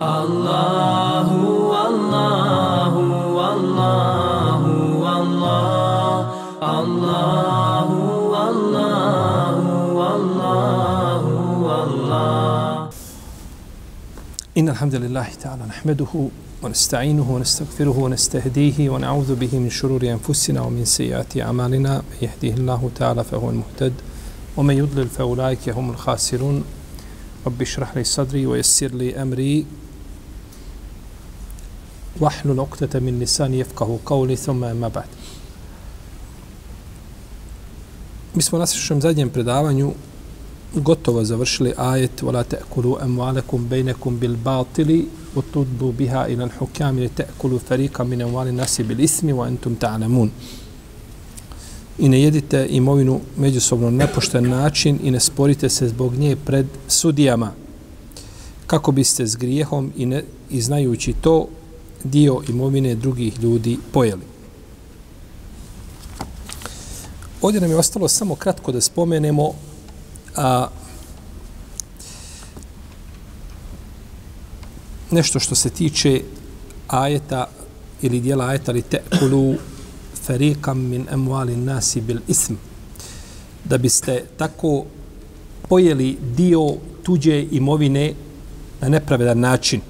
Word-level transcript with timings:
الله 0.00 1.28
والله 1.72 2.94
والله 3.38 4.62
والله 5.04 6.20
الله 6.80 7.88
والله 8.32 9.58
والله 9.94 11.24
والله 11.66 12.90
إن 14.58 14.68
الحمد 14.68 14.94
لله 14.94 15.26
تعالى 15.42 15.62
نحمده 15.68 16.28
ونستعينه 16.62 17.30
ونستغفره 17.34 17.98
ونستهديه 17.98 18.90
ونعوذ 18.90 19.34
به 19.34 19.58
من 19.58 19.70
شرور 19.70 20.02
أنفسنا 20.02 20.60
ومن 20.60 20.84
سيئات 20.84 21.36
أعمالنا. 21.36 21.98
من 21.98 22.18
يهديه 22.22 22.54
الله 22.54 22.90
تعالى 22.96 23.24
فهو 23.24 23.50
المهتد 23.50 23.92
ومن 24.56 24.74
يضلل 24.76 25.08
فأولئك 25.08 25.68
هم 25.68 25.90
الخاسرون. 25.90 26.64
رب 27.45 27.61
اشرح 27.61 27.97
لي 27.97 28.03
صدري 28.03 28.45
ويسر 28.45 28.87
لي 28.87 29.21
أمري 29.21 29.65
واحلل 32.19 32.59
عقدة 32.59 32.99
من 32.99 33.19
لساني 33.19 33.59
يفقه 33.59 33.99
قولي 34.05 34.35
ثم 34.35 34.59
ما 34.59 34.87
بعد 34.87 35.07
Mi 38.35 38.43
smo 38.43 38.57
na 38.57 38.61
našem 38.61 39.01
zadnjem 39.01 39.29
predavanju 39.29 39.93
gotovo 40.75 41.23
završili 41.23 41.73
ajet 41.77 42.23
ولا 42.23 42.41
تأكلوا 42.41 43.03
أموالكم 43.03 43.67
بينكم 43.67 44.17
بالباطل 44.17 45.03
وتدلوا 45.35 45.91
بها 45.99 46.25
إلى 46.25 46.43
الحكام 46.43 46.99
لتأكلوا 46.99 47.59
فريقا 47.69 48.03
من 48.03 48.21
أموال 48.21 48.47
الناس 48.47 48.81
بالإثم 48.81 49.29
وأنتم 49.33 49.73
تعلمون 49.73 50.31
i 51.98 52.08
ne 52.08 52.22
jedite 52.22 52.66
imovinu 52.70 53.20
međusobno 53.36 53.90
nepošten 53.90 54.48
način 54.48 54.98
i 55.02 55.10
ne 55.10 55.20
sporite 55.20 55.68
se 55.68 55.88
zbog 55.88 56.14
nje 56.14 56.36
pred 56.36 56.66
sudijama 56.88 57.52
kako 58.66 58.92
biste 58.92 59.26
s 59.26 59.36
grijehom 59.36 59.92
i, 59.96 60.06
ne, 60.06 60.24
i 60.50 60.60
znajući 60.60 61.14
to 61.20 61.48
dio 62.04 62.42
imovine 62.48 62.94
drugih 62.94 63.38
ljudi 63.38 63.78
pojeli. 63.92 64.22
Ovdje 67.42 67.60
nam 67.60 67.70
je 67.70 67.76
ostalo 67.76 68.08
samo 68.08 68.34
kratko 68.34 68.72
da 68.72 68.80
spomenemo 68.80 69.52
a, 70.36 70.68
nešto 75.10 75.40
što 75.40 75.54
se 75.54 75.70
tiče 75.70 76.20
ajeta 76.88 77.46
ili 78.02 78.20
dijela 78.20 78.46
ajeta 78.46 78.72
li 78.72 78.82
te'kulu 78.82 79.56
fariqam 80.26 80.78
min 80.78 81.06
amwali 81.10 81.56
nasi 81.56 82.00
bil 82.00 82.18
ism. 82.28 82.54
Da 83.64 83.78
biste 83.78 84.24
tako 84.36 84.84
pojeli 85.68 86.18
dio 86.36 86.74
tuđe 87.02 87.46
imovine 87.50 88.14
na 88.80 88.88
nepravedan 88.88 89.40
način. 89.40 89.80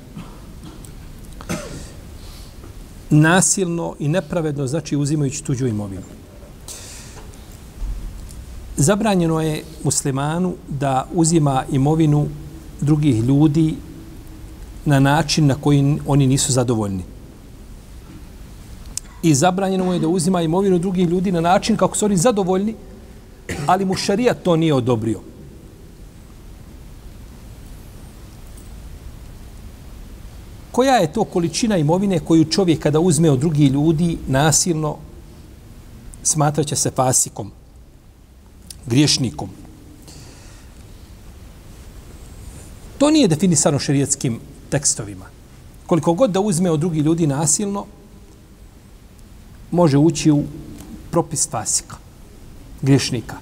Nasilno 3.10 3.94
i 3.98 4.08
nepravedno 4.08 4.66
znači 4.66 4.96
uzimajući 4.96 5.44
tuđu 5.44 5.66
imovinu. 5.66 6.02
Zabranjeno 8.76 9.40
je 9.40 9.62
muslimanu 9.84 10.54
da 10.68 11.08
uzima 11.12 11.64
imovinu 11.72 12.28
drugih 12.80 13.24
ljudi 13.24 13.74
na 14.84 15.00
način 15.00 15.46
na 15.46 15.54
koji 15.54 15.98
oni 16.06 16.26
nisu 16.26 16.52
zadovoljni 16.52 17.11
i 19.22 19.34
zabranjeno 19.34 19.84
mu 19.84 19.92
je 19.92 19.98
da 19.98 20.08
uzima 20.08 20.42
imovinu 20.42 20.78
drugih 20.78 21.08
ljudi 21.08 21.32
na 21.32 21.40
način 21.40 21.76
kako 21.76 21.96
su 21.96 22.04
oni 22.04 22.16
zadovoljni, 22.16 22.74
ali 23.66 23.84
mu 23.84 23.94
šarijat 23.94 24.42
to 24.42 24.56
nije 24.56 24.74
odobrio. 24.74 25.20
Koja 30.72 30.94
je 30.94 31.12
to 31.12 31.24
količina 31.24 31.76
imovine 31.76 32.18
koju 32.18 32.44
čovjek 32.44 32.82
kada 32.82 33.00
uzme 33.00 33.30
od 33.30 33.38
drugih 33.38 33.70
ljudi 33.70 34.18
nasilno 34.28 34.96
smatraće 36.22 36.76
se 36.76 36.90
fasikom, 36.90 37.50
griješnikom? 38.86 39.48
To 42.98 43.10
nije 43.10 43.28
definisano 43.28 43.78
šerijatskim 43.78 44.40
tekstovima. 44.70 45.26
Koliko 45.86 46.12
god 46.12 46.30
da 46.30 46.40
uzme 46.40 46.70
od 46.70 46.80
drugih 46.80 47.02
ljudi 47.02 47.26
nasilno, 47.26 47.86
može 49.72 49.98
ući 49.98 50.30
u 50.30 50.42
propis 51.10 51.48
fasika, 51.50 51.96
griješnika. 52.82 53.36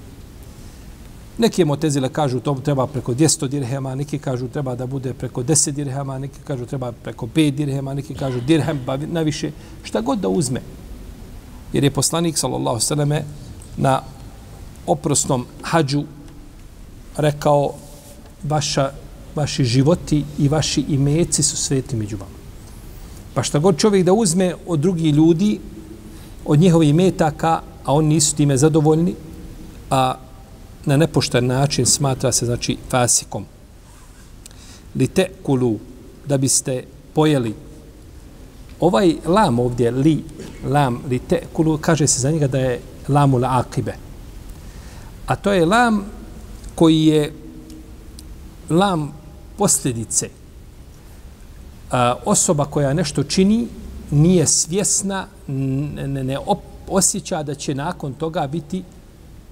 Neki 1.38 1.64
motezile 1.64 2.08
kažu 2.08 2.40
to 2.40 2.54
treba 2.64 2.86
preko 2.86 3.14
200 3.14 3.48
dirhema, 3.48 3.94
neki 3.94 4.18
kažu 4.18 4.48
treba 4.48 4.74
da 4.74 4.86
bude 4.86 5.14
preko 5.14 5.42
10 5.42 5.70
dirhema, 5.70 6.18
neki 6.18 6.40
kažu 6.44 6.66
treba 6.66 6.92
preko 6.92 7.26
5 7.26 7.50
dirhema, 7.50 7.94
neki 7.94 8.14
kažu 8.14 8.40
dirhem 8.40 8.80
pa 8.86 8.96
naviše, 8.96 9.50
šta 9.82 10.00
god 10.00 10.18
da 10.18 10.28
uzme. 10.28 10.60
Jer 11.72 11.84
je 11.84 11.90
poslanik, 11.90 12.38
sallallahu 12.38 12.80
sallame, 12.80 13.24
na 13.76 14.02
oprosnom 14.86 15.46
hađu 15.62 16.04
rekao 17.16 17.72
vaša, 18.42 18.90
vaši 19.34 19.64
životi 19.64 20.24
i 20.38 20.48
vaši 20.48 20.84
imeci 20.88 21.42
su 21.42 21.56
sveti 21.56 21.96
među 21.96 22.16
vama. 22.16 22.38
Pa 23.34 23.42
šta 23.42 23.58
god 23.58 23.78
čovjek 23.78 24.04
da 24.04 24.12
uzme 24.12 24.54
od 24.66 24.80
drugih 24.80 25.14
ljudi, 25.14 25.58
od 26.44 26.58
njihovih 26.58 26.94
metaka, 26.94 27.60
a 27.84 27.94
oni 27.94 28.08
nisu 28.08 28.36
time 28.36 28.56
zadovoljni, 28.56 29.14
a 29.90 30.14
na 30.84 30.96
nepošten 30.96 31.46
način 31.46 31.86
smatra 31.86 32.32
se, 32.32 32.46
znači, 32.46 32.76
fasikom. 32.90 33.44
Li 34.94 35.08
te 35.08 35.28
kulu, 35.42 35.78
da 36.26 36.38
biste 36.38 36.84
pojeli. 37.14 37.54
Ovaj 38.80 39.14
lam 39.26 39.58
ovdje, 39.58 39.90
li, 39.90 40.24
lam, 40.64 41.02
li 41.08 41.18
te 41.18 41.42
kulu, 41.52 41.78
kaže 41.78 42.06
se 42.06 42.20
za 42.20 42.30
njega 42.30 42.46
da 42.46 42.58
je 42.58 42.80
lamul 43.08 43.44
akibe. 43.44 43.94
A 45.26 45.36
to 45.36 45.52
je 45.52 45.66
lam 45.66 46.04
koji 46.74 47.06
je 47.06 47.32
lam 48.70 49.12
posljedice. 49.58 50.28
A, 51.90 52.14
osoba 52.24 52.64
koja 52.64 52.92
nešto 52.92 53.22
čini, 53.22 53.68
nije 54.10 54.46
svjesna, 54.46 55.26
ne, 55.46 56.24
ne, 56.24 56.38
op, 56.38 56.58
osjeća 56.88 57.42
da 57.42 57.54
će 57.54 57.74
nakon 57.74 58.12
toga 58.12 58.46
biti 58.46 58.82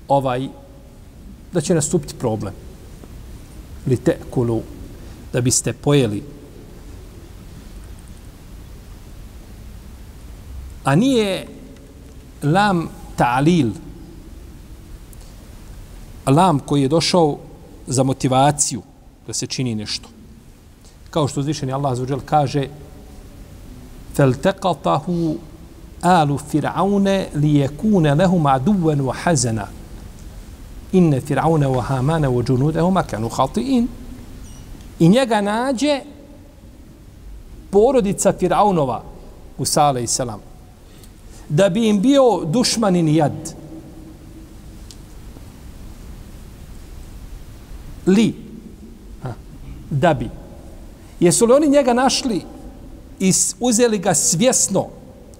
ovaj, 0.08 0.48
da 1.52 1.60
će 1.60 1.74
nastupiti 1.74 2.14
problem. 2.14 2.54
Li 3.86 3.96
te 3.96 4.18
kulu, 4.30 4.62
da 5.32 5.40
biste 5.40 5.72
pojeli. 5.72 6.22
A 10.84 10.94
nije 10.94 11.46
lam 12.42 12.88
ta'lil, 13.16 13.70
lam 16.26 16.58
koji 16.58 16.82
je 16.82 16.88
došao 16.88 17.38
za 17.86 18.02
motivaciju 18.02 18.82
da 19.26 19.32
se 19.32 19.46
čini 19.46 19.74
nešto. 19.74 20.08
Kao 21.10 21.28
što 21.28 21.40
uzvišeni 21.40 21.72
Allah 21.72 21.92
azuđel 21.92 22.20
kaže 22.24 22.68
فالتقطه 24.17 25.35
آل 26.05 26.39
فرعون 26.39 27.07
ليكون 27.35 28.07
لهم 28.07 28.47
عدوا 28.47 28.95
وحزنا 28.95 29.67
إن 30.95 31.19
فرعون 31.19 31.63
وهامان 31.63 32.25
وجنودهما 32.25 33.01
كانوا 33.01 33.29
خاطئين 33.29 33.87
I 34.99 35.09
njega 35.09 35.41
nađe 35.41 36.01
porodica 37.71 38.33
Firaunova, 38.39 39.03
Musa 39.57 39.83
a.s. 39.83 40.19
Da 41.49 41.69
bi 41.69 41.87
im 41.87 42.01
bio 42.01 42.45
dušmanin 42.45 43.07
jad. 43.07 43.53
Li. 48.05 48.35
Da 49.89 50.13
bi. 50.13 50.29
Jesu 51.19 51.45
li 51.45 51.53
oni 51.53 51.69
njega 51.69 51.93
našli 51.93 52.41
i 53.20 53.32
uzeli 53.60 53.98
ga 53.98 54.14
svjesno, 54.14 54.86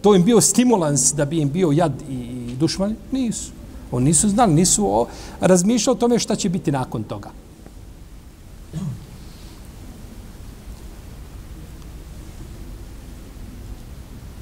to 0.02 0.14
im 0.14 0.24
bio 0.24 0.40
stimulans 0.40 1.12
da 1.14 1.24
bi 1.24 1.40
im 1.40 1.50
bio 1.50 1.72
jad 1.72 1.92
i, 2.10 2.14
i 2.14 2.56
dušman, 2.56 2.96
nisu. 3.12 3.50
Oni 3.92 4.04
nisu 4.04 4.28
znali, 4.28 4.54
nisu 4.54 4.86
o, 4.86 5.06
razmišljali 5.40 5.96
o 5.96 6.00
tome 6.00 6.18
šta 6.18 6.36
će 6.36 6.48
biti 6.48 6.72
nakon 6.72 7.02
toga. 7.02 7.30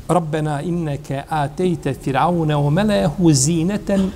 Rabbena 0.08 0.62
inneke 0.62 1.22
atejte 1.28 1.94
firaune 1.94 2.56
o 2.56 2.70
melehu 2.70 3.32
zineten 3.32 4.10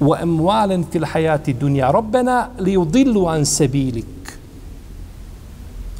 wa 0.00 0.22
emualen 0.22 0.84
fil 0.90 1.04
hajati 1.04 1.54
dunja. 1.54 1.90
Rabbena 1.90 2.48
li 2.58 2.76
udillu 2.76 3.26
an 3.26 3.46
sebilik. 3.46 4.21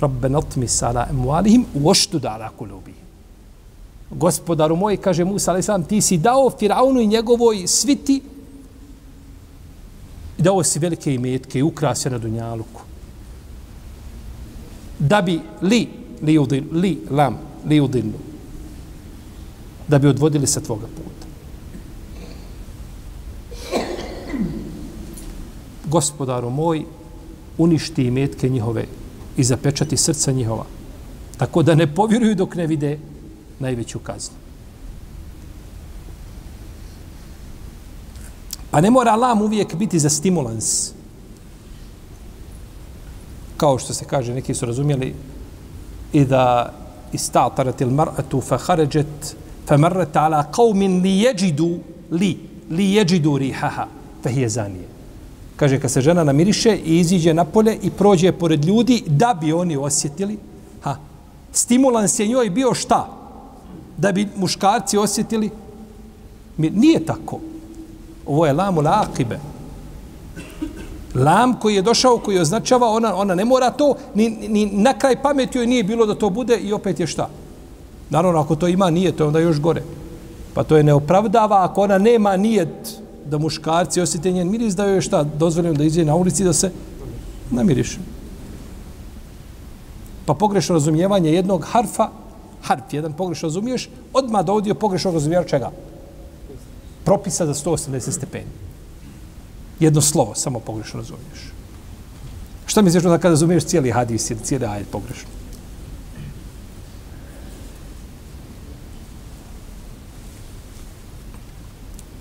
Rabbe 0.03 0.29
natmi 0.29 0.69
sala 0.69 1.07
emualihim 1.11 1.65
u 1.75 1.89
oštu 1.91 2.19
dala 2.19 2.51
kulubi. 2.59 2.95
Gospodaru 4.11 4.77
moj, 4.77 4.97
kaže 4.97 5.25
Musa, 5.25 5.53
ali 5.53 5.63
sam, 5.63 5.85
ti 5.85 6.01
si 6.01 6.19
dao 6.19 6.51
Firaunu 6.51 7.01
i 7.01 7.07
njegovoj 7.07 7.67
sviti 7.67 8.21
i 10.39 10.43
dao 10.43 10.63
si 10.65 10.79
velike 10.79 11.15
imetke 11.15 11.59
i 11.59 11.63
ukrasio 11.63 12.11
na 12.11 12.19
Dunjaluku. 12.19 12.93
da 15.03 15.23
bi 15.23 15.41
li, 15.63 15.89
li, 16.23 16.39
udil, 16.39 16.65
li 16.73 16.99
lam, 17.11 17.39
li 17.67 17.81
udilnu, 17.81 18.19
da 19.89 19.99
bi 19.99 20.09
odvodili 20.09 20.47
sa 20.47 20.61
tvoga 20.61 20.87
puta. 20.87 21.27
Gospodaru 25.91 26.51
moj, 26.51 26.85
uništi 27.59 28.05
imetke 28.05 28.49
njihove 28.49 28.87
i 29.37 29.45
zapečati 29.45 29.97
srca 29.97 30.33
njihova, 30.33 30.65
tako 31.37 31.63
da 31.63 31.75
ne 31.75 31.95
povjeruju 31.95 32.35
dok 32.35 32.55
ne 32.55 32.67
vide 32.67 32.99
najveću 33.59 33.99
kaznu. 33.99 34.37
Pa 38.71 38.81
ne 38.81 38.91
mora 38.91 39.17
lam 39.17 39.43
uvijek 39.43 39.75
biti 39.75 39.99
za 39.99 40.11
stimulans. 40.11 40.93
Kao 43.57 43.79
što 43.79 43.95
se 43.95 44.05
kaže, 44.05 44.35
neki 44.35 44.55
su 44.55 44.67
razumjeli 44.67 45.15
i 46.13 46.25
da 46.25 46.73
istatarat 47.13 47.81
il 47.81 47.91
mar'atu 47.91 48.41
fa 48.41 48.59
khaređet 48.59 49.37
fa 49.67 49.77
marret 49.77 50.17
ala 50.17 50.45
qavmin 50.53 51.03
li 51.03 51.19
jeđidu 51.19 51.79
li, 52.11 52.39
li 52.71 52.93
jeđidu 52.93 53.39
rihaha 53.39 53.87
fa 54.23 54.31
hije 54.31 54.49
zanije. 54.49 54.92
Kaže, 55.57 55.81
kad 55.81 55.91
se 55.91 56.01
žena 56.01 56.25
namiriše 56.25 56.77
i 56.85 56.99
iziđe 56.99 57.35
napolje 57.35 57.79
i 57.83 57.91
prođe 57.91 58.33
pored 58.33 58.65
ljudi 58.65 59.03
da 59.07 59.37
bi 59.41 59.53
oni 59.53 59.77
osjetili, 59.77 60.39
ha, 60.81 60.97
stimulans 61.53 62.19
je 62.19 62.27
njoj 62.27 62.51
bio 62.51 62.75
šta? 62.75 63.09
Da 63.97 64.13
bi 64.13 64.29
muškarci 64.37 64.99
osjetili? 64.99 65.51
Nije 66.57 67.05
tako. 67.07 67.41
Ovo 68.27 68.47
je 68.47 68.53
lamu 68.53 68.81
lakibe. 68.81 69.39
Lam 71.15 71.61
koji 71.61 71.75
je 71.75 71.83
došao, 71.83 72.19
koji 72.19 72.39
označava, 72.39 72.89
ona, 72.89 73.17
ona 73.17 73.35
ne 73.35 73.45
mora 73.45 73.71
to, 73.71 73.95
ni, 74.15 74.31
ni 74.31 74.67
na 74.67 74.99
kraj 74.99 75.23
pameti 75.23 75.59
joj 75.59 75.67
nije 75.67 75.85
bilo 75.85 76.07
da 76.07 76.15
to 76.15 76.31
bude 76.31 76.57
i 76.57 76.73
opet 76.73 77.01
je 77.01 77.07
šta? 77.07 77.29
Naravno, 78.11 78.41
ako 78.41 78.57
to 78.57 78.69
ima 78.69 78.91
nije, 78.91 79.13
to 79.13 79.25
je 79.25 79.29
onda 79.29 79.39
još 79.39 79.61
gore. 79.61 79.83
Pa 80.55 80.65
to 80.65 80.77
je 80.77 80.83
neopravdava 80.83 81.65
ako 81.65 81.83
ona 81.83 81.99
nema 81.99 82.37
nijet 82.37 83.02
da 83.33 83.39
muškarci 83.39 84.01
osjete 84.01 84.33
njen 84.33 84.51
miris, 84.51 84.77
da 84.77 84.85
joj 84.85 85.01
je 85.01 85.07
šta? 85.09 85.23
Dozvoljeno 85.25 85.75
da 85.75 85.85
iđe 85.85 86.05
na 86.05 86.15
ulici 86.15 86.45
da 86.45 86.53
se 86.53 86.73
namiriše. 87.51 87.99
Pa 90.27 90.35
pogrešno 90.35 90.77
razumijevanje 90.79 91.33
jednog 91.33 91.65
harfa, 91.65 92.11
harf 92.63 92.93
jedan 92.93 93.13
pogrešno 93.13 93.49
razumiješ, 93.49 93.89
odmah 94.13 94.45
dovodio 94.45 94.75
pogrešno 94.75 95.11
razumijevanje 95.11 95.49
čega? 95.49 95.73
propisa 97.05 97.47
za 97.47 97.55
180 97.55 98.11
stepeni. 98.11 98.51
Jedno 99.81 100.01
slovo, 100.01 100.35
samo 100.35 100.61
pogrešno 100.61 101.01
razumiješ. 101.01 101.53
Šta 102.67 102.83
misliš 102.83 103.03
da 103.03 103.19
kada 103.19 103.33
razumiješ 103.33 103.65
cijeli 103.65 103.91
hadis 103.91 104.31
ili 104.31 104.41
cijeli 104.41 104.67
ajed 104.67 104.87
pogrešno? 104.87 105.29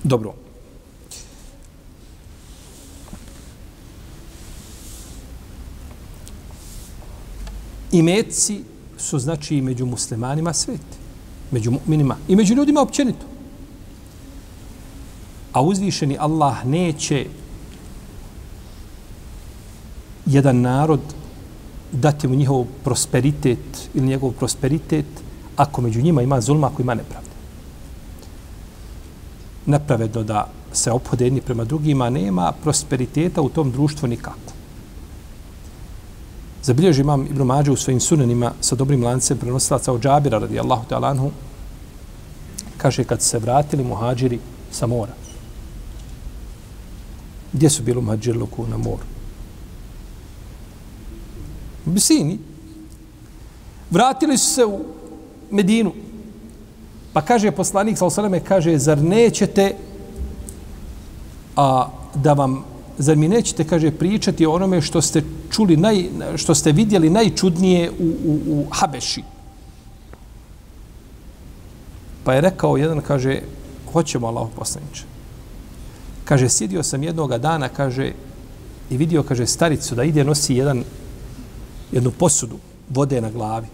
Dobro. 0.04 0.34
Imeci 7.92 8.64
su 8.98 9.20
znači 9.20 9.56
i 9.58 9.62
među 9.62 9.86
muslimanima 9.86 10.54
sveti. 10.54 10.98
Među 11.52 11.72
mu'minima. 11.72 12.16
I 12.28 12.36
među 12.36 12.54
ljudima 12.54 12.82
općenito. 12.82 13.26
A 15.54 15.62
uzvišeni 15.62 16.18
Allah 16.20 16.66
neće 16.66 17.26
jedan 20.26 20.62
narod 20.62 21.00
dati 21.92 22.28
mu 22.28 22.36
njihov 22.36 22.66
prosperitet 22.84 23.90
ili 23.94 24.08
njegov 24.08 24.32
prosperitet 24.32 25.06
ako 25.56 25.82
među 25.82 26.02
njima 26.02 26.22
ima 26.22 26.42
zulma, 26.42 26.68
ako 26.68 26.82
ima 26.82 26.94
nepravde. 26.94 27.30
Nepravedno 29.66 30.24
da 30.24 30.48
se 30.74 30.92
ophode 30.92 31.26
jedni 31.26 31.42
prema 31.42 31.64
drugima, 31.64 32.10
nema 32.10 32.52
prosperiteta 32.64 33.42
u 33.42 33.50
tom 33.50 33.72
društvu 33.72 34.08
nikako. 34.08 34.51
Zabilježi 36.64 37.02
imam 37.02 37.26
Ibn 37.26 37.44
Mađe 37.44 37.72
u 37.72 37.76
svojim 37.76 38.00
sunanima 38.00 38.52
sa 38.62 38.76
dobrim 38.76 39.04
lancem 39.04 39.38
prenosilaca 39.38 39.94
od 39.94 40.02
Džabira 40.02 40.38
radijallahu 40.38 40.86
ta'ala 40.90 41.10
anhu, 41.10 41.32
kaže 42.78 43.04
kad 43.04 43.22
se 43.22 43.40
vratili 43.40 43.84
muhađiri 43.84 44.40
sa 44.72 44.88
mora, 44.88 45.14
Gdje 47.54 47.70
su 47.70 47.84
bili 47.84 47.98
u 47.98 48.02
Mađerluku 48.02 48.68
na 48.68 48.78
moru? 48.78 49.04
U 51.86 51.90
Bisini. 51.90 52.40
Vratili 53.92 54.38
su 54.38 54.54
se 54.54 54.66
u 54.66 54.80
Medinu. 55.52 55.94
Pa 57.14 57.22
kaže 57.22 57.52
poslanik, 57.52 57.98
sal 57.98 58.10
kaže, 58.48 58.78
zar 58.78 58.98
nećete 58.98 59.76
a, 61.56 61.90
da 62.16 62.34
vam, 62.34 62.64
zar 63.02 63.18
mi 63.18 63.28
nećete, 63.28 63.64
kaže, 63.64 63.92
pričati 63.92 64.46
o 64.46 64.54
onome 64.54 64.82
što 64.82 65.02
ste 65.02 65.24
čuli, 65.52 65.78
naj, 65.78 66.10
što 66.36 66.56
ste 66.56 66.72
vidjeli 66.72 67.10
najčudnije 67.10 67.92
u, 67.92 68.04
u, 68.04 68.40
u 68.48 68.66
Habeši? 68.72 69.24
Pa 72.24 72.34
je 72.34 72.42
rekao 72.42 72.78
jedan, 72.78 73.02
kaže, 73.02 73.42
hoćemo 73.94 74.28
Allah 74.28 74.48
poslaniče. 74.56 75.04
Kaže, 76.26 76.50
sjedio 76.50 76.84
sam 76.84 77.04
jednoga 77.04 77.38
dana, 77.38 77.70
kaže, 77.70 78.12
i 78.90 78.98
vidio, 78.98 79.24
kaže, 79.24 79.48
staricu 79.48 79.96
da 79.96 80.04
ide 80.04 80.24
nosi 80.24 80.56
jedan, 80.56 80.84
jednu 81.92 82.12
posudu 82.12 82.60
vode 82.90 83.22
na 83.22 83.30
glavi. 83.30 83.68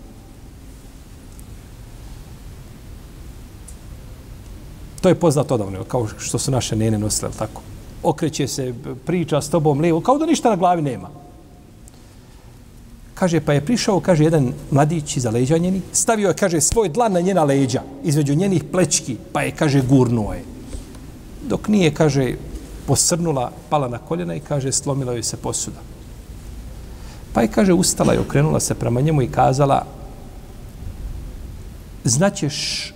To 5.01 5.09
je 5.09 5.15
poznato 5.15 5.55
odavno, 5.55 5.83
kao 5.83 6.07
što 6.17 6.39
su 6.39 6.51
naše 6.51 6.75
nene 6.75 6.97
nosile, 6.97 7.31
tako. 7.37 7.61
Okreće 8.03 8.47
se, 8.47 8.73
priča 9.05 9.41
s 9.41 9.49
tobom 9.49 9.79
lijevo, 9.79 10.01
kao 10.01 10.17
da 10.17 10.25
ništa 10.25 10.49
na 10.49 10.55
glavi 10.55 10.81
nema. 10.81 11.09
Kaže, 13.13 13.39
pa 13.39 13.53
je 13.53 13.65
prišao, 13.65 13.99
kaže, 13.99 14.23
jedan 14.23 14.53
mladić 14.71 15.17
iza 15.17 15.29
leđa 15.29 15.57
njeni, 15.57 15.81
stavio 15.91 16.27
je, 16.27 16.33
kaže, 16.33 16.61
svoj 16.61 16.89
dlan 16.89 17.13
na 17.13 17.19
njena 17.19 17.43
leđa, 17.43 17.81
između 18.03 18.35
njenih 18.35 18.63
plečki, 18.63 19.17
pa 19.33 19.41
je, 19.41 19.51
kaže, 19.51 19.81
gurnuo 19.81 20.33
je 20.33 20.57
dok 21.47 21.67
nije, 21.67 21.93
kaže, 21.93 22.35
posrnula, 22.87 23.51
pala 23.69 23.87
na 23.87 23.97
koljena 23.97 24.35
i 24.35 24.43
kaže, 24.43 24.71
slomila 24.71 25.13
joj 25.13 25.23
se 25.23 25.37
posuda. 25.37 25.79
Pa 27.33 27.41
je, 27.41 27.47
kaže, 27.47 27.73
ustala 27.73 28.15
i 28.15 28.17
okrenula 28.17 28.59
se 28.59 28.75
prema 28.75 29.01
njemu 29.01 29.21
i 29.21 29.31
kazala, 29.31 29.85
znaćeš 32.03 32.93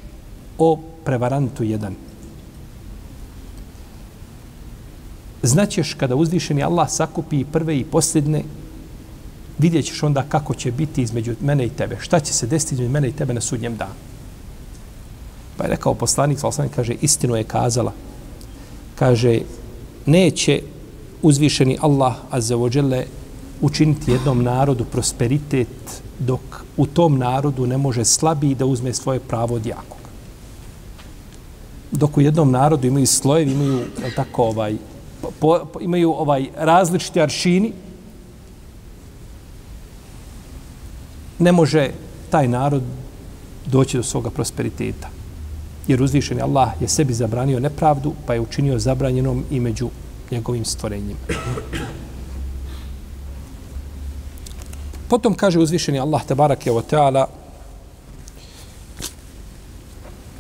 o 0.58 0.80
prevarantu 1.06 1.64
jedan. 1.64 1.96
Znaćeš 5.44 5.94
kada 5.94 6.16
uzvišeni 6.16 6.64
Allah 6.64 6.90
sakupi 6.90 7.46
prve 7.46 7.78
i 7.78 7.84
posljedne, 7.84 8.44
vidjet 9.60 9.86
ćeš 9.86 10.04
onda 10.04 10.24
kako 10.30 10.54
će 10.54 10.72
biti 10.72 11.02
između 11.02 11.36
mene 11.42 11.66
i 11.66 11.70
tebe. 11.70 11.98
Šta 12.00 12.20
će 12.20 12.34
se 12.34 12.48
desiti 12.48 12.76
između 12.76 12.92
mene 12.92 13.10
i 13.10 13.12
tebe 13.12 13.34
na 13.34 13.42
sudnjem 13.42 13.78
danu. 13.78 13.94
Pa 15.58 15.64
je 15.64 15.70
rekao 15.70 15.94
poslanik, 15.94 16.40
kaže, 16.76 16.96
istinu 17.02 17.36
je 17.36 17.44
kazala, 17.44 17.94
kaže, 18.96 19.40
neće 20.06 20.62
uzvišeni 21.22 21.78
Allah 21.82 22.16
azzavodžele 22.30 23.06
učiniti 23.62 24.12
jednom 24.12 24.44
narodu 24.44 24.86
prosperitet 24.86 26.02
dok 26.20 26.42
u 26.78 26.86
tom 26.86 27.18
narodu 27.18 27.68
ne 27.68 27.78
može 27.78 28.06
slabiji 28.06 28.56
da 28.56 28.66
uzme 28.66 28.94
svoje 28.94 29.20
pravo 29.20 29.56
od 29.56 29.66
jakog. 29.66 29.98
Dok 31.92 32.18
u 32.18 32.22
jednom 32.22 32.52
narodu 32.52 32.88
imaju 32.88 33.08
slojevi, 33.08 33.52
imaju 33.52 33.86
tako 34.16 34.44
ovaj, 34.44 34.78
po, 35.22 35.32
po, 35.74 35.80
imaju 35.80 36.12
ovaj 36.12 36.50
različiti 36.58 37.22
aršini. 37.22 37.74
Ne 41.40 41.52
može 41.52 41.90
taj 42.30 42.48
narod 42.48 42.84
doći 43.66 43.98
do 43.98 44.04
svoga 44.04 44.30
prosperiteta. 44.30 45.10
Jer 45.88 46.02
uzvišeni 46.02 46.42
Allah 46.42 46.72
je 46.82 46.88
sebi 46.88 47.14
zabranio 47.14 47.60
nepravdu 47.60 48.14
pa 48.26 48.34
je 48.34 48.42
učinio 48.42 48.80
zabranjenom 48.80 49.44
i 49.52 49.60
među 49.60 49.90
njegovim 50.32 50.66
stvorenjima. 50.66 51.20
Potom 55.08 55.34
kaže 55.34 55.60
uzvišeni 55.60 56.00
Allah 56.00 56.24
tabarak 56.26 56.66
je 56.66 56.72
o 56.72 56.82
teala 56.82 57.28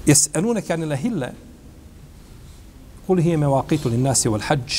jes 0.05 0.29
enunek 0.33 0.69
anilahille 0.69 1.33
عن 3.08 3.18
الأهلة 3.18 3.20
قل 3.20 3.20
هي 3.20 3.36
مواقيت 3.36 3.86
للناس 3.86 4.26
والحج 4.26 4.72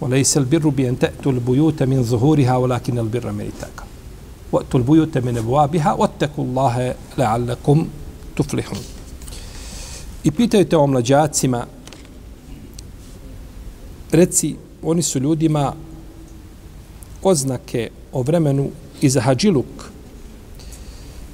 وليس 0.00 0.36
البر 0.36 0.68
بأن 0.68 0.98
تأتوا 0.98 1.32
البيوت 1.32 1.82
من 1.82 2.02
ظهورها 2.02 2.56
ولكن 2.56 2.98
البر 2.98 3.32
من 3.32 3.40
اتاك 3.40 3.86
وأتوا 4.52 4.80
البيوت 4.80 5.18
من 5.18 5.38
أبوابها 5.38 5.92
واتقوا 5.92 6.44
الله 6.44 6.94
لعلكم 7.18 7.88
تفلحون 8.36 8.78
I 10.24 10.30
pitaju 10.30 10.64
te 10.64 10.76
o 10.76 10.86
mlađacima, 10.86 11.66
reci, 14.12 14.56
oni 14.82 15.02
su 15.02 15.18
ljudima 15.18 15.74
oznake 17.22 17.90
o 18.12 18.22
vremenu 18.22 18.70
i 19.00 19.08
za 19.08 19.20
hađiluk, 19.20 19.90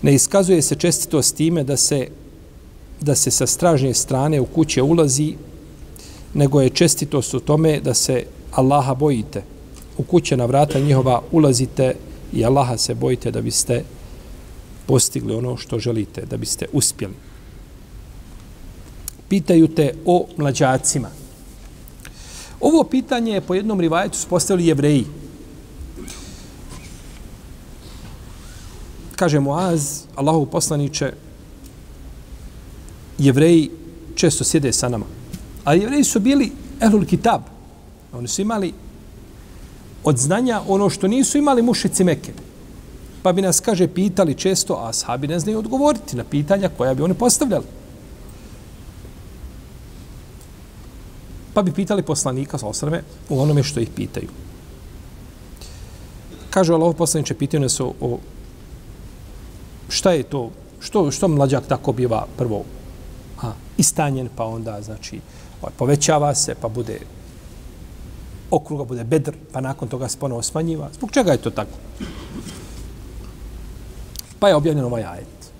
ne 0.03 0.15
iskazuje 0.15 0.63
se 0.63 0.75
čestito 0.75 1.23
s 1.23 1.33
time 1.33 1.65
da 1.65 1.77
se 1.77 2.09
da 3.01 3.15
se 3.15 3.31
sa 3.31 3.47
stražnje 3.47 3.95
strane 3.95 4.41
u 4.41 4.47
kuće 4.47 4.83
ulazi, 4.83 5.37
nego 6.38 6.62
je 6.62 6.70
čestitost 6.70 7.34
u 7.34 7.40
tome 7.40 7.80
da 7.80 7.94
se 7.94 8.24
Allaha 8.52 8.94
bojite. 8.94 9.44
U 9.98 10.04
kuće 10.04 10.38
na 10.38 10.46
vrata 10.46 10.80
njihova 10.80 11.22
ulazite 11.32 11.96
i 12.34 12.46
Allaha 12.46 12.78
se 12.78 12.96
bojite 12.96 13.32
da 13.32 13.42
biste 13.42 13.84
postigli 14.86 15.36
ono 15.36 15.58
što 15.58 15.80
želite, 15.80 16.26
da 16.26 16.38
biste 16.38 16.66
uspjeli. 16.74 17.14
Pitaju 19.30 19.68
te 19.68 19.94
o 20.06 20.28
mlađacima. 20.38 21.10
Ovo 22.60 22.84
pitanje 22.84 23.34
je 23.34 23.42
po 23.42 23.54
jednom 23.54 23.80
rivajetu 23.80 24.18
postavili 24.30 24.68
jevreji. 24.68 25.06
Kaže 29.16 29.40
Muaz, 29.40 30.04
Allahov 30.16 30.46
poslaniče, 30.46 31.14
jevreji 33.18 33.72
često 34.16 34.44
sjede 34.44 34.74
sa 34.74 34.90
nama. 34.90 35.17
A 35.68 35.74
jevreji 35.74 36.04
su 36.04 36.20
bili 36.20 36.52
ehlul 36.80 37.06
kitab. 37.06 37.42
Oni 38.14 38.28
su 38.28 38.42
imali 38.42 38.74
od 40.04 40.18
znanja 40.18 40.62
ono 40.68 40.90
što 40.90 41.08
nisu 41.08 41.38
imali 41.38 41.62
mušici 41.62 42.04
Mekke. 42.04 42.34
Pa 43.24 43.34
bi 43.34 43.42
nas, 43.42 43.60
kaže, 43.60 43.88
pitali 43.88 44.36
često, 44.36 44.78
a 44.80 44.94
sahabi 44.94 45.28
ne 45.28 45.40
znaju 45.40 45.60
odgovoriti 45.60 46.16
na 46.16 46.24
pitanja 46.24 46.70
koja 46.78 46.94
bi 46.94 47.04
oni 47.04 47.14
postavljali. 47.14 47.66
Pa 51.54 51.64
bi 51.64 51.72
pitali 51.72 52.04
poslanika 52.04 52.58
sa 52.58 52.68
osrme 52.68 53.04
u 53.30 53.40
onome 53.42 53.64
što 53.64 53.80
ih 53.80 53.90
pitaju. 53.96 54.30
Kaže 56.50 56.74
Allah 56.74 56.96
poslaniče, 56.96 57.34
pitaju 57.34 57.62
nas 57.62 57.80
o, 57.80 57.94
o 58.02 58.20
šta 59.90 60.12
je 60.12 60.24
to, 60.24 60.52
što, 60.80 61.12
što 61.12 61.28
mlađak 61.28 61.68
tako 61.68 61.92
biva 61.92 62.26
prvo 62.38 62.64
a, 63.42 63.52
istanjen, 63.78 64.30
pa 64.36 64.46
onda, 64.46 64.82
znači, 64.82 65.20
Ovaj, 65.62 65.74
povećava 65.78 66.36
se, 66.36 66.56
pa 66.62 66.68
bude 66.68 67.00
okruga 68.52 68.84
bude 68.84 69.04
bedr, 69.04 69.36
pa 69.52 69.62
nakon 69.62 69.88
toga 69.88 70.08
se 70.08 70.18
ponovo 70.20 70.42
smanjiva. 70.42 70.90
Zbog 70.94 71.12
čega 71.12 71.32
je 71.32 71.38
to 71.38 71.50
tako? 71.50 71.78
Pa 74.40 74.48
je 74.48 74.56
objavljen 74.56 74.86
ovaj 74.86 75.04
ajet. 75.04 75.52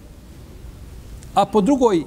A 1.34 1.46
po 1.46 1.62
drugoj 1.62 2.04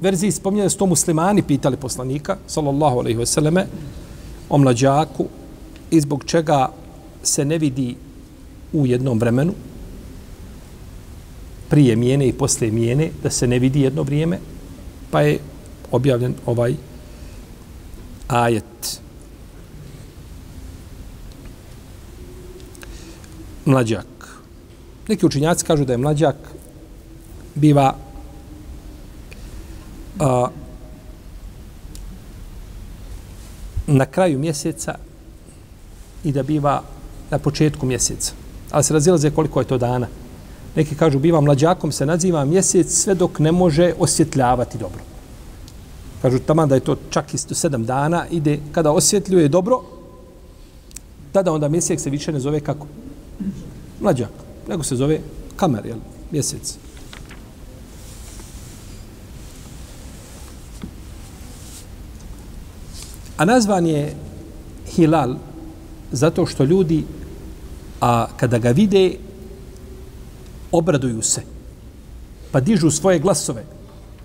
verziji 0.00 0.32
spominje 0.32 0.62
da 0.62 0.70
su 0.70 0.78
to 0.78 0.86
muslimani 0.86 1.42
pitali 1.42 1.76
poslanika, 1.76 2.36
sallallahu 2.46 2.98
alaihi 2.98 3.18
vseleme, 3.18 3.66
o 4.48 4.58
mlađaku 4.58 5.26
i 5.90 6.00
zbog 6.00 6.24
čega 6.24 6.68
se 7.22 7.44
ne 7.44 7.58
vidi 7.58 7.96
u 8.72 8.86
jednom 8.86 9.18
vremenu, 9.18 9.52
prije 11.68 11.96
mijene 11.96 12.28
i 12.28 12.32
posle 12.32 12.70
mijene, 12.70 13.10
da 13.22 13.30
se 13.30 13.46
ne 13.46 13.58
vidi 13.58 13.80
jedno 13.80 14.02
vrijeme, 14.02 14.38
pa 15.10 15.20
je 15.20 15.38
objavljen 15.90 16.34
ovaj 16.46 16.74
ajet. 18.30 19.00
Mlađak. 23.64 24.06
Neki 25.08 25.26
učinjaci 25.26 25.64
kažu 25.64 25.84
da 25.84 25.92
je 25.92 25.98
mlađak 25.98 26.36
biva 27.54 27.94
a, 30.18 30.48
na 33.86 34.06
kraju 34.06 34.38
mjeseca 34.38 34.94
i 36.24 36.32
da 36.32 36.42
biva 36.42 36.82
na 37.30 37.38
početku 37.38 37.86
mjeseca. 37.86 38.32
Ali 38.70 38.84
se 38.84 38.94
razilaze 38.94 39.30
koliko 39.30 39.60
je 39.60 39.66
to 39.66 39.78
dana. 39.78 40.06
Neki 40.76 40.94
kažu 40.94 41.18
biva 41.18 41.40
mlađakom 41.40 41.92
se 41.92 42.06
naziva 42.06 42.44
mjesec 42.44 42.92
sve 42.92 43.14
dok 43.14 43.38
ne 43.38 43.52
može 43.52 43.92
osvjetljavati 43.98 44.78
dobro. 44.78 45.00
Kažu 46.22 46.38
tamo 46.38 46.66
da 46.66 46.74
je 46.74 46.80
to 46.80 46.96
čak 47.10 47.34
isto 47.34 47.54
sedam 47.54 47.84
dana 47.84 48.26
ide 48.30 48.58
kada 48.72 48.92
osvjetljuje 48.92 49.48
dobro 49.48 49.82
tada 51.32 51.52
onda 51.52 51.68
mjesec 51.68 52.02
se 52.02 52.10
više 52.10 52.32
ne 52.32 52.40
zove 52.40 52.60
kako? 52.60 52.86
Mlađak. 54.00 54.30
Nego 54.68 54.82
se 54.82 54.96
zove 54.96 55.20
kamer, 55.56 55.86
jel? 55.86 55.98
Mjesec. 56.30 56.76
A 63.36 63.44
nazvan 63.44 63.86
je 63.86 64.14
Hilal 64.86 65.36
zato 66.12 66.46
što 66.46 66.64
ljudi 66.64 67.04
a 68.00 68.26
kada 68.36 68.58
ga 68.58 68.70
vide 68.70 69.14
obraduju 70.72 71.22
se 71.22 71.42
pa 72.52 72.60
dižu 72.60 72.90
svoje 72.90 73.18
glasove 73.18 73.64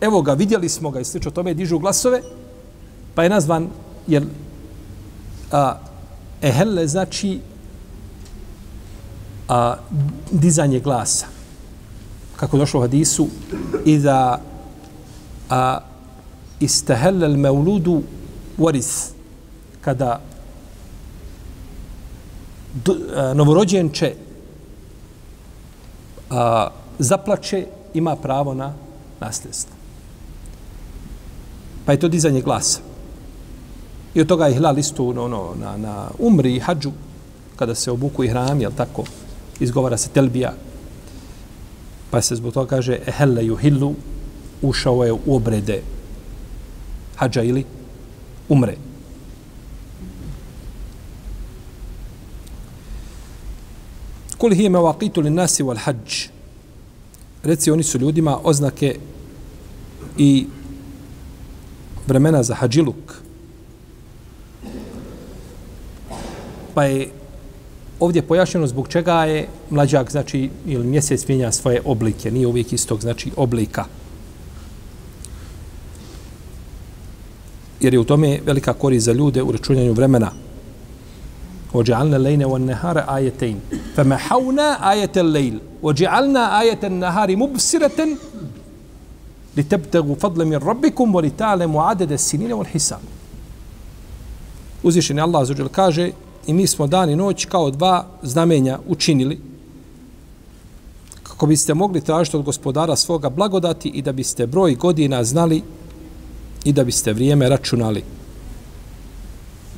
evo 0.01 0.21
ga 0.21 0.33
vidjeli 0.33 0.69
smo 0.69 0.91
ga 0.91 0.99
i 0.99 1.05
slično 1.05 1.31
tome 1.31 1.53
dižu 1.53 1.79
glasove 1.79 2.21
pa 3.15 3.23
je 3.23 3.29
nazvan 3.29 3.69
jer 4.07 4.25
a, 5.51 5.77
ehelle 6.41 6.87
znači 6.87 7.39
a, 9.49 9.75
dizanje 10.31 10.79
glasa 10.79 11.25
kako 12.35 12.57
došlo 12.57 12.79
u 12.79 12.81
hadisu 12.81 13.27
i 13.85 13.97
da 13.97 14.41
a, 15.49 15.79
istahelle 16.59 17.25
al 17.25 17.37
mevludu 17.37 18.01
waris 18.57 19.09
kada 19.81 20.21
novorođenče 23.35 24.13
a, 26.29 26.67
zaplače 26.99 27.65
ima 27.93 28.15
pravo 28.15 28.53
na 28.53 28.73
nasljedstvo. 29.19 29.75
Pa 31.85 31.91
je 31.91 31.99
to 31.99 32.07
dizanje 32.07 32.41
glasa. 32.41 32.79
I 34.15 34.21
od 34.21 34.27
toga 34.27 34.47
je 34.47 34.53
hilal 34.53 34.79
isto 34.79 35.13
no, 35.13 35.53
na, 35.59 35.77
na 35.77 36.09
umri 36.19 36.55
i 36.55 36.59
hađu, 36.59 36.91
kada 37.55 37.75
se 37.75 37.91
obuku 37.91 38.23
i 38.23 38.27
hram, 38.27 38.61
jel 38.61 38.71
tako, 38.77 39.03
izgovara 39.59 39.97
se 39.97 40.09
telbija, 40.09 40.53
pa 42.11 42.21
se 42.21 42.35
zbog 42.35 42.53
toga 42.53 42.69
kaže 42.69 42.99
ehelle 43.07 43.45
juhillu, 43.45 43.95
ušao 44.61 45.03
je 45.05 45.13
u 45.13 45.35
obrede 45.35 45.81
hađa 47.15 47.43
ili 47.43 47.63
umre. 48.49 48.75
Kul 54.37 54.53
hi 54.53 54.69
me 54.69 54.79
lin 55.23 55.33
nasi 55.33 55.63
wal 55.63 55.77
hajj. 55.77 56.29
Reci 57.43 57.71
oni 57.71 57.83
su 57.83 57.97
ljudima 57.97 58.39
oznake 58.43 58.97
i 60.17 60.47
vremena 62.06 62.42
za 62.42 62.54
hadžiluk. 62.54 63.20
Pa 66.75 66.84
je 66.84 67.08
ovdje 68.00 68.22
pojašnjeno 68.22 68.66
zbog 68.66 68.88
čega 68.88 69.25
je 69.25 69.49
mlađak, 69.70 70.10
znači, 70.10 70.50
ili 70.66 70.87
mjesec 70.87 71.28
mijenja 71.28 71.52
svoje 71.52 71.82
oblike, 71.84 72.30
nije 72.30 72.46
uvijek 72.46 72.72
istog, 72.72 73.00
znači, 73.00 73.30
oblika. 73.37 73.84
jer 77.80 77.94
je 77.94 78.00
u 78.00 78.04
tome 78.04 78.40
velika 78.46 78.72
korist 78.72 79.04
za 79.04 79.12
ljude 79.12 79.42
u 79.42 79.52
računjanju 79.52 79.92
vremena. 79.92 80.32
وجعلنا 81.75 82.16
الليل 82.16 82.44
والنهار 82.44 82.99
آيتين 82.99 83.60
فمحونا 83.96 84.92
آية 84.92 85.12
الليل 85.16 85.58
وجعلنا 85.82 86.60
آية 86.60 86.78
النهار 86.84 87.37
مبصرة 87.37 88.08
لتبتغوا 89.56 90.14
فضلا 90.14 90.44
من 90.44 90.56
ربكم 90.56 91.14
ولتعلموا 91.14 91.82
عدد 91.82 92.12
السنين 92.12 92.52
والحساب 92.52 93.00
Uzvišeni 94.82 95.20
Allah 95.20 95.42
azuđel 95.42 95.68
kaže 95.68 96.10
i 96.46 96.52
mi 96.52 96.66
smo 96.66 96.87
dan 96.87 97.10
i 97.10 97.16
noć 97.16 97.44
kao 97.44 97.70
dva 97.70 98.06
znamenja 98.22 98.78
učinili 98.88 99.40
kako 101.22 101.46
biste 101.46 101.75
mogli 101.75 102.00
tražiti 102.00 102.37
od 102.37 102.42
gospodara 102.42 102.96
svoga 102.96 103.30
blagodati 103.30 103.88
i 103.88 104.02
da 104.02 104.12
biste 104.12 104.46
broj 104.46 104.75
godina 104.75 105.25
znali 105.25 105.62
i 106.64 106.72
da 106.72 106.84
biste 106.84 107.12
vrijeme 107.12 107.49
računali. 107.49 108.02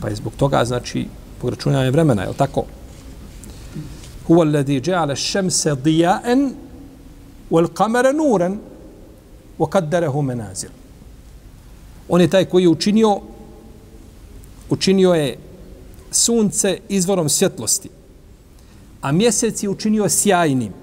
Pa 0.00 0.08
je 0.08 0.14
zbog 0.14 0.32
toga, 0.36 0.64
znači, 0.64 1.06
pogračunjanje 1.40 1.90
vremena, 1.90 2.22
je 2.22 2.28
li 2.28 2.34
tako? 2.34 2.64
Huwa 4.28 4.40
alladhi 4.40 4.80
ja'ala 4.80 5.12
ash-shamsa 5.12 5.76
diya'an 5.76 6.50
wal 7.50 7.68
qamara 7.74 8.12
nuran 8.12 8.58
وَقَدَّرَهُ 9.59 10.21
مَنَازِلُ. 10.21 10.69
On 12.09 12.21
je 12.21 12.27
taj 12.27 12.45
koji 12.45 12.63
je 12.63 12.69
učinio 12.69 13.19
učinio 14.69 15.13
je 15.13 15.37
sunce 16.11 16.79
izvorom 16.89 17.29
svjetlosti, 17.29 17.89
a 19.01 19.11
mjesec 19.11 19.63
je 19.63 19.69
učinio 19.69 20.09
sjajnim 20.09 20.73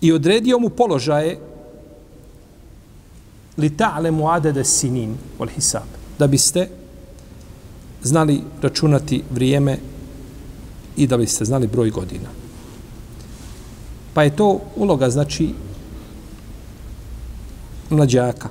i 0.00 0.12
odredio 0.12 0.58
mu 0.58 0.68
položaje 0.68 1.38
li 3.56 3.76
ta'lemu 3.76 4.28
adede 4.28 4.64
sinin 4.64 5.16
wal 5.38 5.48
hisab. 5.54 5.88
Da 6.18 6.26
biste 6.26 6.68
znali 8.02 8.40
računati 8.62 9.22
vrijeme 9.30 9.78
i 10.96 11.06
da 11.06 11.16
biste 11.16 11.44
znali 11.44 11.66
broj 11.66 11.90
godina. 11.90 12.28
Pa 14.14 14.22
je 14.22 14.36
to 14.36 14.60
uloga, 14.76 15.10
znači, 15.10 15.54
mlađaka. 17.90 18.48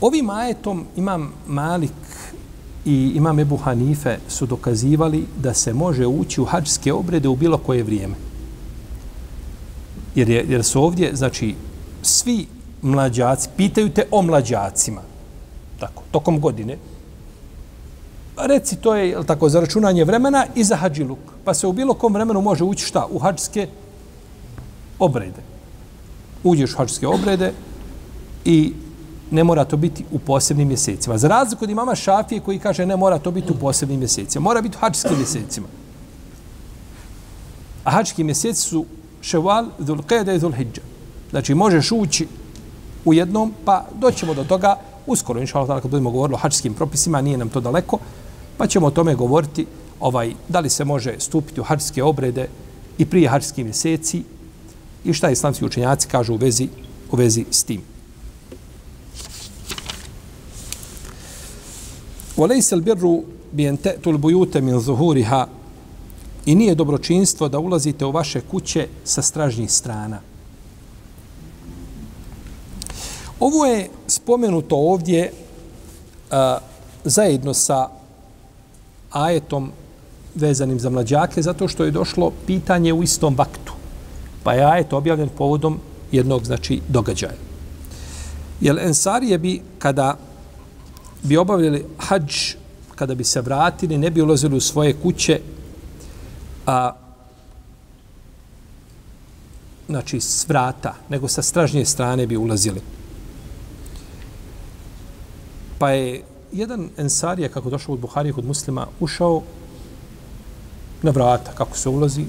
Ovim 0.00 0.30
ajetom 0.30 0.86
imam 0.96 1.32
Malik 1.46 1.92
i 2.84 3.12
imam 3.14 3.38
Ebu 3.38 3.56
Hanife 3.56 4.18
su 4.28 4.46
dokazivali 4.46 5.26
da 5.42 5.54
se 5.54 5.74
može 5.74 6.06
ući 6.06 6.40
u 6.40 6.44
hađske 6.44 6.92
obrede 6.92 7.28
u 7.28 7.36
bilo 7.36 7.58
koje 7.58 7.82
vrijeme. 7.82 8.14
Jer, 10.14 10.30
je, 10.30 10.44
jer 10.48 10.64
su 10.64 10.82
ovdje, 10.82 11.16
znači, 11.16 11.54
svi 12.02 12.46
mlađaci, 12.82 13.48
pitaju 13.56 13.90
te 13.90 14.06
o 14.10 14.22
mlađacima, 14.22 15.00
tako, 15.80 16.02
tokom 16.10 16.40
godine, 16.40 16.78
reci 18.36 18.76
to 18.76 18.94
je 18.94 19.26
tako 19.26 19.48
za 19.48 19.60
računanje 19.60 20.04
vremena 20.04 20.46
i 20.54 20.64
za 20.64 20.76
hađiluk. 20.76 21.18
Pa 21.44 21.54
se 21.54 21.66
u 21.66 21.72
bilo 21.72 21.94
kom 21.94 22.14
vremenu 22.14 22.40
može 22.40 22.64
ući 22.64 22.84
šta? 22.84 23.06
U 23.10 23.18
hađske 23.18 23.60
obrede. 23.60 23.87
Uđeš 26.44 26.74
u 26.74 26.76
hađske 26.76 27.06
obrede 27.06 27.52
i 28.44 28.72
ne 29.30 29.44
mora 29.44 29.64
to 29.64 29.76
biti 29.76 30.04
u 30.10 30.18
posebnim 30.18 30.68
mjesecima. 30.68 31.18
Za 31.18 31.28
razliku 31.28 31.64
od 31.64 31.70
imama 31.70 31.94
Šafije 31.94 32.40
koji 32.40 32.58
kaže 32.58 32.86
ne 32.86 32.96
mora 32.96 33.18
to 33.18 33.30
biti 33.30 33.52
u 33.52 33.56
posebnim 33.56 33.98
mjesecima. 33.98 34.42
Mora 34.42 34.60
biti 34.60 34.76
u 34.76 34.80
hađskim 34.80 35.16
mjesecima. 35.16 35.66
A 37.84 37.90
hađski 37.90 38.24
mjeseci 38.24 38.62
su 38.62 38.84
ševal, 39.20 39.66
dhul 39.78 39.98
i 40.34 40.38
dhul 40.38 40.52
hijđa. 40.52 40.82
Znači 41.30 41.54
možeš 41.54 41.92
ući 41.92 42.26
u 43.04 43.14
jednom, 43.14 43.52
pa 43.64 43.84
doćemo 43.94 44.34
do 44.34 44.44
toga 44.44 44.76
uskoro, 45.06 45.40
inša 45.40 45.58
Allah, 45.58 45.82
kad 45.82 45.90
budemo 45.90 46.10
govorili 46.10 46.34
o 46.34 46.38
hađskim 46.38 46.74
propisima, 46.74 47.20
nije 47.20 47.38
nam 47.38 47.48
to 47.48 47.60
daleko, 47.60 47.98
pa 48.56 48.66
ćemo 48.66 48.86
o 48.86 48.90
tome 48.90 49.14
govoriti 49.14 49.66
ovaj, 50.00 50.32
da 50.48 50.60
li 50.60 50.70
se 50.70 50.84
može 50.84 51.14
stupiti 51.18 51.60
u 51.60 51.64
hađske 51.64 52.02
obrede 52.02 52.48
i 52.98 53.06
prije 53.06 53.28
hađskih 53.28 53.64
mjeseci 53.64 54.22
i 55.08 55.12
šta 55.14 55.30
islamski 55.30 55.64
učenjaci 55.64 56.08
kažu 56.08 56.34
u 56.34 56.36
vezi, 56.36 56.68
u 57.12 57.16
vezi 57.16 57.44
s 57.50 57.64
tim. 57.64 57.82
وليس 62.38 62.72
البر 62.72 63.20
بأن 63.52 63.82
تأتوا 63.82 64.12
البيوت 64.12 64.56
من 64.56 64.80
zuhuriha 64.80 65.46
i 66.46 66.54
nije 66.54 66.74
dobročinstvo 66.74 67.48
da 67.48 67.58
ulazite 67.58 68.04
u 68.04 68.10
vaše 68.10 68.40
kuće 68.40 68.88
sa 69.04 69.22
stražnjih 69.22 69.72
strana. 69.72 70.20
Ovo 73.40 73.66
je 73.66 73.88
spomenuto 74.06 74.76
ovdje 74.76 75.32
uh, 76.30 76.36
zajedno 77.04 77.54
sa 77.54 77.88
ajetom 79.10 79.72
vezanim 80.34 80.80
za 80.80 80.90
mlađake, 80.90 81.42
zato 81.42 81.68
što 81.68 81.84
je 81.84 81.90
došlo 81.90 82.32
pitanje 82.46 82.92
u 82.92 83.02
istom 83.02 83.34
vaktu. 83.34 83.77
Pa 84.48 84.54
je 84.54 84.64
ajet 84.64 84.92
objavljen 84.92 85.28
povodom 85.28 85.80
jednog, 86.12 86.44
znači, 86.44 86.80
događaja. 86.88 87.36
Jer 88.60 88.78
Ensarije 88.78 89.38
bi, 89.38 89.60
kada 89.78 90.16
bi 91.22 91.36
obavljali 91.36 91.84
hađ, 91.98 92.54
kada 92.94 93.14
bi 93.14 93.24
se 93.24 93.40
vratili, 93.40 93.98
ne 93.98 94.10
bi 94.10 94.22
ulazili 94.22 94.56
u 94.56 94.60
svoje 94.60 94.94
kuće, 95.02 95.40
a, 96.66 96.92
znači, 99.88 100.20
s 100.20 100.48
vrata, 100.48 100.94
nego 101.08 101.28
sa 101.28 101.42
stražnje 101.42 101.84
strane 101.84 102.26
bi 102.26 102.36
ulazili. 102.36 102.80
Pa 105.78 105.90
je 105.90 106.22
jedan 106.52 106.88
ensarija, 106.96 107.48
kako 107.48 107.70
došao 107.70 107.94
od 107.94 108.00
Buharije 108.00 108.32
kod 108.32 108.44
muslima, 108.44 108.86
ušao 109.00 109.42
na 111.02 111.10
vrata, 111.10 111.52
kako 111.52 111.76
se 111.76 111.88
ulazi, 111.88 112.24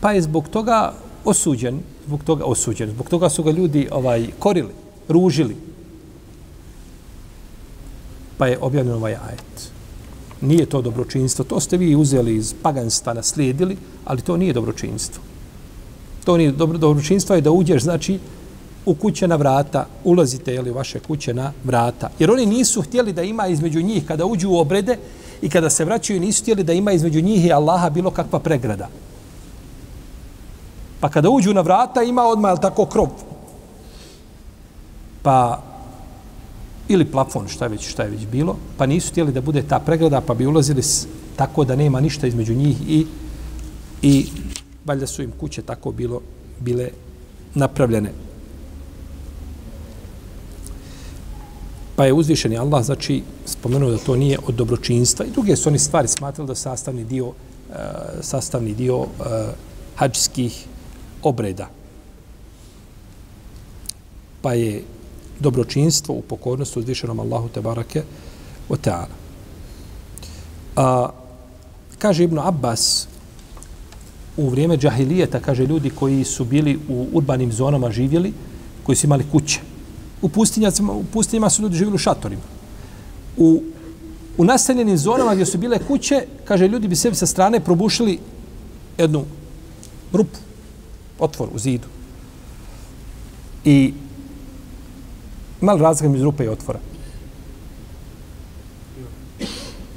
pa 0.00 0.12
je 0.12 0.22
zbog 0.22 0.48
toga 0.48 0.94
osuđen, 1.26 1.80
zbog 2.06 2.24
toga 2.24 2.44
osuđen, 2.44 2.90
zbog 2.90 3.08
toga 3.08 3.28
su 3.28 3.42
ga 3.42 3.50
ljudi 3.50 3.88
ovaj 3.90 4.26
korili, 4.38 4.72
ružili. 5.08 5.56
Pa 8.38 8.46
je 8.46 8.58
objavljen 8.60 8.94
ovaj 8.94 9.12
ajet. 9.12 9.70
Nije 10.40 10.66
to 10.66 10.82
dobročinstvo, 10.82 11.44
to 11.44 11.60
ste 11.60 11.76
vi 11.76 11.96
uzeli 11.96 12.36
iz 12.36 12.54
paganstva, 12.62 13.14
naslijedili, 13.14 13.76
ali 14.04 14.22
to 14.22 14.36
nije 14.36 14.52
dobročinstvo. 14.52 15.22
To 16.24 16.36
nije 16.36 16.52
dobro, 16.52 16.78
dobročinstvo 16.78 17.34
je 17.34 17.40
da 17.40 17.50
uđeš, 17.50 17.82
znači, 17.82 18.18
u 18.86 18.94
kuće 18.94 19.28
na 19.28 19.36
vrata, 19.36 19.86
ulazite 20.04 20.54
jeli, 20.54 20.70
u 20.70 20.74
vaše 20.74 20.98
kuće 20.98 21.34
na 21.34 21.52
vrata. 21.64 22.10
Jer 22.18 22.30
oni 22.30 22.46
nisu 22.46 22.82
htjeli 22.82 23.12
da 23.12 23.22
ima 23.22 23.46
između 23.46 23.82
njih, 23.82 24.06
kada 24.06 24.26
uđu 24.26 24.50
u 24.50 24.58
obrede 24.58 24.98
i 25.42 25.50
kada 25.50 25.70
se 25.70 25.84
vraćaju, 25.84 26.20
nisu 26.20 26.42
htjeli 26.42 26.64
da 26.64 26.72
ima 26.72 26.92
između 26.92 27.20
njih 27.20 27.46
i 27.46 27.52
Allaha 27.52 27.90
bilo 27.90 28.10
kakva 28.10 28.38
pregrada. 28.38 28.88
Pa 31.00 31.08
kada 31.08 31.30
uđu 31.30 31.54
na 31.54 31.60
vrata, 31.60 32.02
ima 32.02 32.22
odmah 32.22 32.50
jel, 32.50 32.58
tako 32.58 32.86
krov. 32.86 33.08
Pa 35.22 35.62
ili 36.88 37.04
plafon, 37.04 37.48
šta 37.48 37.64
je 37.64 37.68
već, 37.68 37.88
šta 37.88 38.02
je 38.02 38.10
već 38.10 38.26
bilo, 38.26 38.56
pa 38.76 38.86
nisu 38.86 39.10
htjeli 39.10 39.32
da 39.32 39.40
bude 39.40 39.62
ta 39.62 39.78
pregrada, 39.78 40.20
pa 40.20 40.34
bi 40.34 40.46
ulazili 40.46 40.82
s, 40.82 41.06
tako 41.36 41.64
da 41.64 41.76
nema 41.76 42.00
ništa 42.00 42.26
između 42.26 42.54
njih 42.54 42.76
i, 42.88 43.06
i 44.02 44.26
valjda 44.84 45.06
su 45.06 45.22
im 45.22 45.32
kuće 45.40 45.62
tako 45.62 45.92
bilo 45.92 46.20
bile 46.60 46.88
napravljene. 47.54 48.12
Pa 51.96 52.04
je 52.04 52.12
uzvišeni 52.12 52.58
Allah, 52.58 52.84
znači, 52.84 53.22
spomenuo 53.44 53.90
da 53.90 53.98
to 53.98 54.16
nije 54.16 54.38
od 54.46 54.54
dobročinstva. 54.54 55.26
I 55.26 55.30
druge 55.30 55.56
su 55.56 55.68
oni 55.68 55.78
stvari 55.78 56.08
smatrali 56.08 56.48
da 56.48 56.54
sastavni 56.54 57.04
dio, 57.04 57.26
uh, 57.26 57.34
sastavni 58.20 58.74
dio 58.74 58.98
uh, 58.98 59.06
hađskih 59.96 60.66
obreda. 61.28 61.68
Pa 64.42 64.54
je 64.54 64.82
dobročinstvo 65.40 66.14
u 66.14 66.22
pokornosti 66.22 66.78
uzvišenom 66.78 67.20
Allahu 67.20 67.48
te 67.48 67.60
barake 67.60 68.02
o 68.68 68.76
teala. 68.76 69.14
A, 70.76 71.08
kaže 71.98 72.24
Ibn 72.24 72.38
Abbas, 72.38 73.08
u 74.36 74.48
vrijeme 74.48 74.76
džahilijeta, 74.76 75.40
kaže 75.40 75.66
ljudi 75.66 75.90
koji 75.90 76.24
su 76.24 76.44
bili 76.44 76.78
u 76.88 77.06
urbanim 77.12 77.52
zonama 77.52 77.90
živjeli, 77.90 78.32
koji 78.82 78.96
su 78.96 79.06
imali 79.06 79.24
kuće, 79.32 79.60
u 80.22 80.28
pustinjama, 80.28 80.92
u 80.92 81.04
pustinjama 81.12 81.50
su 81.50 81.62
ljudi 81.62 81.76
živjeli 81.76 81.94
u 81.94 81.98
šatorima. 81.98 82.42
U, 83.36 83.62
u 84.38 84.44
naseljenim 84.44 84.96
zonama 84.98 85.34
gdje 85.34 85.46
su 85.46 85.58
bile 85.58 85.78
kuće, 85.78 86.26
kaže, 86.44 86.68
ljudi 86.68 86.88
bi 86.88 86.96
sebi 86.96 87.16
sa 87.16 87.26
strane 87.26 87.60
probušili 87.60 88.18
jednu 88.98 89.24
rupu, 90.12 90.38
otvor 91.18 91.48
u 91.54 91.58
zidu. 91.58 91.86
I 93.64 93.94
mali 95.60 95.80
razlika 95.80 96.08
među 96.12 96.24
rupe 96.24 96.44
i 96.44 96.48
otvora. 96.48 96.78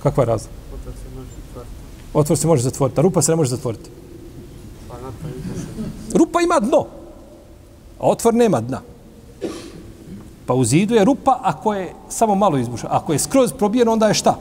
Kakva 0.04 0.24
je 0.24 0.28
razlika? 0.28 0.54
Otvor 2.14 2.38
se 2.38 2.48
može 2.48 2.64
zatvoriti, 2.64 3.00
a 3.00 3.04
rupa 3.04 3.22
se 3.22 3.32
ne 3.32 3.36
može 3.36 3.50
zatvoriti. 3.50 3.90
Rupa 6.14 6.42
ima 6.42 6.60
dno, 6.60 6.86
a 8.00 8.08
otvor 8.10 8.34
nema 8.34 8.62
dna. 8.62 8.82
Pa 10.46 10.54
u 10.54 10.64
zidu 10.64 10.96
je 10.96 11.06
rupa 11.06 11.40
ako 11.44 11.74
je 11.74 11.94
samo 12.10 12.36
malo 12.36 12.58
izbušena. 12.58 12.90
Ako 12.94 13.14
je 13.14 13.20
skroz 13.20 13.54
probijen, 13.54 13.88
onda 13.88 14.08
je 14.08 14.14
šta? 14.14 14.36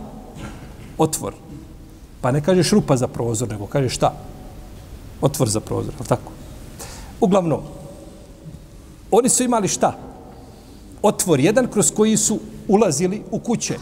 Otvor. 0.98 1.34
Pa 2.20 2.32
ne 2.32 2.40
kažeš 2.40 2.70
rupa 2.70 2.96
za 2.96 3.08
prozor, 3.08 3.48
nego 3.48 3.66
kažeš 3.66 3.94
šta? 3.94 4.12
Otvor 5.20 5.48
za 5.48 5.60
prozor, 5.60 5.94
ali 5.98 6.08
tako? 6.08 6.37
Uglavnom, 7.20 7.60
oni 9.10 9.28
su 9.28 9.42
imali 9.42 9.68
šta? 9.68 9.98
Otvor 11.02 11.40
jedan 11.40 11.66
kroz 11.66 11.90
koji 11.90 12.16
su 12.16 12.38
ulazili 12.68 13.22
u 13.30 13.38
kuće. 13.38 13.78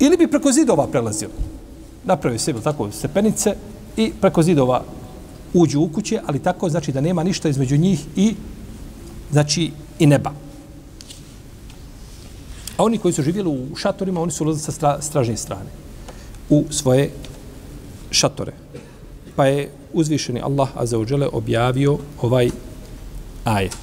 Ili 0.00 0.16
bi 0.16 0.30
preko 0.30 0.52
zidova 0.52 0.86
prelazili. 0.86 1.32
Napravio 2.04 2.38
sebi 2.38 2.60
tako 2.60 2.90
stepenice 2.92 3.56
i 3.96 4.12
preko 4.20 4.42
zidova 4.42 4.82
uđu 5.54 5.80
u 5.80 5.88
kuće, 5.88 6.20
ali 6.26 6.38
tako 6.38 6.68
znači 6.68 6.92
da 6.92 7.00
nema 7.00 7.22
ništa 7.22 7.48
između 7.48 7.76
njih 7.76 8.06
i 8.16 8.34
znači 9.32 9.70
i 9.98 10.06
neba. 10.06 10.30
A 12.76 12.84
oni 12.84 12.98
koji 12.98 13.14
su 13.14 13.22
živjeli 13.22 13.48
u 13.48 13.76
šatorima, 13.76 14.20
oni 14.20 14.32
su 14.32 14.44
ulazili 14.44 14.64
sa 14.64 14.72
stra, 14.72 15.02
stražnje 15.02 15.36
strane 15.36 15.70
u 16.50 16.64
svoje 16.70 17.10
šatore. 18.10 18.52
Pa 19.36 19.46
je 19.46 19.70
uzvišeni 19.92 20.40
Allah 20.40 20.68
Azzawajale 20.76 21.28
objavio 21.32 21.98
ovaj 22.22 22.50
ajet. 23.44 23.76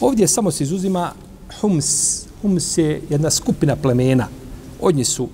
Ovdje 0.00 0.28
samo 0.28 0.50
se 0.50 0.64
izuzima 0.64 1.12
Hums. 1.60 2.22
Hums 2.42 2.78
je 2.78 3.02
jedna 3.10 3.30
skupina 3.30 3.76
plemena. 3.76 4.28
Od 4.80 4.94
njih 4.96 5.08
su 5.08 5.28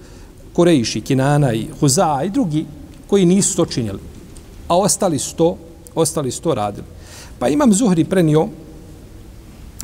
Korejiši, 0.52 1.00
Kinana 1.00 1.52
i 1.52 1.66
Huza 1.80 2.22
i 2.26 2.30
drugi 2.30 2.66
koji 3.06 3.26
nisu 3.26 3.56
to 3.56 3.66
činjeli 3.66 4.16
a 4.68 4.76
ostali 4.76 5.18
sto, 5.18 5.56
ostali 5.94 6.30
sto 6.30 6.54
radili. 6.54 6.86
Pa 7.38 7.48
imam 7.48 7.72
Zuhri 7.72 8.04
prenio 8.04 8.48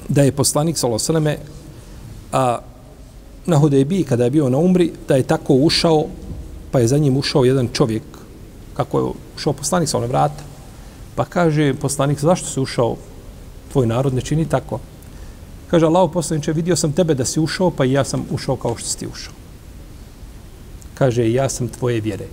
da 0.09 0.23
je 0.23 0.33
poslanik 0.33 0.79
Salosaleme 0.79 1.39
a, 2.33 2.59
na 3.47 3.59
Hudejbiji 3.59 4.05
kada 4.05 4.25
je 4.25 4.31
bio 4.31 4.49
na 4.49 4.59
umri, 4.59 4.93
da 5.09 5.17
je 5.17 5.23
tako 5.23 5.55
ušao, 5.55 6.07
pa 6.73 6.81
je 6.81 6.89
za 6.89 6.99
njim 6.99 7.17
ušao 7.17 7.45
jedan 7.45 7.69
čovjek, 7.73 8.03
kako 8.75 8.99
je 8.99 9.13
ušao 9.37 9.53
poslanik 9.53 9.89
sa 9.89 9.99
one 9.99 10.07
vrata. 10.07 10.45
Pa 11.15 11.25
kaže 11.25 11.75
poslanik, 11.75 12.21
zašto 12.21 12.49
si 12.49 12.61
ušao? 12.61 12.97
Tvoj 13.73 13.87
narod 13.87 14.15
ne 14.15 14.21
čini 14.21 14.49
tako. 14.49 14.81
Kaže, 15.71 15.87
Allaho 15.87 16.09
poslaniče, 16.09 16.53
vidio 16.53 16.77
sam 16.77 16.93
tebe 16.93 17.15
da 17.15 17.25
si 17.25 17.41
ušao, 17.41 17.71
pa 17.71 17.85
i 17.85 17.93
ja 17.93 18.05
sam 18.05 18.25
ušao 18.31 18.57
kao 18.57 18.77
što 18.77 18.89
si 18.89 18.99
ti 18.99 19.07
ušao. 19.07 19.33
Kaže, 20.95 21.33
ja 21.33 21.49
sam 21.49 21.69
tvoje 21.69 22.01
vjere. 22.01 22.27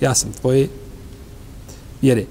Ja 0.00 0.14
sam 0.14 0.32
tvoje 0.32 0.68
vjere. 2.02 2.24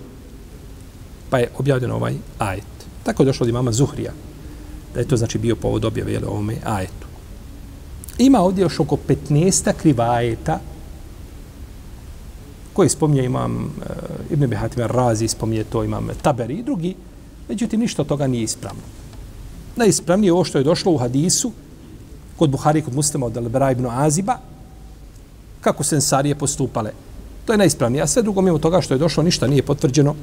Pa 1.29 1.39
je 1.39 1.51
objavljen 1.57 1.91
ovaj 1.91 2.15
ajet. 2.39 2.63
Tako 3.03 3.23
je 3.23 3.25
došlo 3.25 3.43
od 3.43 3.49
imama 3.49 3.71
Zuhrija. 3.71 4.11
Da 4.93 4.99
je 4.99 5.07
to 5.07 5.17
znači 5.17 5.37
bio 5.37 5.55
povod 5.55 5.85
objave 5.85 6.11
jel, 6.11 6.23
ovome 6.27 6.57
ajetu. 6.65 7.06
Ima 8.17 8.41
ovdje 8.41 8.61
još 8.61 8.79
oko 8.79 8.97
15 9.29 9.73
krivajeta 9.73 10.59
koji 12.73 12.89
spominje 12.89 13.23
imam 13.23 13.63
e, 13.63 14.33
Ibn 14.33 14.47
Bihatim 14.47 14.83
Razi, 14.83 15.27
spominje 15.27 15.63
to 15.63 15.83
imam 15.83 16.07
Taberi 16.21 16.53
i 16.53 16.63
drugi. 16.63 16.95
Međutim, 17.49 17.79
ništa 17.79 18.01
od 18.01 18.07
toga 18.07 18.27
nije 18.27 18.43
ispravno. 18.43 18.81
Najispravnije 19.75 20.29
je 20.29 20.33
ovo 20.33 20.43
što 20.43 20.57
je 20.57 20.63
došlo 20.63 20.91
u 20.91 20.97
hadisu 20.97 21.51
kod 22.37 22.49
Buhari, 22.49 22.81
kod 22.81 22.95
muslima 22.95 23.25
od 23.25 23.33
Al-Bara 23.33 23.71
ibn 23.71 23.85
Aziba, 23.89 24.37
kako 25.61 25.83
sensarije 25.83 26.35
postupale. 26.35 26.91
To 27.45 27.53
je 27.53 27.57
najispravnije. 27.57 28.01
A 28.01 28.07
sve 28.07 28.21
drugo 28.21 28.41
mimo 28.41 28.57
toga 28.57 28.81
što 28.81 28.93
je 28.93 28.97
došlo, 28.97 29.23
ništa 29.23 29.47
nije 29.47 29.63
potvrđeno 29.63 30.15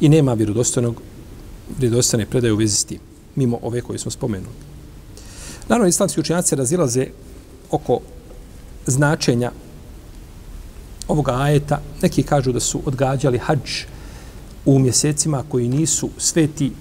i 0.00 0.08
nema 0.08 0.34
vjerodostojnog 0.34 1.02
vjerodostojne 1.78 2.26
predaje 2.26 2.52
u 2.52 2.56
vezi 2.56 2.76
s 2.76 2.84
tim, 2.84 3.00
mimo 3.36 3.58
ove 3.62 3.80
koje 3.80 3.98
smo 3.98 4.10
spomenuli. 4.10 4.67
Naravno, 5.68 5.88
islamski 5.88 6.20
učenjaci 6.20 6.56
razilaze 6.56 7.06
oko 7.70 8.00
značenja 8.86 9.52
ovoga 11.08 11.34
ajeta. 11.34 11.80
Neki 12.02 12.22
kažu 12.22 12.52
da 12.52 12.60
su 12.60 12.80
odgađali 12.84 13.38
hađ 13.38 13.84
u 14.64 14.78
mjesecima 14.78 15.44
koji 15.48 15.68
nisu 15.68 16.10
sveti 16.18 16.72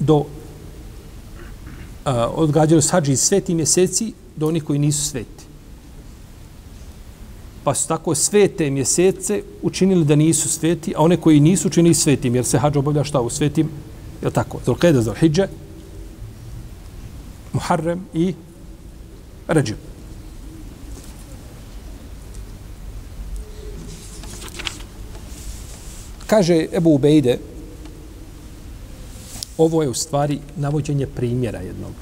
do 0.00 0.16
uh, 0.16 0.24
odgađali 2.34 2.82
su 2.82 2.90
hađ 2.92 3.08
iz 3.08 3.20
sveti 3.20 3.54
mjeseci 3.54 4.12
do 4.36 4.48
onih 4.48 4.64
koji 4.64 4.78
nisu 4.78 5.04
sveti 5.04 5.50
pa 7.64 7.74
su 7.74 7.88
tako 7.88 8.14
svete 8.14 8.70
mjesece 8.70 9.42
učinili 9.62 10.04
da 10.04 10.16
nisu 10.16 10.48
sveti, 10.48 10.94
a 10.96 11.02
one 11.02 11.16
koji 11.16 11.40
nisu 11.40 11.68
učinili 11.68 11.94
svetim, 11.94 12.34
jer 12.34 12.44
se 12.44 12.58
hađ 12.58 12.76
obavlja 12.76 13.04
šta 13.04 13.20
u 13.20 13.30
svetim, 13.30 13.68
je 14.22 14.28
li 14.28 14.32
tako? 14.34 14.60
Zulkeda, 14.66 15.02
Zulhidže, 15.02 15.46
Muharrem 17.52 18.06
i 18.14 18.34
Ređib. 19.48 19.76
Kaže 26.26 26.66
Ebu 26.72 26.90
Ubejde, 26.90 27.38
ovo 29.58 29.82
je 29.82 29.88
u 29.88 29.94
stvari 29.94 30.38
navođenje 30.56 31.06
primjera 31.06 31.58
jednog 31.58 31.92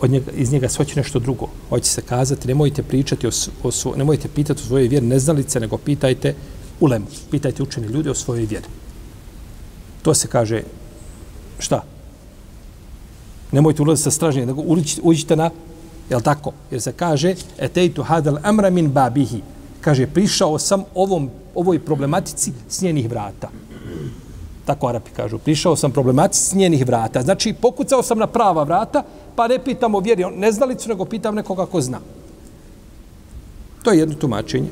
od 0.00 0.10
njega, 0.10 0.30
iz 0.36 0.52
njega 0.52 0.68
svoće 0.68 0.96
nešto 0.96 1.18
drugo. 1.18 1.48
Hoće 1.68 1.90
se 1.90 2.02
kazati, 2.02 2.48
nemojte 2.48 2.82
pričati 2.82 3.26
o, 3.26 3.30
o 3.62 3.70
svo, 3.70 3.96
nemojte 3.96 4.28
pitati 4.28 4.62
o 4.62 4.66
svojoj 4.66 4.88
vjeri 4.88 5.06
neznalice, 5.06 5.60
nego 5.60 5.76
pitajte 5.76 6.34
ulemu, 6.80 7.06
pitajte 7.30 7.62
učeni 7.62 7.86
ljudi 7.86 8.08
o 8.08 8.14
svojoj 8.14 8.46
vjeri. 8.46 8.66
To 10.02 10.14
se 10.14 10.28
kaže, 10.28 10.62
šta? 11.58 11.84
Nemojte 13.52 13.82
ulaziti 13.82 14.04
sa 14.04 14.10
stražnje, 14.10 14.46
nego 14.46 14.62
uđite 15.02 15.36
na, 15.36 15.50
je 16.10 16.16
li 16.16 16.22
tako? 16.22 16.52
Jer 16.70 16.82
se 16.82 16.92
kaže, 16.92 17.34
etejtu 17.58 18.02
hadal 18.02 18.38
amra 18.42 18.70
min 18.70 18.88
babihi. 18.88 19.42
Kaže, 19.80 20.06
prišao 20.06 20.58
sam 20.58 20.84
ovom, 20.94 21.30
ovoj 21.54 21.78
problematici 21.78 22.52
s 22.68 22.82
njenih 22.82 23.10
vrata. 23.10 23.48
Tako 24.64 24.86
Arapi 24.86 25.10
kažu. 25.10 25.38
Prišao 25.38 25.76
sam 25.76 25.92
problematici 25.92 26.44
s 26.44 26.54
njenih 26.54 26.86
vrata. 26.86 27.22
Znači, 27.22 27.52
pokucao 27.52 28.02
sam 28.02 28.18
na 28.18 28.26
prava 28.26 28.62
vrata, 28.62 29.02
pa 29.36 29.48
ne 29.48 29.58
pitam 29.58 29.94
o 29.94 30.00
vjeri 30.00 30.24
neznalicu, 30.36 30.88
nego 30.88 31.04
pitam 31.04 31.34
nekoga 31.34 31.66
ko 31.66 31.80
zna. 31.80 31.98
To 33.82 33.92
je 33.92 33.98
jedno 33.98 34.14
tumačenje. 34.14 34.68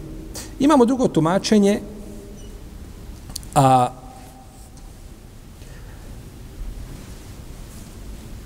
Imamo 0.61 0.85
drugo 0.85 1.09
tumačenje, 1.09 1.81
a 3.55 3.89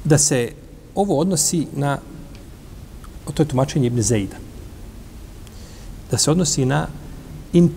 da 0.05 0.19
se 0.19 0.53
ovo 0.95 1.19
odnosi 1.19 1.67
na 1.73 1.99
to 3.35 3.43
je 3.43 3.49
tumačenje 3.49 3.87
Ibn 3.87 4.03
Zejda. 4.03 4.37
Da 6.11 6.19
se 6.19 6.31
odnosi 6.31 6.65
na 6.65 6.87
in, 7.53 7.71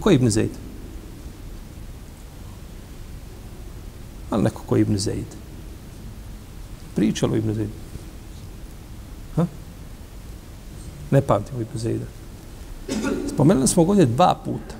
ko 0.00 0.10
je 0.10 0.16
Ibn 0.16 0.30
Zejd? 0.30 0.50
Ali 4.30 4.42
neko 4.42 4.62
ko 4.66 4.76
je 4.76 4.82
Ibn 4.82 4.98
Zejd. 4.98 5.26
Pričalo 6.96 7.36
Ibn 7.36 7.54
Zejd. 7.54 7.70
Ne 11.10 11.20
pamtimo 11.20 11.60
Ibn 11.60 11.78
Zejda. 11.78 12.06
Spomenuli 13.34 13.68
smo 13.68 13.82
ovdje 13.82 14.06
dva 14.06 14.34
puta. 14.44 14.74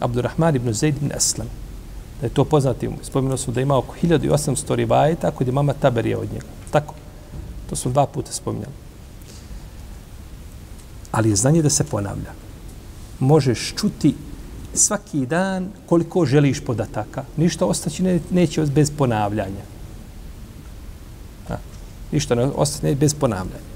Abdurrahman 0.00 0.56
ibn 0.56 0.72
Zeid 0.72 0.96
ibn 0.96 1.12
Aslam 1.16 1.61
Da 2.22 2.26
je 2.26 2.34
to 2.34 2.44
poznati. 2.44 2.90
Spomenuli 3.02 3.38
smo 3.38 3.52
da 3.52 3.60
ima 3.60 3.76
oko 3.76 3.94
1800 4.02 4.74
rivajeta 4.74 5.30
kod 5.30 5.46
je 5.46 5.52
mama 5.52 5.72
Taberija 5.72 6.18
od 6.18 6.32
njega. 6.32 6.46
Tako. 6.70 6.94
To 7.70 7.76
smo 7.76 7.90
dva 7.90 8.06
puta 8.06 8.32
spominjali. 8.32 8.74
Ali 11.12 11.30
je 11.30 11.36
znanje 11.36 11.62
da 11.62 11.70
se 11.70 11.84
ponavlja. 11.84 12.30
Možeš 13.18 13.74
čuti 13.76 14.14
svaki 14.74 15.26
dan 15.26 15.68
koliko 15.86 16.26
želiš 16.26 16.60
podataka. 16.60 17.24
Ništa 17.36 17.66
ostaći 17.66 18.02
ne, 18.02 18.20
neće 18.30 18.66
bez 18.66 18.90
ponavljanja. 18.90 19.64
Ha. 21.48 21.58
Ništa 22.12 22.34
ne 22.34 22.44
ostaće 22.44 22.94
bez 22.94 23.14
ponavljanja. 23.14 23.66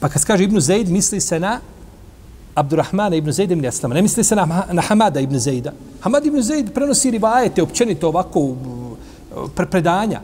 Pa 0.00 0.08
kad 0.08 0.24
kaže 0.24 0.44
Ibn 0.44 0.60
Zaid, 0.60 0.88
misli 0.88 1.20
se 1.20 1.40
na 1.40 1.60
Abdurrahmana 2.60 3.16
ibn 3.16 3.32
Zaid 3.32 3.50
ibn 3.50 3.66
Aslama. 3.66 3.94
Ne 3.94 4.02
misli 4.02 4.24
se 4.24 4.36
na, 4.36 4.64
na 4.72 4.82
Hamada 4.82 5.20
ibn 5.20 5.38
Zaida. 5.38 5.72
Hamad 6.00 6.26
ibn 6.26 6.42
Zaid 6.42 6.72
prenosi 6.74 7.10
rivajete, 7.10 7.62
općenito 7.62 8.08
ovako 8.08 8.54
pre 9.54 9.66
predanja. 9.66 10.20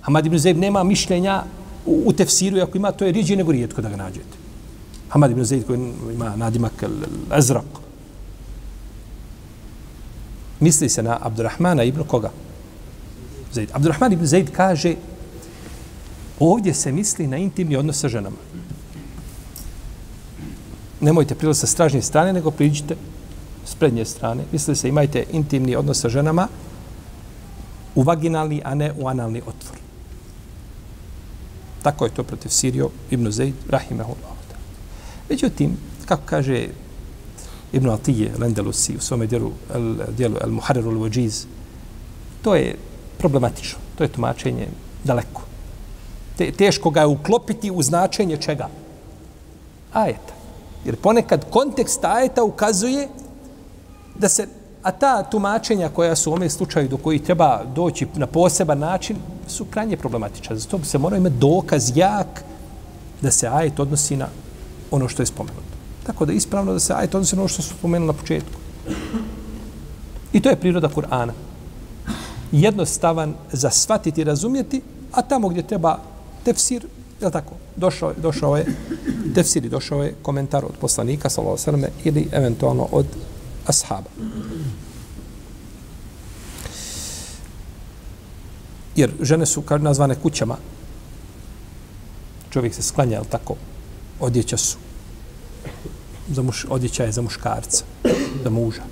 Hamad 0.00 0.26
ibn 0.26 0.38
Zaid 0.38 0.58
nema 0.58 0.82
mišljenja 0.82 1.42
u, 1.86 2.02
u 2.06 2.12
tefsiru, 2.12 2.60
ako 2.62 2.78
ima, 2.78 2.92
to 2.92 3.04
je 3.04 3.12
rijeđe 3.12 3.36
nego 3.36 3.52
rijetko 3.52 3.82
da 3.82 3.88
ga 3.88 3.96
nađete. 3.96 4.36
Hamad 5.08 5.30
ibn 5.30 5.44
Zaid 5.44 5.66
koji 5.66 5.92
ima 6.14 6.36
nadimak 6.36 6.84
Azraq. 7.30 7.70
Misli 10.60 10.88
se 10.88 11.02
na 11.02 11.18
Abdurrahmana 11.20 11.82
ibn 11.84 12.02
koga? 12.02 12.30
Zaid. 13.52 13.70
Abdurrahman 13.72 14.12
ibn 14.12 14.26
Zaid 14.26 14.50
kaže 14.50 14.94
ovdje 16.40 16.74
se 16.74 16.92
misli 16.92 17.26
na 17.26 17.36
intimni 17.36 17.76
odnos 17.76 18.00
sa 18.00 18.08
ženama 18.08 18.36
nemojte 21.04 21.34
prilaziti 21.34 21.66
sa 21.66 21.72
stražnje 21.72 22.02
strane, 22.02 22.32
nego 22.32 22.50
priđite 22.50 22.96
s 23.66 23.74
prednje 23.74 24.04
strane. 24.04 24.44
Mislite 24.52 24.80
se, 24.80 24.88
imajte 24.88 25.24
intimni 25.32 25.76
odnos 25.76 26.00
sa 26.00 26.08
ženama 26.08 26.48
u 27.94 28.02
vaginalni, 28.02 28.62
a 28.64 28.74
ne 28.74 28.92
u 28.98 29.08
analni 29.08 29.40
otvor. 29.40 29.78
Tako 31.82 32.04
je 32.04 32.14
to 32.14 32.22
protiv 32.22 32.48
Sirio 32.48 32.90
Ibn 33.10 33.30
Zaid, 33.30 33.54
Rahimahullah. 33.68 34.34
Međutim, 35.30 35.76
kako 36.04 36.22
kaže 36.26 36.68
Ibn 37.72 37.90
Atije, 37.90 38.32
Lendelusi, 38.38 38.96
u 38.96 39.00
svome 39.00 39.26
dijelu, 39.26 39.52
el, 39.74 39.96
dijelu 40.16 40.36
El 40.40 40.50
Muharriru 40.50 40.90
El 40.90 40.98
Vođiz, 40.98 41.46
to 42.42 42.54
je 42.54 42.76
problematično. 43.18 43.78
To 43.98 44.04
je 44.04 44.08
tumačenje 44.08 44.68
daleko. 45.04 45.42
Te, 46.36 46.52
teško 46.52 46.90
ga 46.90 47.00
je 47.00 47.06
uklopiti 47.06 47.70
u 47.70 47.82
značenje 47.82 48.36
čega? 48.36 48.68
Ajeta. 49.92 50.34
Jer 50.84 50.96
ponekad 50.96 51.50
kontekst 51.50 52.04
ajeta 52.04 52.44
ukazuje 52.44 53.08
da 54.18 54.28
se, 54.28 54.46
a 54.82 54.92
ta 54.92 55.22
tumačenja 55.22 55.88
koja 55.88 56.16
su 56.16 56.30
u 56.30 56.34
ovom 56.34 56.50
slučaju 56.50 56.88
do 56.88 56.96
koji 56.96 57.18
treba 57.18 57.62
doći 57.74 58.06
na 58.14 58.26
poseban 58.26 58.78
način, 58.78 59.16
su 59.48 59.64
krajnje 59.64 59.96
problematična. 59.96 60.56
Zato 60.56 60.78
bi 60.78 60.84
se 60.84 60.98
morao 60.98 61.16
imati 61.16 61.36
dokaz 61.36 61.96
jak 61.96 62.44
da 63.20 63.30
se 63.30 63.48
ajet 63.48 63.80
odnosi 63.80 64.16
na 64.16 64.28
ono 64.90 65.08
što 65.08 65.22
je 65.22 65.26
spomenuto. 65.26 65.74
Tako 66.06 66.24
da 66.24 66.32
je 66.32 66.36
ispravno 66.36 66.72
da 66.72 66.80
se 66.80 66.94
ajet 66.94 67.14
odnosi 67.14 67.36
na 67.36 67.42
ono 67.42 67.48
što 67.48 67.62
su 67.62 67.74
spomenuli 67.78 68.06
na 68.06 68.12
početku. 68.12 68.58
I 70.32 70.40
to 70.40 70.48
je 70.48 70.56
priroda 70.56 70.88
Kur'ana. 70.88 71.32
Jednostavan 72.52 73.34
za 73.52 73.70
shvatiti 73.70 74.20
i 74.20 74.24
razumjeti, 74.24 74.82
a 75.12 75.22
tamo 75.22 75.48
gdje 75.48 75.62
treba 75.62 75.98
tefsir, 76.44 76.86
je 77.20 77.30
tako, 77.30 77.54
došao, 77.76 78.12
došao 78.22 78.56
je 78.56 78.66
tefsir 79.34 79.68
došao 79.68 80.02
je 80.02 80.14
komentar 80.22 80.64
od 80.64 80.72
poslanika 80.80 81.30
sallallahu 81.30 81.70
alejhi 81.70 81.86
ili 82.04 82.28
eventualno 82.32 82.88
od 82.92 83.06
ashaba. 83.66 84.10
Jer 88.96 89.10
žene 89.20 89.46
su 89.46 89.62
kao 89.62 89.78
nazvane 89.78 90.14
kućama. 90.14 90.56
Čovjek 92.50 92.74
se 92.74 92.82
sklanja, 92.82 93.18
je 93.18 93.24
tako? 93.30 93.54
Odjeća 94.20 94.56
su. 94.56 94.76
Za 96.28 96.42
muš, 96.42 96.66
odjeća 96.68 97.04
je 97.04 97.12
za 97.12 97.22
muškarca, 97.22 97.84
za 98.44 98.50
muža. 98.50 98.82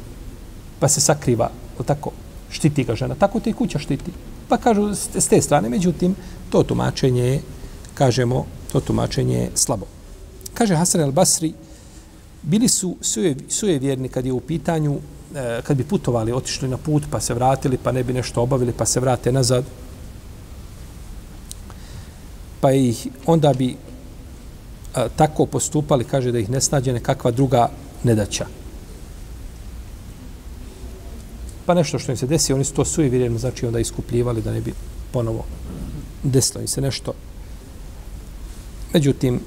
Pa 0.80 0.88
se 0.88 1.00
sakriva, 1.00 1.50
je 1.78 1.86
tako? 1.86 2.10
Štiti 2.50 2.84
ga 2.84 2.94
žena. 2.94 3.14
Tako 3.14 3.40
te 3.40 3.52
kuća 3.52 3.78
štiti. 3.78 4.12
Pa 4.48 4.56
kažu 4.56 4.94
s 4.94 5.28
te 5.28 5.42
strane, 5.42 5.68
međutim, 5.68 6.14
to 6.50 6.62
tumačenje 6.62 7.22
je, 7.22 7.40
kažemo, 7.94 8.46
to 8.72 8.80
tumačenje 8.80 9.38
je 9.38 9.50
slabo. 9.54 9.86
Kaže 10.54 10.76
Hasan 10.76 11.00
al-Basri, 11.00 11.52
bili 12.42 12.68
su 12.68 12.96
suje, 13.00 13.36
suje 13.48 13.78
vjerni 13.78 14.08
kad 14.08 14.26
je 14.26 14.32
u 14.32 14.40
pitanju, 14.40 14.98
e, 15.34 15.60
kad 15.62 15.76
bi 15.76 15.84
putovali, 15.84 16.32
otišli 16.32 16.68
na 16.68 16.76
put, 16.76 17.02
pa 17.10 17.20
se 17.20 17.34
vratili, 17.34 17.78
pa 17.78 17.92
ne 17.92 18.04
bi 18.04 18.12
nešto 18.12 18.42
obavili, 18.42 18.72
pa 18.72 18.86
se 18.86 19.00
vrate 19.00 19.32
nazad. 19.32 19.64
Pa 22.60 22.72
ih, 22.72 23.06
onda 23.26 23.52
bi 23.52 23.76
a, 24.94 25.08
tako 25.08 25.46
postupali, 25.46 26.04
kaže 26.04 26.32
da 26.32 26.38
ih 26.38 26.50
ne 26.50 26.60
snađe 26.60 26.92
nekakva 26.92 27.30
druga 27.30 27.70
nedaća. 28.04 28.46
Pa 31.66 31.74
nešto 31.74 31.98
što 31.98 32.12
im 32.12 32.16
se 32.16 32.26
desi, 32.26 32.52
oni 32.52 32.64
su 32.64 32.74
to 32.74 32.84
sujevjerni, 32.84 33.38
znači 33.38 33.66
onda 33.66 33.80
iskupljivali 33.80 34.42
da 34.42 34.52
ne 34.52 34.60
bi 34.60 34.74
ponovo 35.12 35.44
desilo 36.22 36.60
im 36.60 36.68
se 36.68 36.80
nešto. 36.80 37.12
Međutim, 38.92 39.40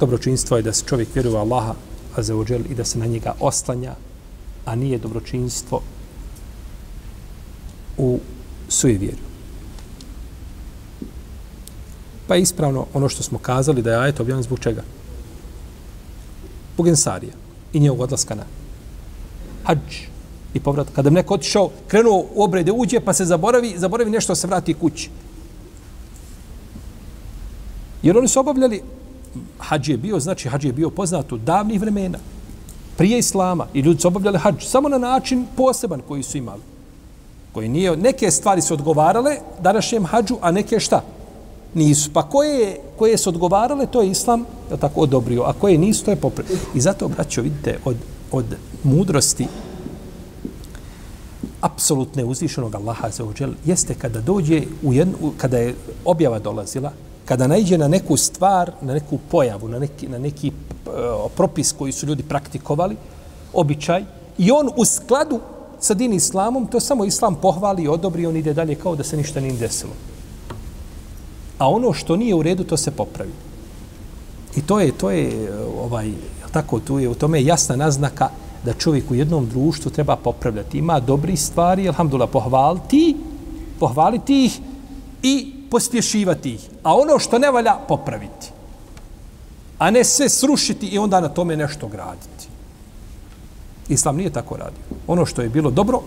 dobročinstvo 0.00 0.56
je 0.56 0.62
da 0.62 0.72
se 0.72 0.84
čovjek 0.86 1.14
vjeruje 1.14 1.38
Allaha, 1.38 1.74
azeođel, 2.16 2.60
i 2.70 2.74
da 2.74 2.84
se 2.84 2.98
na 2.98 3.06
njega 3.06 3.34
oslanja, 3.40 3.94
a 4.64 4.74
nije 4.74 4.98
dobročinstvo 4.98 5.80
u 7.98 8.18
sujevjeru. 8.68 9.26
Pa 12.26 12.34
je 12.34 12.42
ispravno 12.42 12.86
ono 12.94 13.08
što 13.08 13.22
smo 13.22 13.38
kazali 13.38 13.82
da 13.82 13.90
je 13.90 13.98
ajet 13.98 14.20
objavljen 14.20 14.42
zbog 14.42 14.58
čega? 14.58 14.82
Zbog 16.74 16.88
ensarija 16.88 17.32
i 17.72 17.80
njegovog 17.80 18.00
odlaska 18.02 18.34
na 18.34 18.44
hađ 19.64 20.08
i 20.54 20.60
povrat. 20.60 20.88
Kada 20.94 21.10
bi 21.10 21.14
neko 21.14 21.34
otišao, 21.34 21.70
krenuo 21.88 22.26
u 22.34 22.42
obrede, 22.42 22.72
uđe, 22.72 23.00
pa 23.00 23.12
se 23.12 23.24
zaboravi, 23.24 23.74
zaboravi 23.76 24.10
nešto, 24.10 24.34
se 24.34 24.46
vrati 24.46 24.74
kući. 24.74 25.10
Jer 28.02 28.18
oni 28.18 28.28
su 28.28 28.40
obavljali 28.40 28.82
hađ 29.58 29.88
je 29.88 29.96
bio, 29.96 30.20
znači 30.20 30.48
hađ 30.48 30.64
je 30.64 30.72
bio 30.72 30.90
poznat 30.90 31.32
u 31.32 31.38
davnih 31.38 31.80
vremena, 31.80 32.18
prije 32.96 33.18
islama, 33.18 33.66
i 33.74 33.80
ljudi 33.80 34.00
su 34.00 34.08
obavljali 34.08 34.38
hađ 34.38 34.64
samo 34.64 34.88
na 34.88 34.98
način 34.98 35.46
poseban 35.56 36.02
koji 36.08 36.22
su 36.22 36.38
imali. 36.38 36.62
Koji 37.52 37.68
nije, 37.68 37.96
neke 37.96 38.30
stvari 38.30 38.62
su 38.62 38.74
odgovarale 38.74 39.36
današnjem 39.60 40.04
hađu, 40.04 40.36
a 40.40 40.50
neke 40.50 40.80
šta? 40.80 41.02
Nisu. 41.74 42.10
Pa 42.12 42.22
koje, 42.22 42.80
koje 42.98 43.18
su 43.18 43.30
odgovarale, 43.30 43.86
to 43.86 44.02
je 44.02 44.10
islam 44.10 44.44
je 44.70 44.76
tako 44.76 45.00
odobrio, 45.00 45.42
a 45.42 45.52
koje 45.52 45.78
nisu, 45.78 46.04
to 46.04 46.10
je 46.10 46.16
popravio. 46.16 46.56
I 46.74 46.80
zato, 46.80 47.08
braćo, 47.08 47.42
vidite, 47.42 47.78
od, 47.84 47.96
od 48.32 48.44
mudrosti 48.84 49.46
apsolutne 51.60 52.24
uzvišenog 52.24 52.74
Allaha 52.74 53.10
za 53.10 53.24
ođel, 53.24 53.52
jeste 53.64 53.94
kada 53.94 54.20
dođe 54.20 54.62
u 54.82 54.92
jednu, 54.92 55.32
kada 55.36 55.58
je 55.58 55.74
objava 56.04 56.38
dolazila, 56.38 56.92
kada 57.26 57.46
naiđe 57.46 57.78
na 57.78 57.88
neku 57.88 58.16
stvar, 58.16 58.70
na 58.80 58.94
neku 58.94 59.18
pojavu, 59.30 59.68
na 59.68 59.78
neki, 59.78 60.08
na 60.08 60.18
neki 60.18 60.50
uh, 60.50 60.92
propis 61.36 61.72
koji 61.72 61.92
su 61.92 62.06
ljudi 62.06 62.22
praktikovali, 62.22 62.96
običaj, 63.52 64.04
i 64.38 64.50
on 64.50 64.70
u 64.76 64.84
skladu 64.84 65.40
sa 65.80 65.94
din 65.94 66.12
islamom, 66.12 66.66
to 66.66 66.80
samo 66.80 67.04
islam 67.04 67.34
pohvali 67.34 67.82
i 67.82 67.88
odobri, 67.88 68.26
on 68.26 68.36
ide 68.36 68.54
dalje 68.54 68.74
kao 68.74 68.96
da 68.96 69.04
se 69.04 69.16
ništa 69.16 69.40
nije 69.40 69.58
desilo. 69.58 69.92
A 71.58 71.68
ono 71.70 71.92
što 71.92 72.16
nije 72.16 72.34
u 72.34 72.42
redu, 72.42 72.64
to 72.64 72.76
se 72.76 72.90
popravi. 72.90 73.32
I 74.56 74.62
to 74.62 74.80
je, 74.80 74.92
to 74.92 75.10
je 75.10 75.44
eh, 75.44 75.50
ovaj, 75.82 76.12
tako, 76.52 76.80
tu 76.80 76.98
je, 76.98 77.08
u 77.08 77.14
tome 77.14 77.40
je 77.40 77.46
jasna 77.46 77.76
naznaka 77.76 78.28
da 78.64 78.72
čovjek 78.72 79.10
u 79.10 79.14
jednom 79.14 79.48
društvu 79.48 79.90
treba 79.90 80.16
popravljati. 80.16 80.78
Ima 80.78 81.00
dobri 81.00 81.36
stvari, 81.36 81.88
alhamdulillah, 81.88 82.30
pohvaliti, 82.32 83.16
pohvaliti 83.80 84.44
ih 84.44 84.60
i 85.22 85.55
pospješivati 85.70 86.50
ih, 86.50 86.60
a 86.82 86.94
ono 86.96 87.18
što 87.18 87.38
ne 87.38 87.50
valja 87.50 87.74
popraviti. 87.88 88.50
A 89.78 89.90
ne 89.90 90.04
sve 90.04 90.28
srušiti 90.28 90.86
i 90.86 90.98
onda 90.98 91.20
na 91.20 91.28
tome 91.28 91.56
nešto 91.56 91.88
graditi. 91.88 92.48
Islam 93.88 94.16
nije 94.16 94.30
tako 94.30 94.56
radio. 94.56 94.82
Ono 95.06 95.26
što 95.26 95.42
je 95.42 95.48
bilo 95.48 95.70
dobro, 95.70 96.00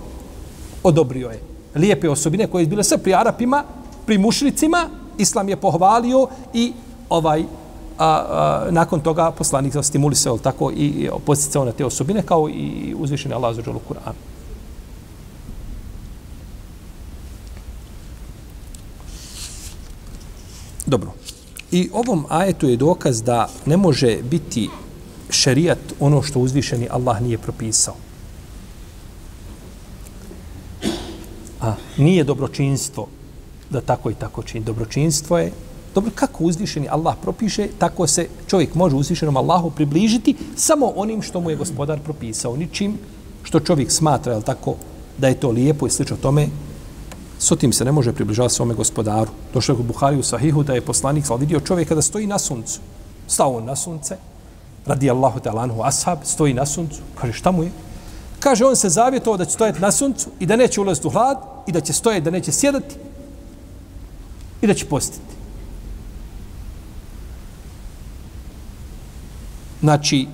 odobrio 0.83 1.29
je. 1.29 1.41
Lijepe 1.75 2.09
osobine 2.09 2.47
koje 2.47 2.63
je 2.63 2.67
bile 2.67 2.83
sve 2.83 2.97
pri 2.97 3.13
Arapima, 3.13 3.63
pri 4.05 4.17
mušricima, 4.17 4.89
Islam 5.17 5.49
je 5.49 5.55
pohvalio 5.55 6.27
i 6.53 6.73
ovaj 7.09 7.43
a, 7.97 8.05
a, 8.07 8.67
nakon 8.71 8.99
toga 8.99 9.31
poslanik 9.31 9.73
stimulisao 9.81 10.37
tako 10.37 10.71
i 10.71 11.09
posticao 11.25 11.65
na 11.65 11.71
te 11.71 11.85
osobine 11.85 12.21
kao 12.21 12.49
i 12.49 12.95
uzvišeni 12.97 13.33
Allah 13.33 13.55
za 13.55 13.61
Kur'an. 13.61 14.38
Dobro. 20.89 21.11
I 21.71 21.89
ovom 21.93 22.25
ajetu 22.29 22.69
je 22.69 22.77
dokaz 22.77 23.21
da 23.21 23.49
ne 23.65 23.77
može 23.77 24.17
biti 24.31 24.69
šerijat 25.29 25.79
ono 25.99 26.21
što 26.21 26.39
uzvišeni 26.39 26.87
Allah 26.89 27.21
nije 27.21 27.37
propisao. 27.37 27.95
A 31.61 31.75
nije 31.97 32.23
dobročinstvo 32.23 33.07
da 33.69 33.81
tako 33.81 34.11
i 34.11 34.15
tako 34.15 34.43
čini. 34.43 34.65
Dobročinstvo 34.65 35.37
je 35.37 35.51
dobro 35.95 36.11
kako 36.15 36.43
uzvišeni 36.43 36.89
Allah 36.89 37.15
propiše, 37.21 37.67
tako 37.77 38.07
se 38.07 38.27
čovjek 38.47 38.75
može 38.75 38.95
uzvišenom 38.95 39.37
Allahu 39.37 39.69
približiti 39.71 40.35
samo 40.55 40.93
onim 40.95 41.21
što 41.21 41.39
mu 41.39 41.49
je 41.49 41.55
gospodar 41.55 41.99
propisao. 41.99 42.57
Ničim 42.57 42.97
što 43.43 43.59
čovjek 43.59 43.91
smatra, 43.91 44.33
je 44.33 44.41
tako, 44.41 44.75
da 45.17 45.27
je 45.27 45.39
to 45.39 45.51
lijepo 45.51 45.87
i 45.87 45.89
slično 45.89 46.17
tome, 46.17 46.47
S 47.39 47.55
tim 47.59 47.73
se 47.73 47.85
ne 47.85 47.91
može 47.91 48.13
približavati 48.13 48.55
svome 48.55 48.73
gospodaru. 48.73 49.31
Došlo 49.53 49.75
je 49.75 49.79
u 49.79 49.83
Buhari 49.83 50.17
u 50.17 50.23
Sahihu 50.23 50.63
da 50.63 50.73
je 50.73 50.81
poslanik 50.81 51.25
sal 51.25 51.37
vidio 51.37 51.59
čovjeka 51.59 51.95
da 51.95 52.01
stoji 52.01 52.27
na 52.27 52.39
suncu. 52.39 52.79
Stao 53.27 53.57
on 53.57 53.65
na 53.65 53.75
sunce, 53.75 54.17
radi 54.85 55.09
Allahu 55.09 55.39
te 55.39 55.51
lanhu 55.51 55.81
ashab, 55.83 56.19
stoji 56.23 56.53
na 56.53 56.65
suncu. 56.65 57.01
Kaže, 57.15 57.33
šta 57.33 57.51
mu 57.51 57.63
je? 57.63 57.71
Kaže, 58.39 58.65
on 58.65 58.75
se 58.75 58.89
zavjetovao 58.89 59.37
da 59.37 59.45
će 59.45 59.51
stojati 59.51 59.81
na 59.81 59.91
suncu 59.91 60.29
i 60.39 60.45
da 60.45 60.55
neće 60.55 60.81
ulaziti 60.81 61.07
u 61.07 61.11
hlad 61.11 61.37
i 61.67 61.71
da 61.71 61.81
će 61.81 61.93
stojati, 61.93 62.25
da 62.25 62.31
neće 62.31 62.51
sjedati 62.51 62.95
i 64.61 64.67
da 64.67 64.73
će 64.73 64.85
postiti. 64.85 65.39
Znači, 69.79 70.27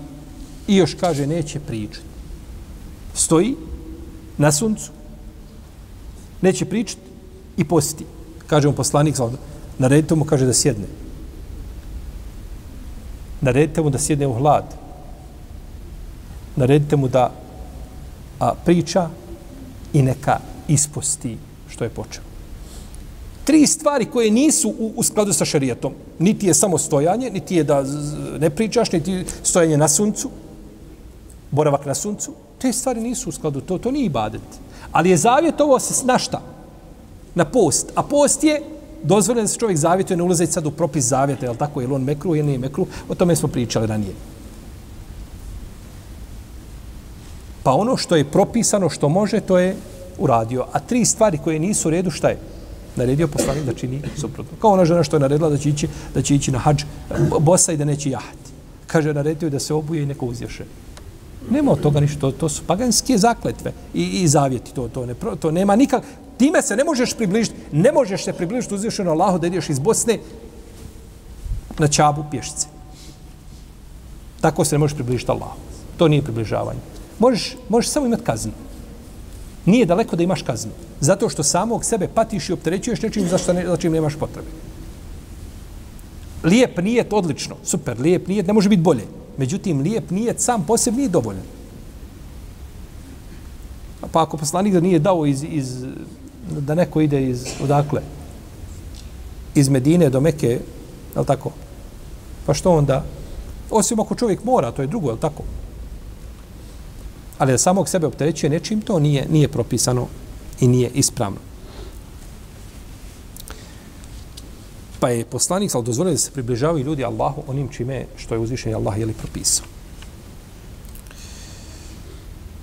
i 0.68 0.76
još 0.76 0.94
kaže, 0.94 1.28
neće 1.28 1.60
pričati. 1.60 2.06
Stoji 3.14 3.56
na 4.38 4.52
suncu, 4.52 4.92
neće 6.42 6.66
pričati 6.66 7.02
i 7.58 7.64
posti. 7.64 8.06
Kaže 8.48 8.68
mu 8.68 8.74
poslanik, 8.74 9.16
naredite 9.78 10.16
mu, 10.16 10.26
kaže 10.26 10.46
da 10.46 10.54
sjedne. 10.54 10.86
Naredite 13.42 13.82
mu 13.82 13.90
da 13.90 14.00
sjedne 14.00 14.28
u 14.28 14.34
hlad. 14.34 14.66
Naredite 16.56 16.96
mu 16.96 17.08
da 17.08 17.32
a, 18.40 18.54
priča 18.66 19.10
i 19.94 20.02
neka 20.02 20.40
isposti 20.68 21.38
što 21.70 21.84
je 21.84 21.90
počeo. 21.90 22.24
Tri 23.44 23.68
stvari 23.68 24.06
koje 24.06 24.32
nisu 24.32 24.70
u, 24.70 24.94
u 24.96 25.04
skladu 25.04 25.34
sa 25.34 25.46
šarijetom. 25.46 25.94
Niti 26.20 26.48
je 26.48 26.54
samo 26.54 26.78
stojanje, 26.78 27.30
niti 27.30 27.56
je 27.56 27.64
da 27.64 27.84
ne 28.40 28.50
pričaš, 28.50 28.92
niti 28.92 29.26
stojanje 29.44 29.78
na 29.78 29.88
suncu, 29.88 30.30
boravak 31.52 31.86
na 31.86 31.96
suncu. 31.96 32.34
Te 32.62 32.74
stvari 32.74 33.02
nisu 33.02 33.30
u 33.30 33.32
skladu, 33.32 33.62
to, 33.62 33.78
to 33.78 33.92
nije 33.92 34.06
ibadet. 34.06 34.42
Ali 34.96 35.10
je 35.10 35.18
zavjetovo 35.18 35.80
se 35.80 36.06
na 36.06 36.18
šta? 36.18 36.42
Na 37.36 37.46
post. 37.46 37.92
A 37.96 38.04
post 38.04 38.44
je 38.44 38.62
dozvoljen 39.04 39.44
da 39.44 39.48
se 39.48 39.60
čovjek 39.60 39.78
zavjetuje, 39.78 40.18
ne 40.18 40.24
ulazeći 40.24 40.52
sad 40.52 40.66
u 40.66 40.72
propis 40.72 41.06
zavjeta, 41.06 41.46
je 41.46 41.50
li 41.50 41.58
tako, 41.58 41.82
je 41.82 41.88
li 41.88 41.94
on 41.94 42.04
mekru 42.04 42.36
ili 42.36 42.48
nije 42.48 42.60
mekru, 42.60 42.88
o 43.10 43.16
tome 43.16 43.36
smo 43.36 43.50
pričali 43.50 43.88
ranije. 43.88 44.14
Pa 47.64 47.74
ono 47.74 47.98
što 47.98 48.16
je 48.16 48.24
propisano, 48.32 48.90
što 48.90 49.10
može, 49.10 49.42
to 49.42 49.60
je 49.60 49.76
uradio. 50.18 50.66
A 50.72 50.80
tri 50.80 51.06
stvari 51.06 51.38
koje 51.44 51.60
nisu 51.60 51.88
u 51.88 51.92
redu, 51.92 52.12
šta 52.12 52.30
je? 52.30 52.40
Naredio 52.96 53.28
poslanik 53.28 53.66
da 53.66 53.74
čini 53.74 54.02
suprotno. 54.16 54.58
Kao 54.62 54.72
ona 54.72 54.86
žena 54.86 55.04
što 55.04 55.16
je 55.16 55.28
naredila 55.28 55.50
da 55.50 55.58
će 55.58 55.70
ići, 55.70 55.88
da 56.14 56.22
će 56.22 56.36
ići 56.36 56.52
na 56.52 56.60
hađ 56.60 56.84
bosa 57.40 57.74
i 57.74 57.78
da 57.78 57.86
neće 57.86 58.10
jahati. 58.10 58.52
Kaže, 58.88 59.14
naredio 59.14 59.50
da 59.50 59.60
se 59.60 59.74
obuje 59.74 60.04
i 60.04 60.06
neko 60.06 60.26
uzješe. 60.26 60.66
Nema 61.50 61.72
od 61.72 61.82
toga 61.82 62.00
ništa, 62.00 62.20
to, 62.20 62.32
to 62.32 62.50
su 62.50 62.64
paganske 62.68 63.18
zakletve 63.18 63.74
i, 63.94 64.04
i 64.04 64.28
zavjeti, 64.28 64.74
to, 64.74 64.88
to, 64.88 65.06
ne, 65.06 65.16
to 65.40 65.52
nema 65.52 65.76
nikak, 65.76 66.04
time 66.38 66.62
se 66.62 66.76
ne 66.76 66.84
možeš 66.84 67.14
približiti, 67.14 67.56
ne 67.72 67.92
možeš 67.92 68.24
se 68.24 68.34
približiti 68.34 68.76
uzvišeno 68.76 69.12
Allahu 69.12 69.40
da 69.40 69.48
ideš 69.48 69.70
iz 69.70 69.80
Bosne 69.80 70.20
na 71.80 71.88
čabu 71.88 72.24
pješice. 72.32 72.68
Tako 74.42 74.66
se 74.66 74.76
ne 74.76 74.80
možeš 74.80 74.96
približiti 74.96 75.32
Allahu. 75.32 75.58
To 75.98 76.08
nije 76.08 76.22
približavanje. 76.22 76.80
Možeš, 77.20 77.56
možeš 77.70 77.92
samo 77.92 78.06
imati 78.06 78.24
kaznu. 78.24 78.52
nije 79.66 79.86
daleko 79.86 80.16
da 80.16 80.24
imaš 80.24 80.42
kaznu. 80.42 80.72
Zato 81.00 81.30
što 81.30 81.44
samog 81.44 81.86
sebe 81.86 82.08
patiš 82.08 82.50
i 82.50 82.54
opterećuješ 82.54 83.02
nečim 83.02 83.28
za, 83.28 83.38
što 83.38 83.54
ne, 83.54 83.68
za 83.68 83.78
čim 83.78 83.94
nemaš 83.94 84.16
potrebe. 84.16 84.48
Lijep 86.44 86.78
nijet, 86.78 87.14
odlično, 87.14 87.56
super, 87.64 88.00
lijep 88.00 88.28
nijet, 88.28 88.48
ne 88.48 88.54
može 88.54 88.70
biti 88.70 88.82
bolje. 88.82 89.08
Međutim, 89.38 89.82
lijep 89.82 90.12
nijet 90.12 90.42
sam 90.42 90.66
posebno 90.66 90.98
nije 90.98 91.10
dovoljan. 91.10 91.44
Pa 94.12 94.22
ako 94.22 94.38
poslanik 94.38 94.74
da 94.74 94.80
nije 94.80 95.00
dao 95.00 95.26
iz, 95.26 95.44
iz, 95.44 95.86
da 96.50 96.76
neko 96.76 97.02
ide 97.02 97.30
iz, 97.30 97.46
odakle? 97.64 98.02
Iz 99.56 99.70
Medine 99.70 100.10
do 100.10 100.22
Meke, 100.22 100.48
je 100.48 101.20
li 101.20 101.26
tako? 101.26 101.52
Pa 102.46 102.54
što 102.54 102.72
onda? 102.72 103.04
Osim 103.72 104.00
ako 104.00 104.16
čovjek 104.16 104.44
mora, 104.44 104.72
to 104.72 104.82
je 104.82 104.88
drugo, 104.88 105.10
je 105.10 105.14
li 105.14 105.20
tako? 105.20 105.44
Ali 107.38 107.52
da 107.52 107.58
samog 107.58 107.90
sebe 107.90 108.08
opterećuje 108.08 108.50
nečim, 108.50 108.82
to 108.82 109.00
nije, 109.00 109.28
nije 109.30 109.48
propisano 109.48 110.08
i 110.60 110.68
nije 110.68 110.90
ispravno. 110.90 111.38
pa 115.06 115.10
je 115.10 115.26
poslanik 115.26 115.72
sal 115.72 115.84
dozvolio 115.84 116.14
da 116.14 116.18
se 116.18 116.32
približavaju 116.32 116.86
ljudi 116.86 117.04
Allahu 117.06 117.44
onim 117.48 117.68
čime 117.70 118.06
što 118.18 118.36
je 118.36 118.40
uzvišen 118.40 118.76
Allah 118.76 119.00
je 119.00 119.06
li 119.06 119.14
propisao. 119.14 119.66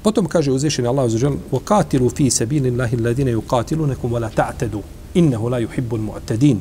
Potom 0.03 0.27
kaže 0.27 0.51
uzvišen 0.53 0.87
Allah 0.87 1.07
uzvišen 1.07 1.39
وَقَاتِلُوا 1.53 2.11
فِي 2.11 2.31
سَبِيلِ 2.31 2.67
اللَّهِ 2.67 2.91
الَّذِينَ 2.99 3.29
يُقَاتِلُونَكُمْ 3.29 4.13
وَلَا 4.13 4.31
تَعْتَدُوا 4.35 4.83
إِنَّهُ 5.17 5.51
لَا 5.51 5.59
يُحِبُّ 5.59 5.95
الْمُعْتَدِينَ 5.95 6.59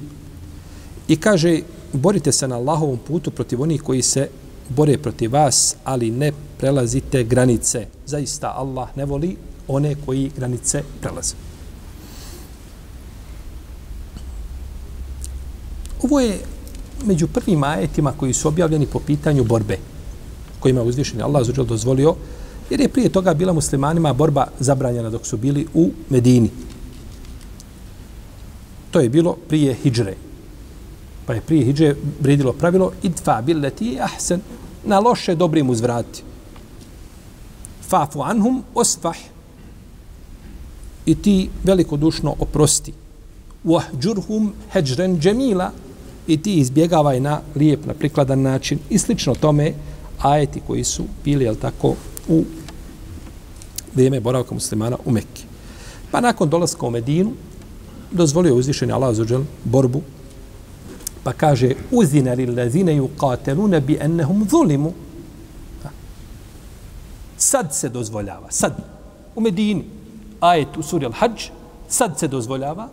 I 1.08 1.16
kaže 1.18 1.62
borite 1.94 2.32
se 2.32 2.48
na 2.48 2.56
Allahovom 2.56 2.98
putu 2.98 3.32
protiv 3.32 3.62
onih 3.62 3.82
koji 3.82 4.02
se 4.02 4.30
bore 4.70 4.98
protiv 4.98 5.34
vas, 5.34 5.76
ali 5.84 6.12
ne 6.12 6.32
prelazite 6.58 7.24
granice. 7.24 7.88
Zaista 8.06 8.54
Allah 8.58 8.90
ne 8.96 9.06
voli 9.06 9.38
one 9.68 9.96
koji 10.06 10.32
granice 10.38 10.84
prelaze. 11.02 11.41
Ovo 16.12 16.20
je 16.20 16.40
među 17.06 17.28
prvim 17.28 17.64
ajetima 17.64 18.12
koji 18.12 18.34
su 18.34 18.48
objavljeni 18.48 18.86
po 18.86 19.00
pitanju 19.00 19.44
borbe, 19.44 19.78
kojima 20.60 20.82
je 20.82 20.88
uzvišeni 20.88 21.24
Allah 21.24 21.46
zađel 21.46 21.66
dozvolio, 21.66 22.16
jer 22.70 22.82
je 22.82 22.90
prije 22.90 23.10
toga 23.10 23.34
bila 23.34 23.54
muslimanima 23.54 24.14
borba 24.14 24.48
zabranjena 24.60 25.10
dok 25.10 25.26
su 25.26 25.38
bili 25.38 25.68
u 25.74 25.92
Medini. 26.10 26.50
To 28.92 29.00
je 29.00 29.10
bilo 29.10 29.38
prije 29.48 29.74
hijdžre. 29.74 30.16
Pa 31.26 31.34
je 31.34 31.42
prije 31.42 31.66
hijdžre 31.66 31.96
vredilo 32.20 32.54
pravilo 32.54 32.92
idfa 33.04 33.42
billeti 33.42 33.98
ahsen 34.02 34.42
na 34.84 35.00
loše 35.00 35.36
dobrim 35.36 35.70
uzvrati. 35.70 36.24
Fafu 37.88 38.22
anhum 38.22 38.64
osfah 38.76 39.18
i 41.06 41.16
ti 41.16 41.50
velikodušno 41.64 42.36
oprosti. 42.40 42.94
Wahđurhum 43.66 44.50
heđren 44.72 45.20
džemila 45.20 45.72
i 46.28 46.42
ti 46.42 46.56
izbjegavaj 46.56 47.20
na 47.20 47.42
lijep, 47.56 47.86
na 47.86 47.94
prikladan 47.94 48.42
način 48.42 48.80
i 48.90 48.98
slično 48.98 49.36
tome 49.36 49.74
ajeti 50.22 50.62
koji 50.68 50.84
su 50.84 51.04
bili, 51.24 51.46
jel 51.46 51.56
tako, 51.56 51.96
u 52.28 52.44
vrijeme 53.94 54.20
boravka 54.20 54.54
muslimana 54.54 54.98
u 55.06 55.12
Mekke. 55.12 55.44
Pa 56.12 56.22
nakon 56.22 56.50
dolaska 56.50 56.86
u 56.86 56.90
Medinu, 56.90 57.32
dozvolio 58.12 58.56
uzvišenje 58.56 58.94
Allah 58.94 59.16
zađel 59.16 59.44
borbu, 59.64 60.02
pa 61.24 61.34
kaže 61.34 61.74
uzina 61.92 62.34
li 62.34 62.46
lazine 62.46 62.96
ju 62.96 63.10
kateluna 63.20 63.80
bi 63.80 63.98
ennehum 64.02 64.48
zulimu. 64.50 64.94
Sad 67.38 67.76
se 67.76 67.90
dozvoljava, 67.90 68.52
sad, 68.52 68.78
u 69.36 69.42
Medini, 69.42 69.84
ajet 70.40 70.78
u 70.78 70.84
suri 70.84 71.06
Al-Hajj, 71.06 71.50
sad 71.90 72.20
se 72.20 72.28
dozvoljava 72.28 72.90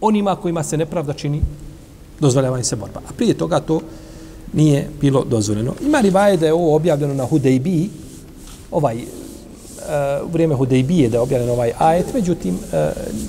onima 0.00 0.36
kojima 0.36 0.62
se 0.62 0.76
nepravda 0.76 1.12
čini 1.12 1.42
dozvoljava 2.22 2.62
se 2.62 2.76
borba. 2.76 3.00
A 3.08 3.12
prije 3.16 3.34
toga 3.34 3.60
to 3.60 3.80
nije 4.52 4.88
bilo 5.00 5.24
dozvoljeno. 5.24 5.74
Ima 5.80 6.00
li 6.00 6.10
vaje 6.10 6.36
da 6.36 6.46
je 6.46 6.52
ovo 6.52 6.76
objavljeno 6.76 7.14
na 7.14 7.26
Hudejbi, 7.26 7.90
ovaj, 8.70 8.96
uh, 8.96 10.28
u 10.28 10.32
vrijeme 10.32 10.54
Hudejbije 10.54 11.08
da 11.08 11.16
je 11.16 11.20
objavljen 11.20 11.50
ovaj 11.50 11.72
ajet, 11.78 12.14
međutim, 12.14 12.54
uh, 12.54 12.78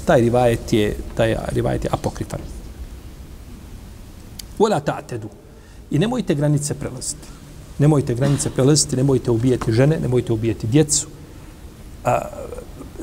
taj 0.06 0.22
rivajet 0.22 0.74
je, 0.74 0.96
taj 1.16 1.36
rivajet 1.52 1.84
je 1.84 1.90
apokrifan. 1.94 2.40
Vola 4.60 4.80
ta'tedu. 4.80 5.28
I 5.92 6.00
nemojte 6.00 6.36
granice 6.36 6.74
prelaziti. 6.74 7.28
Nemojte 7.80 8.16
granice 8.16 8.50
prelaziti, 8.50 8.96
nemojte 8.96 9.32
ubijeti 9.32 9.72
žene, 9.72 10.00
nemojte 10.00 10.34
ubijeti 10.34 10.68
djecu. 10.68 11.08
Uh, 12.06 12.12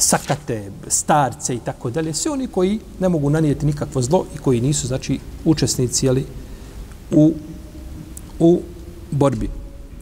sakate, 0.01 0.71
starce 0.89 1.55
i 1.55 1.59
tako 1.59 1.91
dalje, 1.91 2.15
sve 2.15 2.33
oni 2.33 2.47
koji 2.47 2.81
ne 3.01 3.09
mogu 3.09 3.31
nanijeti 3.31 3.67
nikakvo 3.67 4.03
zlo 4.03 4.25
i 4.35 4.39
koji 4.39 4.61
nisu, 4.61 4.87
znači, 4.87 5.19
učesnici 5.45 6.07
jeli, 6.07 6.27
u, 7.11 7.33
u 8.39 8.61
borbi. 9.11 9.49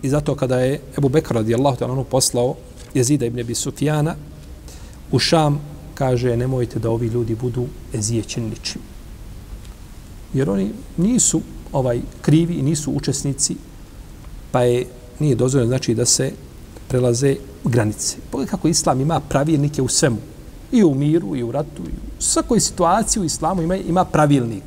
I 0.03 0.09
zato 0.09 0.35
kada 0.35 0.61
je 0.61 0.81
Ebu 0.99 1.09
Bekr 1.09 1.35
radijallahu 1.35 1.77
ta'ala 1.77 2.05
poslao 2.05 2.55
jezida 2.95 3.27
ibn 3.27 3.41
Abi 3.41 3.55
Sufjana 3.55 4.15
u 5.13 5.19
Šam, 5.19 5.61
kaže 5.95 6.37
nemojte 6.37 6.79
da 6.79 6.91
ovi 6.91 7.07
ljudi 7.07 7.35
budu 7.35 7.67
ezijećeni 7.95 8.51
ničim. 8.51 8.81
Jer 10.35 10.51
oni 10.51 10.71
nisu 10.97 11.41
ovaj 11.73 12.01
krivi 12.23 12.55
i 12.55 12.63
nisu 12.63 12.93
učesnici, 12.93 13.57
pa 14.51 14.63
je 14.63 14.87
nije 15.19 15.35
dozvoljeno 15.35 15.69
znači 15.69 15.95
da 15.95 16.05
se 16.05 16.33
prelaze 16.89 17.37
granice. 17.65 18.17
Pogledaj 18.31 18.51
kako 18.51 18.69
islam 18.69 19.01
ima 19.01 19.21
pravilnike 19.21 19.83
u 19.83 19.89
svemu. 19.89 20.17
I 20.73 20.85
u 20.85 20.95
miru, 20.95 21.37
i 21.37 21.43
u 21.43 21.53
ratu, 21.53 21.83
i 21.83 21.93
u 22.19 22.23
svakoj 22.23 22.61
situaciji 22.61 23.21
u 23.21 23.25
islamu 23.25 23.63
ima, 23.63 23.77
ima 23.77 24.05
pravilnik. 24.05 24.65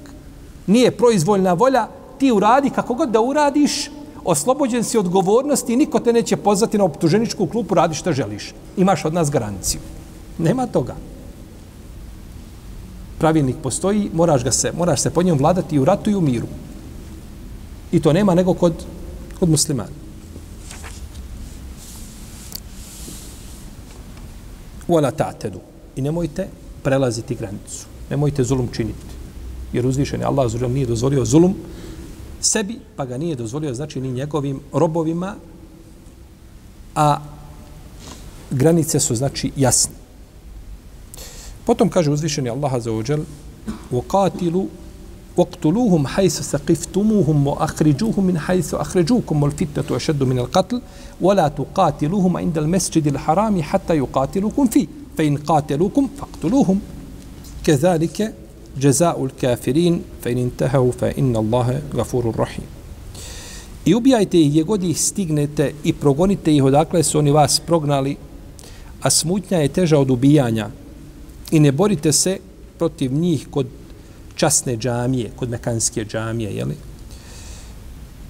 Nije 0.68 0.92
proizvoljna 0.92 1.54
volja, 1.54 1.88
ti 2.18 2.32
uradi 2.32 2.70
kako 2.70 2.94
god 2.94 3.10
da 3.10 3.22
uradiš, 3.22 3.90
oslobođen 4.24 4.84
si 4.84 4.98
odgovornosti 4.98 5.74
i 5.74 5.76
niko 5.76 6.00
te 6.00 6.14
neće 6.14 6.38
pozvati 6.38 6.78
na 6.78 6.84
optuženičku 6.84 7.48
klupu, 7.48 7.76
radi 7.76 7.96
što 7.96 8.14
želiš. 8.14 8.54
Imaš 8.78 9.06
od 9.06 9.14
nas 9.14 9.32
garanciju. 9.32 9.82
Nema 10.38 10.68
toga. 10.68 10.96
Pravilnik 13.20 13.56
postoji, 13.64 14.10
moraš 14.14 14.44
ga 14.44 14.52
se, 14.52 14.72
moraš 14.78 15.02
se 15.02 15.10
po 15.10 15.24
njom 15.24 15.38
vladati 15.38 15.76
i 15.76 15.80
u 15.80 15.86
ratu 15.86 16.10
i 16.10 16.16
u 16.16 16.22
miru. 16.22 16.48
I 17.92 18.02
to 18.02 18.14
nema 18.14 18.36
nego 18.36 18.54
kod, 18.54 18.74
kod 19.40 19.50
muslimana. 19.50 20.01
wala 24.91 25.11
ta'tadu. 25.11 25.61
I 25.97 26.03
nemojte 26.03 26.49
prelaziti 26.83 27.35
granicu. 27.35 27.87
Nemojte 28.11 28.45
zulum 28.45 28.69
činiti. 28.73 29.17
Jer 29.73 29.87
uzvišeni 29.87 30.25
Allah 30.25 30.51
zuzio 30.51 30.69
nije 30.69 30.87
dozvolio 30.87 31.25
zulum 31.25 31.55
sebi, 32.41 32.79
pa 32.97 33.05
ga 33.05 33.19
nije 33.19 33.37
dozvolio 33.37 33.75
znači 33.75 34.01
ni 34.01 34.13
njegovim 34.13 34.61
robovima, 34.73 35.35
a 36.95 37.19
granice 38.51 39.01
su 39.01 39.15
znači 39.15 39.53
jasne. 39.57 39.95
Potom 41.67 41.89
kaže 41.89 42.11
uzvišeni 42.11 42.51
Allah 42.51 42.83
za 42.83 42.93
uđel 42.93 43.21
وقاتلوا 43.93 44.67
واقتلوهم 45.38 46.08
حيث 46.08 46.42
ثقفتموهم 46.42 47.48
وأخرجوهم 47.48 48.26
من 48.26 48.40
حيث 48.40 48.74
أخرجوكم 48.74 49.44
والفتنة 49.44 49.98
أشد 49.98 50.24
من 50.24 50.40
القتل 50.40 50.82
ولا 51.22 51.48
تقاتلوهم 51.48 52.38
عند 52.38 52.58
المسجد 52.58 53.08
الحرام 53.08 53.62
حتى 53.62 53.98
يقاتلوكم 53.98 54.68
فيه 54.68 54.88
فإن 55.18 55.38
قاتلوكم 55.38 56.08
فاقتلوهم 56.18 56.80
كذلك 57.64 58.34
جزاء 58.80 59.26
الكافرين 59.26 60.02
فإن 60.22 60.38
انتهوا 60.38 60.92
فإن 60.92 61.36
الله 61.36 61.82
غفور 61.96 62.34
رحيم 62.40 62.66
I 63.86 63.94
ubijajte 63.96 64.38
ih 64.42 64.50
gdje 64.50 64.64
god 64.64 64.84
ih 64.84 64.98
stignete 64.98 65.74
i 65.84 65.94
progonite 65.94 66.56
ih 66.56 66.64
odakle 66.64 67.04
su 67.04 67.20
oni 67.20 67.32
vas 67.32 67.60
prognali, 67.60 68.16
a 69.02 69.10
smutnja 69.10 69.58
je 69.58 69.68
teža 69.68 69.98
od 70.00 70.12
ubijanja. 70.12 70.70
I 71.52 71.60
ne 71.60 71.72
borite 71.72 72.12
se 72.12 72.38
protiv 72.78 73.14
njih 73.14 73.48
kod 73.52 73.68
časne 74.42 74.78
džamije, 74.78 75.32
kod 75.36 75.50
mekanske 75.50 76.06
džamije, 76.06 76.56
jeli? 76.56 76.78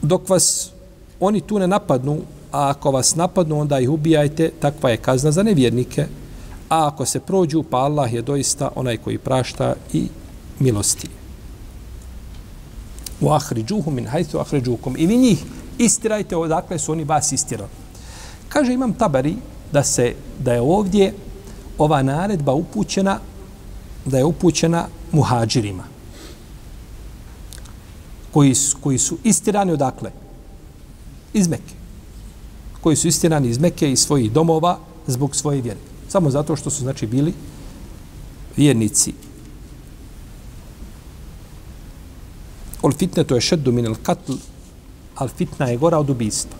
Dok 0.01 0.29
vas 0.29 0.71
oni 1.19 1.41
tu 1.41 1.59
ne 1.59 1.67
napadnu, 1.67 2.17
a 2.51 2.69
ako 2.69 2.91
vas 2.91 3.15
napadnu, 3.15 3.59
onda 3.59 3.79
ih 3.79 3.89
ubijajte, 3.89 4.49
takva 4.59 4.89
je 4.91 4.97
kazna 4.97 5.31
za 5.31 5.43
nevjernike. 5.43 6.07
A 6.69 6.87
ako 6.87 7.05
se 7.05 7.19
prođu, 7.19 7.63
pa 7.63 7.77
Allah 7.77 8.13
je 8.13 8.21
doista 8.21 8.69
onaj 8.75 8.97
koji 8.97 9.17
prašta 9.17 9.75
i 9.93 10.07
milosti. 10.59 11.07
U 13.21 13.31
ahriđuhu 13.31 13.91
min 13.91 14.07
hajtu 14.07 14.39
ahriđukom. 14.39 14.95
I 14.97 15.07
vi 15.07 15.17
njih 15.17 15.43
istirajte 15.77 16.35
odakle 16.35 16.79
su 16.79 16.91
oni 16.91 17.03
vas 17.03 17.31
istirali. 17.31 17.69
Kaže 18.49 18.73
imam 18.73 18.93
tabari 18.93 19.35
da 19.71 19.83
se 19.83 20.13
da 20.39 20.53
je 20.53 20.61
ovdje 20.61 21.13
ova 21.77 22.03
naredba 22.03 22.53
upućena 22.53 23.19
da 24.05 24.17
je 24.17 24.25
upućena 24.25 24.87
muhađirima 25.11 26.00
koji 28.31 28.55
su, 28.55 28.77
koji 28.81 28.97
su 28.97 29.17
istirani 29.23 29.71
odakle? 29.71 30.11
Iz 31.33 31.47
Mekke. 31.47 31.73
Koji 32.81 32.95
su 32.95 33.07
istirani 33.07 33.47
iz 33.47 33.57
Mekke 33.57 33.91
i 33.91 33.95
svojih 33.95 34.31
domova 34.31 34.79
zbog 35.07 35.35
svoje 35.35 35.61
vjere. 35.61 35.79
Samo 36.07 36.29
zato 36.29 36.55
što 36.55 36.69
su, 36.69 36.83
znači, 36.83 37.07
bili 37.07 37.33
vjernici. 38.57 39.13
Ol 42.81 42.91
fitne 42.91 43.23
to 43.23 43.35
je 43.35 43.41
šeddu 43.41 43.71
min 43.71 43.85
el 43.85 43.95
katl, 44.03 44.33
al 45.15 45.27
fitna 45.27 45.67
je 45.67 45.77
gora 45.77 45.99
od 45.99 46.09
ubistva. 46.09 46.57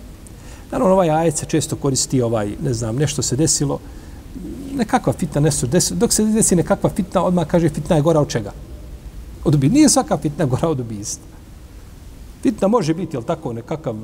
Naravno, 0.71 0.93
ovaj 0.93 1.09
ajet 1.09 1.37
se 1.37 1.45
često 1.45 1.75
koristi, 1.75 2.21
ovaj, 2.21 2.55
ne 2.63 2.73
znam, 2.73 2.95
nešto 2.95 3.21
se 3.21 3.35
desilo, 3.35 3.79
nekakva 4.73 5.13
fitna 5.13 5.41
nešto 5.41 5.67
desilo, 5.67 5.99
dok 5.99 6.13
se 6.13 6.25
desi 6.25 6.55
nekakva 6.55 6.89
fitna, 6.89 7.23
odmah 7.23 7.47
kaže 7.47 7.69
fitna 7.69 7.95
je 7.95 8.01
gora 8.01 8.19
od 8.19 8.29
čega? 8.29 8.53
Od 9.43 9.55
ubistva. 9.55 9.75
Nije 9.75 9.89
svaka 9.89 10.17
fitna 10.17 10.45
gora 10.45 10.69
od 10.69 10.79
ubistva. 10.79 11.30
Fitna 12.41 12.67
može 12.67 12.93
biti, 12.93 13.15
jel 13.15 13.23
tako, 13.23 13.53
nekakav, 13.53 13.95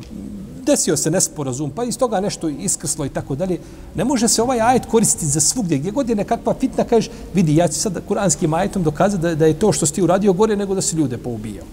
desio 0.66 0.98
se 0.98 1.12
nesporazum, 1.12 1.72
pa 1.72 1.84
iz 1.84 1.98
toga 1.98 2.20
nešto 2.20 2.50
iskrslo 2.50 3.06
i 3.06 3.10
tako 3.10 3.36
dalje. 3.36 3.60
Ne 3.96 4.06
može 4.06 4.28
se 4.28 4.42
ovaj 4.42 4.62
ajet 4.62 4.86
koristiti 4.86 5.26
za 5.26 5.40
svugdje. 5.40 5.78
Gdje 5.78 5.92
god 5.92 6.10
je 6.10 6.16
nekakva 6.16 6.54
fitna, 6.60 6.84
kažeš, 6.84 7.12
vidi, 7.34 7.56
ja 7.56 7.68
ću 7.68 7.80
sad 7.80 8.02
kuranskim 8.08 8.54
ajetom 8.54 8.84
dokazati 8.84 9.22
da, 9.22 9.36
da 9.36 9.46
je 9.46 9.60
to 9.60 9.72
što 9.72 9.86
si 9.86 9.94
ti 9.94 10.04
uradio 10.04 10.34
gore 10.34 10.56
nego 10.56 10.76
da 10.76 10.82
si 10.82 10.96
ljude 10.96 11.18
poubijao. 11.18 11.66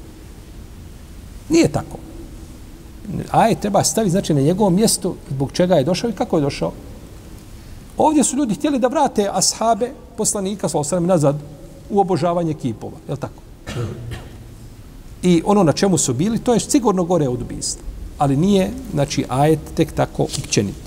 Nije 1.49 1.69
tako. 1.69 1.99
Ajet 3.31 3.61
treba 3.61 3.85
staviti, 3.85 4.11
znači, 4.11 4.35
na 4.35 4.41
njegovo 4.41 4.71
mjesto 4.71 5.17
zbog 5.31 5.53
čega 5.53 5.75
je 5.75 5.85
došao 5.85 6.11
i 6.11 6.13
kako 6.13 6.37
je 6.37 6.43
došao. 6.43 6.73
Ovdje 7.97 8.25
su 8.25 8.37
ljudi 8.37 8.55
htjeli 8.55 8.79
da 8.79 8.89
vrate 8.89 9.29
ashabe 9.33 9.91
poslanika, 10.17 10.69
sa 10.69 10.79
osrem, 10.79 11.07
nazad 11.07 11.37
u 11.91 12.01
obožavanje 12.01 12.55
kipova. 12.55 12.97
Je 13.09 13.17
tako? 13.17 13.43
I 15.25 15.43
ono 15.45 15.63
na 15.63 15.73
čemu 15.73 15.99
su 15.99 16.15
bili, 16.15 16.39
to 16.39 16.55
je 16.55 16.61
sigurno 16.61 17.05
gore 17.05 17.29
od 17.29 17.43
ubijstva. 17.43 17.83
Ali 18.19 18.37
nije, 18.37 18.71
znači, 18.93 19.25
ajet 19.29 19.61
tek 19.75 19.93
tako 19.93 20.23
općenit. 20.23 20.85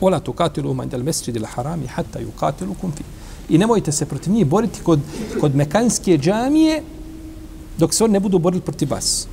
Ola 0.00 0.20
tu 0.20 0.32
katilu 0.32 0.74
man 0.74 0.88
del 0.88 1.02
mesrid 1.02 1.36
il 1.36 1.44
harami 1.44 1.86
hatta 1.86 2.18
ju 2.20 2.30
katilu 2.40 2.74
kumfi. 2.80 3.02
I 3.48 3.58
nemojte 3.58 3.92
se 3.92 4.06
protiv 4.06 4.32
njih 4.32 4.46
boriti 4.46 4.80
kod, 4.82 5.00
kod 5.40 5.56
mekanske 5.56 6.18
džamije 6.18 6.82
dok 7.78 7.94
se 7.94 8.04
oni 8.04 8.12
ne 8.12 8.20
budu 8.20 8.38
borili 8.38 8.62
protiv 8.62 8.90
vas. 8.90 9.26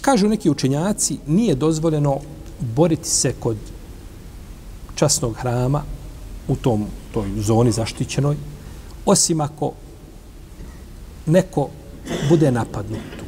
Kažu 0.00 0.28
neki 0.28 0.50
učenjaci, 0.50 1.18
nije 1.26 1.54
dozvoljeno 1.54 2.18
boriti 2.60 3.08
se 3.08 3.32
kod 3.40 3.56
časnog 4.94 5.36
hrama 5.36 5.82
u 6.48 6.56
tom 6.56 6.86
toj 7.12 7.28
zoni 7.36 7.72
zaštićenoj, 7.72 8.36
osim 9.08 9.40
ako 9.40 9.72
neko 11.26 11.68
bude 12.28 12.50
napadnut 12.52 13.00
tu. 13.18 13.24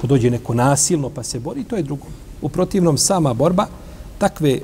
To 0.00 0.06
dođe 0.06 0.30
neko 0.30 0.54
nasilno 0.54 1.10
pa 1.10 1.22
se 1.22 1.40
bori, 1.40 1.64
to 1.64 1.76
je 1.76 1.82
drugo. 1.82 2.06
U 2.42 2.48
protivnom, 2.48 2.98
sama 2.98 3.34
borba 3.34 3.66
takve 4.18 4.50
e, 4.50 4.60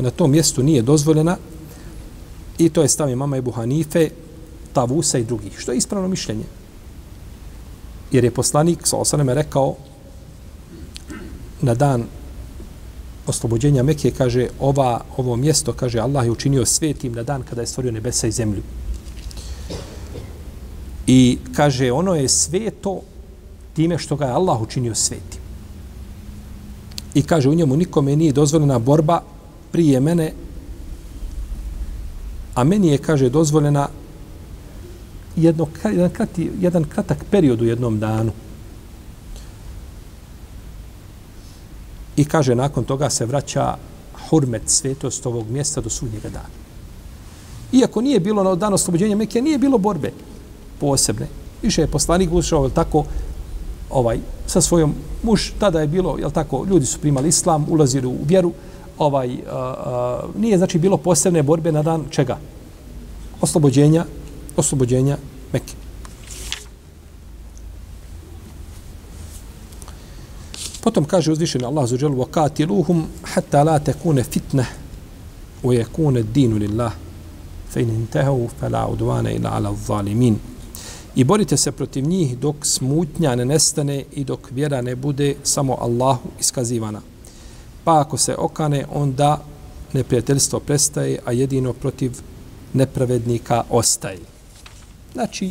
na 0.00 0.10
tom 0.10 0.30
mjestu 0.30 0.62
nije 0.62 0.82
dozvoljena 0.82 1.36
i 2.58 2.68
to 2.68 2.82
je 2.82 2.88
stav 2.88 3.16
mama 3.16 3.36
Ebu 3.36 3.50
Hanife, 3.50 4.10
Tavusa 4.72 5.18
i 5.18 5.24
drugih. 5.24 5.58
Što 5.58 5.72
je 5.72 5.78
ispravno 5.78 6.08
mišljenje? 6.08 6.44
Jer 8.12 8.24
je 8.24 8.30
poslanik, 8.30 8.86
sa 8.86 8.96
osaneme, 8.96 9.34
rekao 9.34 9.74
na 11.62 11.74
dan 11.74 12.04
oslobođenja 13.26 13.82
Mekije, 13.82 14.10
kaže, 14.10 14.48
ova, 14.60 15.00
ovo 15.16 15.36
mjesto, 15.36 15.72
kaže, 15.72 15.98
Allah 15.98 16.24
je 16.24 16.30
učinio 16.30 16.66
svetim 16.66 17.12
na 17.12 17.22
dan 17.22 17.42
kada 17.42 17.60
je 17.60 17.66
stvorio 17.66 17.92
nebesa 17.92 18.26
i 18.26 18.32
zemlju. 18.32 18.62
I 21.10 21.38
kaže, 21.56 21.92
ono 21.92 22.14
je 22.14 22.28
sveto 22.28 23.00
time 23.74 23.98
što 23.98 24.16
ga 24.16 24.24
je 24.24 24.32
Allah 24.32 24.60
učinio 24.62 24.94
svetim. 24.94 25.42
I 27.14 27.22
kaže, 27.22 27.48
u 27.48 27.54
njemu 27.54 27.76
nikome 27.76 28.16
nije 28.16 28.32
dozvoljena 28.32 28.78
borba 28.78 29.22
prije 29.72 30.00
mene, 30.00 30.32
a 32.54 32.64
meni 32.64 32.88
je, 32.88 32.98
kaže, 32.98 33.28
dozvoljena 33.28 33.88
jedno, 35.36 35.66
jedan, 35.84 36.10
krati, 36.10 36.50
jedan 36.60 36.84
kratak 36.84 37.24
period 37.30 37.62
u 37.62 37.66
jednom 37.66 37.98
danu. 37.98 38.32
I 42.16 42.24
kaže, 42.24 42.54
nakon 42.54 42.84
toga 42.84 43.10
se 43.10 43.26
vraća 43.26 43.76
hurmet 44.28 44.62
svetost 44.66 45.26
ovog 45.26 45.50
mjesta 45.50 45.80
do 45.80 45.90
sudnjega 45.90 46.28
dana. 46.28 46.54
Iako 47.72 48.00
nije 48.00 48.20
bilo 48.20 48.42
na 48.42 48.54
dan 48.54 48.74
oslobođenja 48.74 49.16
Mekije, 49.16 49.42
nije 49.42 49.58
bilo 49.58 49.78
borbe 49.78 50.12
posebne. 50.79 51.27
Više 51.61 51.81
je 51.81 51.87
poslanik 51.87 52.33
ušao, 52.33 52.63
jel 52.63 52.71
tako, 52.71 53.05
ovaj, 53.89 54.19
sa 54.47 54.61
svojom 54.61 54.93
muž, 55.23 55.41
tada 55.59 55.81
je 55.81 55.87
bilo, 55.87 56.17
jel 56.19 56.31
tako, 56.31 56.65
ljudi 56.69 56.85
su 56.85 56.99
primali 56.99 57.29
islam, 57.29 57.65
ulazili 57.69 58.07
u 58.07 58.17
vjeru, 58.25 58.51
ovaj, 58.97 59.33
a, 59.33 59.57
a, 59.57 60.21
nije 60.37 60.57
znači 60.57 60.77
bilo 60.77 60.97
posebne 60.97 61.43
borbe 61.43 61.71
na 61.71 61.83
dan 61.83 62.05
čega? 62.09 62.37
Oslobođenja, 63.41 64.05
oslobođenja 64.57 65.17
Mekke. 65.53 65.73
Potom 70.83 71.05
kaže 71.05 71.31
uzvišeni 71.31 71.65
Allah 71.65 71.89
za 71.89 71.97
dželu 71.97 72.17
وَقَاتِلُوهُمْ 72.17 73.03
حَتَّى 73.23 73.63
لَا 73.63 73.77
تَكُونَ 73.77 74.21
فِتْنَةً 74.23 74.65
وَيَكُونَ 75.63 76.17
الدِّينُ 76.17 76.57
لِلَّهِ 76.59 76.91
فَإِنْ 77.73 77.89
انْتَهَوْا 77.89 78.47
فَلَا 78.61 78.79
عُدْوَانَ 78.79 79.27
إِلَّا 79.27 79.49
عَلَى 79.49 79.69
الظَّالِمِينَ 79.69 80.39
I 81.14 81.24
borite 81.24 81.56
se 81.56 81.72
protiv 81.72 82.04
njih 82.06 82.38
dok 82.38 82.56
smutnja 82.62 83.34
ne 83.34 83.44
nestane 83.44 84.04
i 84.12 84.24
dok 84.24 84.50
vjera 84.50 84.82
ne 84.82 84.96
bude 84.96 85.34
samo 85.42 85.76
Allahu 85.80 86.28
iskazivana. 86.40 87.00
Pa 87.84 88.00
ako 88.00 88.16
se 88.16 88.36
okane, 88.36 88.84
onda 88.92 89.42
neprijateljstvo 89.92 90.60
prestaje, 90.60 91.18
a 91.24 91.32
jedino 91.32 91.72
protiv 91.72 92.12
nepravednika 92.72 93.62
ostaje. 93.70 94.18
Znači, 95.12 95.50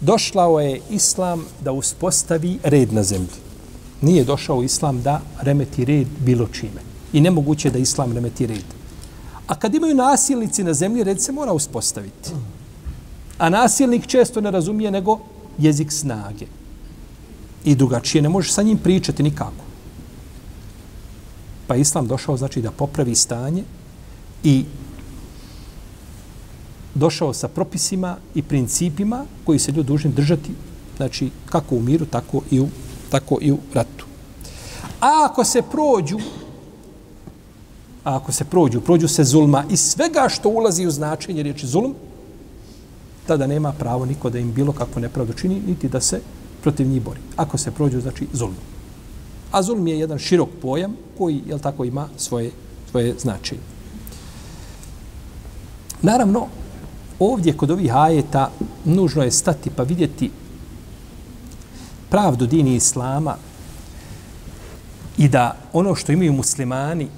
došlao 0.00 0.60
je 0.60 0.80
Islam 0.90 1.44
da 1.64 1.72
uspostavi 1.72 2.58
red 2.62 2.92
na 2.92 3.02
zemlji. 3.02 3.36
Nije 4.00 4.24
došao 4.24 4.62
Islam 4.62 5.02
da 5.02 5.20
remeti 5.40 5.84
red 5.84 6.06
bilo 6.24 6.48
čime. 6.48 6.80
I 7.12 7.20
nemoguće 7.20 7.70
da 7.70 7.78
Islam 7.78 8.12
remeti 8.12 8.46
red. 8.46 8.64
A 9.46 9.54
kad 9.54 9.74
imaju 9.74 9.94
nasilnici 9.94 10.64
na 10.64 10.74
zemlji, 10.74 11.04
red 11.04 11.22
se 11.22 11.32
mora 11.32 11.52
uspostaviti. 11.52 12.30
A 13.38 13.48
nasilnik 13.48 14.06
često 14.06 14.40
ne 14.40 14.50
razumije 14.50 14.90
nego 14.90 15.18
jezik 15.58 15.92
snage. 15.92 16.46
I 17.64 17.74
drugačije 17.74 18.22
ne 18.22 18.28
možeš 18.28 18.52
sa 18.52 18.62
njim 18.62 18.78
pričati 18.78 19.22
nikako. 19.22 19.64
Pa 21.66 21.76
Islam 21.76 22.06
došao 22.06 22.36
znači 22.36 22.62
da 22.62 22.70
popravi 22.70 23.14
stanje 23.14 23.64
i 24.44 24.64
došao 26.94 27.34
sa 27.34 27.48
propisima 27.48 28.16
i 28.34 28.42
principima 28.42 29.24
koji 29.44 29.58
se 29.58 29.72
ljudi 29.72 29.86
dužni 29.86 30.12
držati 30.12 30.50
znači 30.96 31.30
kako 31.46 31.74
u 31.76 31.80
miru, 31.80 32.06
tako 32.06 32.42
i 32.50 32.60
u, 32.60 32.68
tako 33.10 33.38
i 33.40 33.52
u 33.52 33.58
ratu. 33.74 34.06
A 35.00 35.28
ako 35.30 35.44
se 35.44 35.62
prođu 35.62 36.18
a 38.06 38.16
ako 38.16 38.32
se 38.32 38.44
prođu, 38.44 38.80
prođu 38.80 39.08
se 39.08 39.24
zulma 39.24 39.64
i 39.70 39.76
svega 39.76 40.28
što 40.28 40.48
ulazi 40.48 40.86
u 40.86 40.90
značenje 40.90 41.42
riječi 41.42 41.66
zulm, 41.66 41.94
tada 43.26 43.46
nema 43.46 43.72
pravo 43.72 44.06
niko 44.06 44.30
da 44.30 44.38
im 44.38 44.52
bilo 44.52 44.72
kakvo 44.72 45.00
nepravdu 45.00 45.32
čini, 45.32 45.60
niti 45.66 45.88
da 45.88 46.00
se 46.00 46.20
protiv 46.62 46.88
njih 46.88 47.02
bori. 47.02 47.20
Ako 47.36 47.58
se 47.58 47.70
prođu, 47.70 48.00
znači 48.00 48.26
zulm. 48.32 48.54
A 49.52 49.62
zulm 49.62 49.86
je 49.86 49.98
jedan 49.98 50.18
širok 50.18 50.48
pojam 50.62 50.96
koji, 51.18 51.42
jel 51.46 51.58
tako, 51.58 51.84
ima 51.84 52.08
svoje, 52.16 52.50
svoje 52.90 53.14
značenje. 53.18 53.60
Naravno, 56.02 56.46
ovdje 57.18 57.56
kod 57.56 57.70
ovih 57.70 57.94
ajeta 57.94 58.50
nužno 58.84 59.22
je 59.22 59.30
stati 59.30 59.70
pa 59.70 59.82
vidjeti 59.82 60.30
pravdu 62.10 62.46
dini 62.46 62.74
Islama 62.74 63.36
i 65.18 65.28
da 65.28 65.56
ono 65.72 65.94
što 65.94 66.12
imaju 66.12 66.32
muslimani 66.32 67.08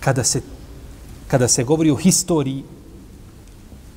kada 0.00 0.24
se, 0.24 0.42
kada 1.28 1.48
se 1.48 1.64
govori 1.64 1.90
o 1.90 1.96
historiji 1.96 2.64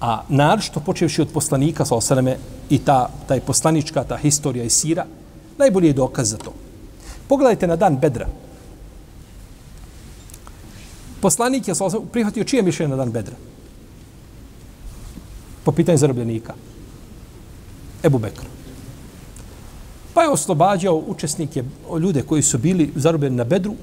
A 0.02 0.24
naročito 0.30 0.80
počevši 0.80 1.22
od 1.22 1.32
poslanika 1.34 1.86
sa 1.86 1.96
osaname 1.96 2.38
i 2.70 2.78
ta, 2.80 3.10
taj 3.28 3.42
poslanička, 3.42 4.04
ta 4.04 4.18
historija 4.18 4.64
i 4.64 4.70
sira, 4.70 5.06
najbolji 5.58 5.88
je 5.88 5.94
dokaz 5.94 6.30
za 6.30 6.38
to. 6.38 6.54
Pogledajte 7.28 7.68
na 7.68 7.76
dan 7.76 7.98
Bedra. 7.98 8.28
Poslanik 11.22 11.68
je 11.68 11.76
sa 11.76 11.90
prihvatio 12.12 12.44
čije 12.44 12.62
mišljenje 12.62 12.90
na 12.90 12.96
dan 12.96 13.12
Bedra? 13.12 13.36
Po 15.64 15.72
pitanju 15.72 15.98
zarobljenika. 15.98 16.54
Ebu 18.04 18.18
Bekr. 18.18 18.46
Pa 20.14 20.24
je 20.24 20.30
oslobađao 20.30 21.04
učesnike, 21.08 21.64
ljude 22.02 22.22
koji 22.22 22.42
su 22.42 22.58
bili 22.58 22.92
zarobljeni 22.96 23.36
na 23.36 23.44
Bedru, 23.44 23.76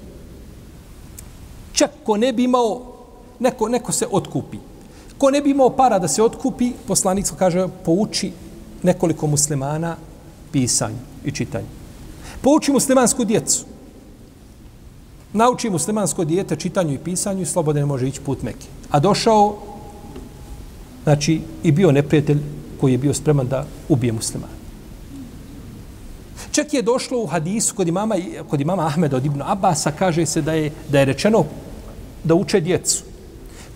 čak 1.73 1.91
ko 2.05 2.17
ne 2.17 2.33
bi 2.33 2.45
imao, 2.45 2.83
neko, 3.39 3.69
neko 3.69 3.93
se 3.93 4.07
otkupi. 4.11 4.59
Ko 5.19 5.31
ne 5.31 5.41
bi 5.41 5.51
imao 5.51 5.71
para 5.71 5.99
da 5.99 6.09
se 6.09 6.23
otkupi, 6.23 6.73
poslanik 6.87 7.27
kaže, 7.39 7.69
pouči 7.85 8.33
nekoliko 8.83 9.27
muslimana 9.27 9.97
pisanju 10.53 10.99
i 11.25 11.33
čitanju. 11.33 11.67
Pouči 12.41 12.73
muslimansku 12.73 13.25
djecu. 13.25 13.65
nauči 15.35 15.71
muslimansko 15.71 16.25
dijete 16.25 16.57
čitanju 16.57 16.95
i 16.95 16.99
pisanju 16.99 17.43
i 17.43 17.47
slobodno 17.47 17.87
može 17.87 18.09
ići 18.09 18.21
put 18.21 18.43
Mekke. 18.43 18.67
A 18.91 19.01
došao, 19.01 19.57
znači, 21.05 21.41
i 21.62 21.73
bio 21.73 21.93
neprijatelj 21.93 22.39
koji 22.81 22.93
je 22.93 22.99
bio 22.99 23.15
spreman 23.15 23.49
da 23.49 23.67
ubije 23.89 24.12
muslimana. 24.12 24.53
Čak 26.51 26.75
je 26.75 26.83
došlo 26.83 27.23
u 27.23 27.27
hadisu 27.27 27.75
kod 27.75 27.89
imama, 27.89 28.15
kod 28.49 28.61
imama 28.61 28.87
Ahmeda 28.87 29.17
od 29.17 29.27
Ibn 29.27 29.43
Abasa, 29.43 29.91
kaže 29.91 30.27
se 30.27 30.43
da 30.43 30.53
je, 30.53 30.71
da 30.89 30.99
je 30.99 31.05
rečeno 31.05 31.45
da 32.25 32.35
uče 32.35 32.61
djecu. 32.61 33.03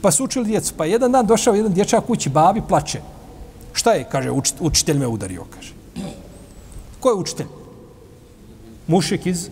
Pa 0.03 0.11
su 0.11 0.24
učili 0.24 0.44
djecu. 0.44 0.74
Pa 0.76 0.84
jedan 0.84 1.12
dan 1.12 1.26
došao 1.26 1.55
jedan 1.55 1.72
dječak 1.72 2.07
kući, 2.07 2.28
babi 2.28 2.62
plače. 2.68 3.01
Šta 3.72 3.92
je? 3.92 4.07
Kaže, 4.12 4.30
učitelj 4.61 4.99
me 4.99 5.07
udario, 5.07 5.44
kaže. 5.51 5.72
Ko 7.01 7.09
je 7.09 7.14
učitelj? 7.14 7.46
Mušik 8.86 9.26
iz, 9.26 9.49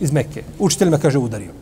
iz 0.00 0.12
Mekke. 0.12 0.42
Učitelj 0.58 0.90
me, 0.90 1.00
kaže, 1.00 1.18
udario. 1.18 1.52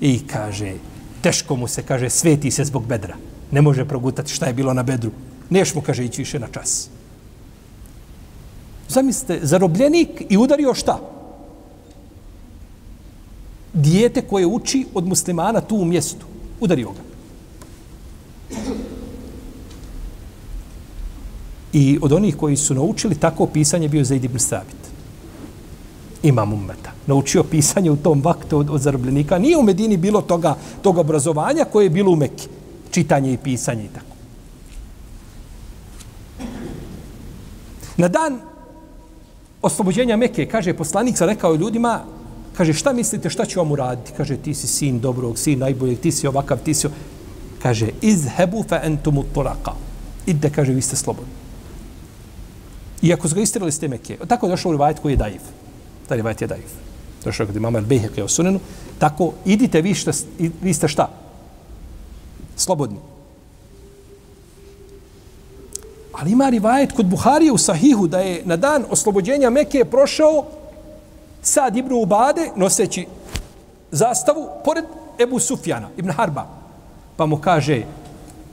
I 0.00 0.26
kaže, 0.26 0.74
teško 1.22 1.56
mu 1.56 1.68
se, 1.68 1.82
kaže, 1.82 2.10
sveti 2.10 2.50
se 2.50 2.64
zbog 2.64 2.86
bedra. 2.86 3.16
Ne 3.50 3.62
može 3.62 3.84
progutati 3.84 4.32
šta 4.32 4.46
je 4.46 4.54
bilo 4.54 4.74
na 4.74 4.82
bedru. 4.82 5.10
Neš 5.50 5.74
mu, 5.74 5.82
kaže, 5.82 6.04
ići 6.04 6.22
više 6.22 6.38
na 6.38 6.46
čas. 6.52 6.88
Zamislite, 8.88 9.40
zarobljenik 9.42 10.22
i 10.28 10.36
udario 10.36 10.74
šta? 10.74 11.00
Dijete 13.72 14.22
koje 14.22 14.46
uči 14.46 14.86
od 14.94 15.06
muslimana 15.06 15.60
tu 15.60 15.76
u 15.76 15.84
mjestu. 15.84 16.26
Udario 16.60 16.90
ga. 16.90 17.00
I 21.72 21.98
od 22.02 22.12
onih 22.12 22.36
koji 22.36 22.56
su 22.56 22.74
naučili 22.74 23.14
tako 23.14 23.46
pisanje 23.46 23.88
bio 23.88 24.04
Zaid 24.04 24.24
ibn 24.24 24.38
Sabit. 24.38 24.88
Imam 26.22 26.52
ummeta. 26.52 26.92
Naučio 27.06 27.42
pisanje 27.42 27.90
u 27.90 27.96
tom 27.96 28.20
vaktu 28.22 28.58
od, 28.58 28.70
od 28.70 28.80
zarobljenika. 28.80 29.38
Nije 29.38 29.56
u 29.56 29.62
Medini 29.62 29.96
bilo 29.96 30.20
toga, 30.22 30.56
toga 30.82 31.00
obrazovanja 31.00 31.64
koje 31.64 31.84
je 31.84 31.90
bilo 31.90 32.12
u 32.12 32.16
Mekke. 32.16 32.48
Čitanje 32.90 33.32
i 33.32 33.36
pisanje 33.36 33.84
i 33.84 33.88
tako. 33.88 34.16
Na 37.96 38.08
dan 38.08 38.40
oslobođenja 39.62 40.16
Mekke, 40.16 40.46
kaže 40.46 40.74
poslanik, 40.74 41.18
sa 41.18 41.26
rekao 41.26 41.54
ljudima, 41.54 42.00
kaže, 42.58 42.72
šta 42.74 42.92
mislite, 42.92 43.30
šta 43.30 43.46
ću 43.46 43.60
vam 43.60 43.70
uraditi? 43.72 44.12
Kaže, 44.16 44.36
ti 44.36 44.54
si 44.54 44.66
sin 44.66 45.00
dobrog, 45.00 45.38
sin 45.38 45.58
najboljeg, 45.58 46.00
ti 46.00 46.12
si 46.12 46.26
ovakav, 46.26 46.58
ti 46.58 46.74
si... 46.74 46.88
Kaže, 47.62 47.92
izhebu 48.02 48.64
fe 48.68 48.80
entumu 48.82 49.24
turaka. 49.34 49.72
Ide, 50.26 50.50
kaže, 50.50 50.74
vi 50.74 50.82
ste 50.82 50.96
slobodni. 50.96 51.30
Iako 53.02 53.28
su 53.28 53.34
ga 53.34 53.40
istirali 53.40 53.72
s 53.72 53.78
te 53.78 53.98
Tako 54.28 54.46
je 54.46 54.50
došao 54.50 54.70
u 54.70 54.72
rivajet 54.72 54.98
koji 54.98 55.12
je 55.12 55.16
daiv. 55.16 55.40
Ta 56.08 56.14
rivajet 56.14 56.40
je 56.40 56.46
daiv. 56.46 56.66
Došao 57.24 57.44
je 57.44 57.46
kod 57.46 57.56
imama 57.56 57.78
El-Bejhek 57.78 58.18
je 58.18 58.24
osunenu. 58.24 58.60
Tako, 58.98 59.32
idite, 59.44 59.80
vi, 59.80 59.94
šta, 59.94 60.10
vi 60.62 60.74
ste 60.74 60.88
šta? 60.88 61.08
Slobodni. 62.56 62.98
Ali 66.12 66.32
ima 66.32 66.48
rivajet 66.48 66.92
kod 66.92 67.06
Buharije 67.06 67.52
u 67.52 67.58
Sahihu 67.58 68.06
da 68.06 68.18
je 68.18 68.42
na 68.44 68.56
dan 68.56 68.84
oslobođenja 68.90 69.50
Mekke 69.50 69.84
prošao 69.84 70.57
Sad 71.42 71.76
ibn 71.76 71.92
Ubade 71.92 72.50
noseći 72.56 73.06
zastavu 73.90 74.48
pored 74.64 74.84
Ebu 75.18 75.38
Sufjana, 75.38 75.88
ibn 75.96 76.10
Harba. 76.10 76.46
Pa 77.16 77.26
mu 77.26 77.36
kaže, 77.36 77.82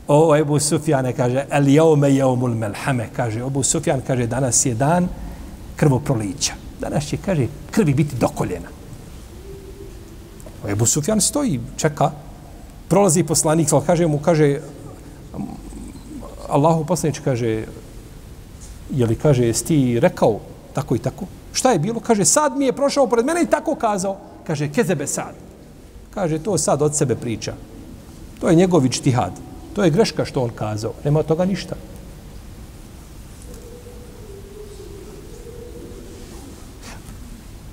o 0.07 0.35
Ebu 0.35 0.59
Sufjane, 0.59 1.13
kaže, 1.13 1.45
el 1.49 1.67
jaume 1.67 2.15
jaumul 2.15 2.55
melhame, 2.55 3.09
kaže, 3.15 3.39
Ebu 3.39 3.63
Sufjan, 3.63 4.01
kaže, 4.07 4.27
danas 4.27 4.65
je 4.65 4.73
dan 4.73 5.07
krvoprolića. 5.75 6.53
Danas 6.81 7.05
će, 7.05 7.17
kaže, 7.17 7.47
krvi 7.71 7.93
biti 7.93 8.15
dokoljena. 8.15 8.69
Ebu 10.67 10.85
Sufjan 10.85 11.21
stoji, 11.21 11.59
čeka, 11.77 12.11
prolazi 12.87 13.23
poslanik, 13.23 13.73
ali 13.73 13.85
kaže 13.85 14.07
mu, 14.07 14.19
kaže, 14.19 14.59
Allahu 16.49 16.85
poslanić 16.85 17.19
kaže, 17.19 17.65
je 18.89 19.05
li 19.05 19.15
kaže, 19.15 19.45
jesi 19.45 19.65
ti 19.65 19.99
rekao 19.99 20.39
tako 20.73 20.95
i 20.95 20.99
tako? 20.99 21.25
Šta 21.55 21.71
je 21.71 21.79
bilo? 21.79 21.99
Kaže, 21.99 22.25
sad 22.25 22.57
mi 22.57 22.65
je 22.65 22.75
prošao 22.75 23.07
pored 23.07 23.25
mene 23.25 23.41
i 23.41 23.49
tako 23.49 23.75
kazao. 23.75 24.17
Kaže, 24.47 24.67
kezebe 24.67 25.07
sad. 25.07 25.33
Kaže, 26.13 26.39
to 26.39 26.57
sad 26.57 26.81
od 26.81 26.95
sebe 26.95 27.15
priča. 27.15 27.53
To 28.39 28.49
je 28.49 28.55
njegov 28.55 28.85
ičtihad. 28.85 29.31
To 29.73 29.83
je 29.83 29.89
greška 29.89 30.25
što 30.25 30.43
on 30.43 30.51
kazao. 30.55 30.93
Nema 31.03 31.23
toga 31.23 31.45
ništa. 31.45 31.75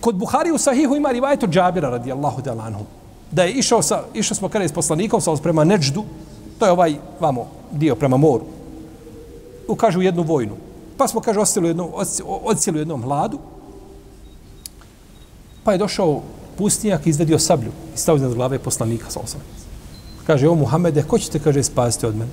Kod 0.00 0.14
Buhari 0.14 0.50
u 0.50 0.58
Sahihu 0.58 0.96
ima 0.96 1.10
rivajto 1.10 1.46
Džabira 1.46 1.90
radijallahu 1.90 2.42
anhu. 2.60 2.84
Da 3.30 3.42
je 3.42 3.52
išao, 3.52 3.82
sa, 3.82 4.02
išao 4.14 4.34
smo 4.34 4.48
kada 4.48 4.64
je 4.64 4.68
s 4.68 4.72
poslanikom, 4.72 5.20
sa 5.20 5.34
prema 5.42 5.64
Neđdu, 5.64 6.04
to 6.58 6.66
je 6.66 6.72
ovaj, 6.72 6.94
vamo, 7.20 7.46
dio 7.72 7.94
prema 7.94 8.16
moru 8.16 8.44
ukaže 9.68 9.98
u 9.98 10.02
jednu 10.02 10.22
vojnu. 10.22 10.56
Pa 10.96 11.08
smo, 11.08 11.20
kaže, 11.20 11.40
ostali 11.40 11.66
u 11.66 11.70
jednom, 11.70 11.90
odcijeli 12.24 12.78
u 12.78 12.80
jednom 12.80 13.02
hladu. 13.02 13.38
Pa 15.64 15.72
je 15.72 15.78
došao 15.78 16.22
pustinjak 16.58 17.06
i 17.06 17.10
izvedio 17.10 17.38
sablju 17.38 17.70
i 17.94 17.98
stavio 17.98 18.16
iznad 18.16 18.34
glave 18.34 18.58
poslanika 18.58 19.10
sa 19.10 19.20
osam. 19.20 19.40
Kaže, 20.26 20.48
o 20.48 20.54
Muhammede, 20.54 21.02
ko 21.02 21.18
ćete, 21.18 21.38
kaže, 21.38 21.62
spasiti 21.62 22.06
od 22.06 22.16
mene? 22.16 22.30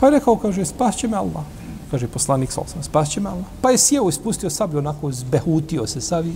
Pa 0.00 0.06
je 0.06 0.10
rekao, 0.10 0.36
kaže, 0.36 0.64
spasit 0.64 1.10
me 1.10 1.16
Allah. 1.16 1.44
Kaže, 1.90 2.08
poslanik 2.08 2.52
sa 2.52 2.60
osam, 2.60 2.82
spasit 2.82 3.22
me 3.22 3.30
Allah. 3.30 3.44
Pa 3.62 3.70
je 3.70 3.78
sjeo 3.78 4.08
i 4.08 4.12
spustio 4.12 4.50
sablju, 4.50 4.78
onako 4.78 5.12
zbehutio 5.12 5.86
se 5.86 6.00
savi. 6.00 6.34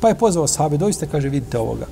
Pa 0.00 0.08
je 0.08 0.18
pozvao 0.18 0.46
sahabe, 0.46 0.76
doista, 0.76 1.06
kaže, 1.06 1.28
vidite 1.28 1.58
ovoga. 1.58 1.86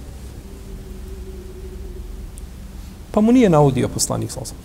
Pa 3.11 3.21
mu 3.21 3.33
nije 3.33 3.51
naudio 3.51 3.89
poslanik 3.89 4.31
sa 4.31 4.41
osam 4.41 4.57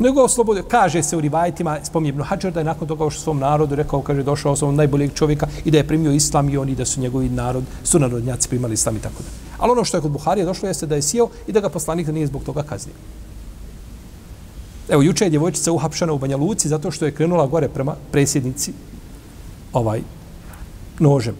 nego 0.00 0.22
oslobodio. 0.22 0.62
Kaže 0.68 1.02
se 1.02 1.16
u 1.16 1.20
rivajtima, 1.20 1.78
spominje 1.82 2.08
Ibn 2.08 2.22
Hajar, 2.22 2.52
da 2.52 2.60
je 2.60 2.64
nakon 2.64 2.88
toga 2.88 3.04
u 3.04 3.10
svom 3.10 3.38
narodu 3.38 3.74
rekao, 3.74 4.02
kaže, 4.02 4.22
došao 4.22 4.56
sam 4.56 4.74
najboljeg 4.74 5.14
čovjeka 5.14 5.46
i 5.64 5.70
da 5.70 5.78
je 5.78 5.86
primio 5.86 6.12
islam 6.12 6.48
i 6.48 6.56
oni 6.56 6.74
da 6.74 6.84
su 6.84 7.00
njegovi 7.00 7.28
narod, 7.28 7.64
su 7.84 7.98
narodnjaci 7.98 8.48
primali 8.48 8.74
islam 8.74 8.96
i 8.96 9.00
tako 9.00 9.22
da. 9.22 9.28
Ali 9.58 9.72
ono 9.72 9.84
što 9.84 9.96
je 9.96 10.00
kod 10.00 10.10
Buharije 10.10 10.44
došlo 10.44 10.68
jeste 10.68 10.86
da 10.86 10.94
je 10.94 11.02
sjeo 11.02 11.28
i 11.46 11.52
da 11.52 11.60
ga 11.60 11.68
poslanik 11.68 12.08
nije 12.08 12.26
zbog 12.26 12.44
toga 12.44 12.62
kaznio. 12.62 12.94
Evo, 14.88 15.02
juče 15.02 15.24
je 15.24 15.30
djevojčica 15.30 15.72
uhapšana 15.72 16.12
u 16.12 16.18
Banja 16.18 16.36
Luci 16.36 16.68
zato 16.68 16.90
što 16.90 17.04
je 17.04 17.12
krenula 17.12 17.46
gore 17.46 17.68
prema 17.68 17.94
presjednici 18.10 18.72
ovaj 19.72 20.02
nožem. 20.98 21.34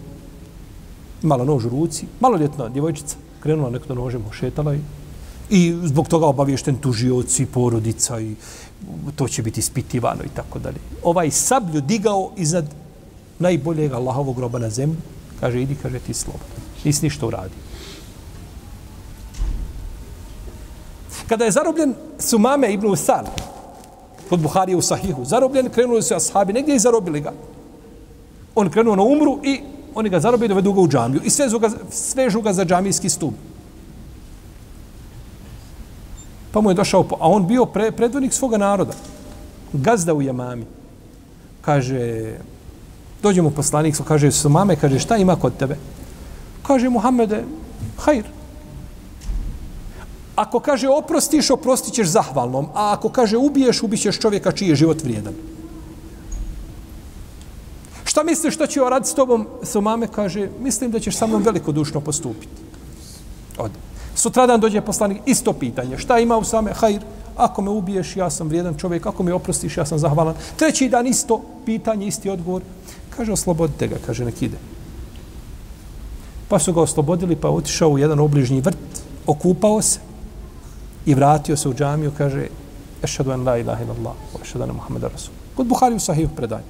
Imala 1.23 1.45
nož 1.45 1.65
u 1.65 1.69
ruci, 1.69 2.05
maloljetna 2.19 2.69
djevojčica, 2.69 3.15
krenula 3.39 3.69
nekdo 3.69 3.95
nožem, 3.95 4.23
ošetala 4.29 4.75
i 4.75 4.79
I 5.51 5.75
zbog 5.83 6.07
toga 6.07 6.25
obavješten 6.25 6.77
tužioci, 6.77 7.45
porodica 7.45 8.19
i 8.19 8.35
to 9.15 9.27
će 9.27 9.43
biti 9.43 9.59
ispitivano 9.59 10.23
i 10.23 10.29
tako 10.35 10.59
dalje. 10.59 10.79
Ovaj 11.03 11.31
sablju 11.31 11.81
digao 11.81 12.31
iznad 12.37 12.65
najboljeg 13.39 13.93
Allahovog 13.93 14.35
groba 14.35 14.59
na 14.59 14.69
zemlji, 14.69 14.97
Kaže, 15.41 15.61
idi, 15.61 15.75
kaže, 15.75 15.99
ti 15.99 16.13
slobodno. 16.13 16.61
Nisi 16.85 17.05
ništa 17.05 17.25
uradio. 17.25 17.57
Kada 21.27 21.45
je 21.45 21.51
zarobljen 21.51 21.93
Sumame 22.19 22.73
ibn 22.73 22.87
Usan, 22.87 23.25
kod 24.29 24.39
Buharije 24.39 24.75
u 24.75 24.81
Sahihu, 24.81 25.25
zarobljen, 25.25 25.69
krenuli 25.69 26.03
su 26.03 26.13
ashabi, 26.15 26.53
negdje 26.53 26.75
i 26.75 26.79
zarobili 26.79 27.21
ga. 27.21 27.33
On 28.55 28.69
krenuo 28.69 28.95
na 28.95 29.03
umru 29.03 29.39
i 29.43 29.61
oni 29.95 30.09
ga 30.09 30.19
zarobili, 30.19 30.49
dovedu 30.49 30.73
ga 30.73 30.81
u 30.81 30.87
džamiju 30.87 31.21
i 31.23 31.29
svežu 31.29 31.59
ga, 31.59 31.69
svežu 31.91 32.41
ga 32.41 32.53
za 32.53 32.65
džamijski 32.65 33.09
stup. 33.09 33.33
Pa 36.51 36.61
mu 36.61 36.71
je 36.71 36.75
došao, 36.75 37.05
a 37.19 37.29
on 37.29 37.47
bio 37.47 37.65
pre, 37.65 37.91
predvodnik 37.91 38.33
svoga 38.33 38.57
naroda. 38.57 38.93
Gazda 39.73 40.13
u 40.13 40.21
Jamami. 40.21 40.65
Kaže, 41.61 42.33
dođe 43.23 43.41
mu 43.41 43.51
poslanik, 43.51 43.95
kaže, 44.07 44.31
su 44.31 44.49
mame, 44.49 44.75
kaže, 44.75 44.99
šta 44.99 45.17
ima 45.17 45.35
kod 45.35 45.57
tebe? 45.57 45.77
Kaže, 46.67 46.89
Muhammede, 46.89 47.43
hajr. 47.97 48.25
Ako 50.35 50.59
kaže 50.59 50.89
oprostiš, 50.89 51.49
oprostit 51.49 51.93
ćeš 51.93 52.07
zahvalnom, 52.07 52.65
a 52.73 52.93
ako 52.93 53.09
kaže 53.09 53.37
ubiješ, 53.37 53.83
ubićeš 53.83 54.19
čovjeka 54.19 54.51
čiji 54.51 54.69
je 54.69 54.75
život 54.75 55.03
vrijedan. 55.03 55.33
Šta 58.03 58.23
misliš 58.23 58.55
što 58.55 58.67
će 58.67 58.79
raditi 58.79 59.11
s 59.11 59.15
tobom? 59.15 59.47
Su 59.63 59.81
mame 59.81 60.07
kaže, 60.07 60.49
mislim 60.59 60.91
da 60.91 60.99
ćeš 60.99 61.15
sa 61.15 61.27
mnom 61.27 61.43
velikodušno 61.43 62.01
postupiti. 62.01 62.61
Ode. 63.57 63.90
Sutradan 64.21 64.59
dođe 64.59 64.81
poslanik, 64.81 65.17
isto 65.25 65.53
pitanje. 65.53 65.97
Šta 65.97 66.19
ima 66.19 66.37
u 66.37 66.43
same? 66.43 66.73
Hajr, 66.73 67.01
ako 67.37 67.61
me 67.61 67.69
ubiješ, 67.69 68.15
ja 68.15 68.29
sam 68.29 68.47
vrijedan 68.47 68.77
čovjek, 68.77 69.05
ako 69.05 69.23
me 69.23 69.33
oprostiš, 69.33 69.77
ja 69.77 69.85
sam 69.85 69.99
zahvalan. 69.99 70.35
Treći 70.55 70.89
dan 70.89 71.07
isto 71.07 71.41
pitanje, 71.65 72.07
isti 72.07 72.29
odgovor. 72.29 72.61
Kaže, 73.09 73.31
oslobodite 73.31 73.87
ga, 73.87 73.97
kaže, 74.05 74.25
nek 74.25 74.41
ide. 74.41 74.57
Pa 76.47 76.59
su 76.59 76.73
ga 76.73 76.81
oslobodili, 76.81 77.35
pa 77.35 77.49
otišao 77.49 77.89
u 77.89 77.97
jedan 77.97 78.19
obližnji 78.19 78.61
vrt, 78.61 79.01
okupao 79.25 79.81
se 79.81 79.99
i 81.05 81.13
vratio 81.13 81.57
se 81.57 81.69
u 81.69 81.73
džamiju, 81.73 82.11
kaže, 82.17 82.45
ešadu 83.03 83.31
en 83.31 83.47
la 83.47 83.57
ilaha 83.57 83.83
illallah, 83.83 84.13
ešadu 84.41 84.63
en 84.63 84.75
Muhammeda 84.75 85.07
Rasul. 85.07 85.33
Kod 85.55 85.65
Buhari 85.65 85.95
u 85.95 85.99
sahih 85.99 86.29
predanje. 86.35 86.69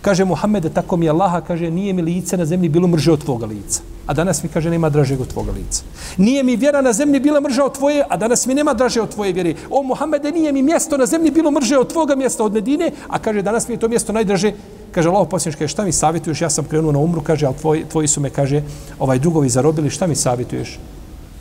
Kaže 0.00 0.24
Muhammede, 0.24 0.70
tako 0.70 0.96
mi 0.96 1.08
Allaha, 1.08 1.40
kaže, 1.40 1.70
nije 1.70 1.92
mi 1.92 2.02
lice 2.02 2.36
na 2.36 2.46
zemlji 2.46 2.68
bilo 2.68 2.88
mrže 2.88 3.12
od 3.12 3.24
tvoga 3.24 3.46
lica. 3.46 3.97
A 4.08 4.14
danas 4.14 4.42
mi 4.42 4.48
kaže, 4.48 4.70
nema 4.70 4.88
dražeg 4.88 5.20
od 5.20 5.28
tvoga 5.28 5.52
lica. 5.52 5.82
Nije 6.16 6.42
mi 6.42 6.56
vjera 6.56 6.80
na 6.80 6.92
zemlji 6.92 7.20
bila 7.20 7.40
mrža 7.40 7.64
od 7.64 7.74
tvoje, 7.76 8.04
a 8.08 8.16
danas 8.16 8.46
mi 8.46 8.54
nema 8.54 8.74
draže 8.74 9.02
od 9.02 9.12
tvoje 9.12 9.32
vjere. 9.32 9.54
O 9.70 9.82
Muhammede, 9.82 10.32
nije 10.32 10.52
mi 10.52 10.62
mjesto 10.62 10.96
na 10.96 11.06
zemlji 11.06 11.30
bilo 11.30 11.50
mrže 11.50 11.78
od 11.78 11.92
tvoga 11.92 12.16
mjesta 12.16 12.44
od 12.44 12.52
Medine, 12.52 12.90
a 13.08 13.18
kaže, 13.18 13.42
danas 13.42 13.68
mi 13.68 13.74
je 13.74 13.78
to 13.78 13.88
mjesto 13.88 14.12
najdraže. 14.12 14.52
Kaže, 14.92 15.08
Allah 15.08 15.28
posljednič, 15.30 15.58
kaže, 15.58 15.68
šta 15.68 15.84
mi 15.84 15.92
savjetuješ? 15.92 16.40
Ja 16.40 16.50
sam 16.50 16.64
krenuo 16.64 16.92
na 16.92 16.98
umru, 16.98 17.20
kaže, 17.20 17.46
ali 17.46 17.56
tvoji, 17.56 17.84
tvoji 17.84 18.08
su 18.08 18.20
me, 18.20 18.30
kaže, 18.30 18.62
ovaj 18.98 19.18
drugovi 19.18 19.48
zarobili, 19.48 19.90
šta 19.90 20.06
mi 20.06 20.16
savjetuješ? 20.16 20.78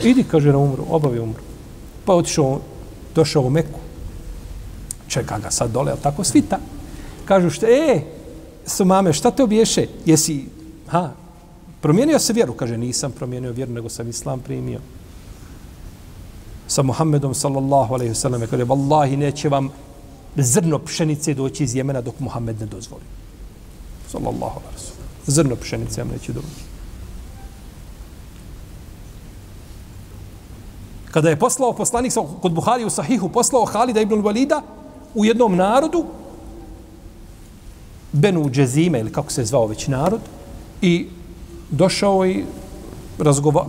Idi, 0.03 0.23
kaže, 0.23 0.51
na 0.51 0.57
umru, 0.57 0.83
obavi 0.89 1.19
umru. 1.19 1.39
Pa 2.05 2.13
otišao, 2.13 2.59
došao 3.15 3.43
u 3.43 3.49
Meku. 3.49 3.79
Čeka 5.07 5.39
ga 5.39 5.51
sad 5.51 5.71
dole, 5.71 5.91
ali 5.91 6.01
tako 6.03 6.23
svita. 6.23 6.59
Kažu, 7.25 7.49
šta, 7.49 7.67
e, 7.67 8.01
su 8.65 8.85
mame, 8.85 9.13
šta 9.13 9.31
te 9.31 9.43
obješe? 9.43 9.87
Jesi, 10.05 10.45
ha, 10.87 11.11
promijenio 11.81 12.19
se 12.19 12.33
vjeru? 12.33 12.53
Kaže, 12.53 12.77
nisam 12.77 13.11
promijenio 13.11 13.51
vjeru, 13.51 13.71
nego 13.71 13.89
sam 13.89 14.09
islam 14.09 14.39
primio. 14.39 14.79
Sa 16.67 16.83
Muhammedom, 16.83 17.33
sallallahu 17.33 17.93
alaihi 17.93 18.15
sallam, 18.15 18.47
kaže, 18.49 18.63
vallahi, 18.63 19.17
neće 19.17 19.49
vam 19.49 19.69
zrno 20.35 20.79
pšenice 20.79 21.33
doći 21.33 21.63
iz 21.63 21.75
Jemena 21.75 22.01
dok 22.01 22.19
Muhammed 22.19 22.59
ne 22.59 22.65
dozvoli. 22.65 23.03
Sallallahu 24.11 24.59
alaihi 24.59 24.79
sallam. 24.79 25.07
Zrno 25.25 25.55
pšenice 25.55 26.01
vam 26.01 26.11
neće 26.11 26.33
doći. 26.33 26.67
Kada 31.11 31.29
je 31.29 31.39
poslao 31.39 31.73
poslanik 31.73 32.13
kod 32.41 32.51
Buhari 32.51 32.85
u 32.85 32.89
Sahihu, 32.89 33.29
poslao 33.29 33.65
Halida 33.65 34.01
ibn 34.01 34.21
Walida 34.21 34.61
u 35.15 35.25
jednom 35.25 35.55
narodu, 35.55 36.05
Benu 38.11 38.49
Džezime, 38.49 38.99
ili 38.99 39.11
kako 39.11 39.31
se 39.31 39.45
zvao 39.45 39.65
već 39.67 39.87
narod, 39.87 40.21
i 40.81 41.07
došao 41.71 42.25
i 42.25 42.43
razgova, 43.19 43.65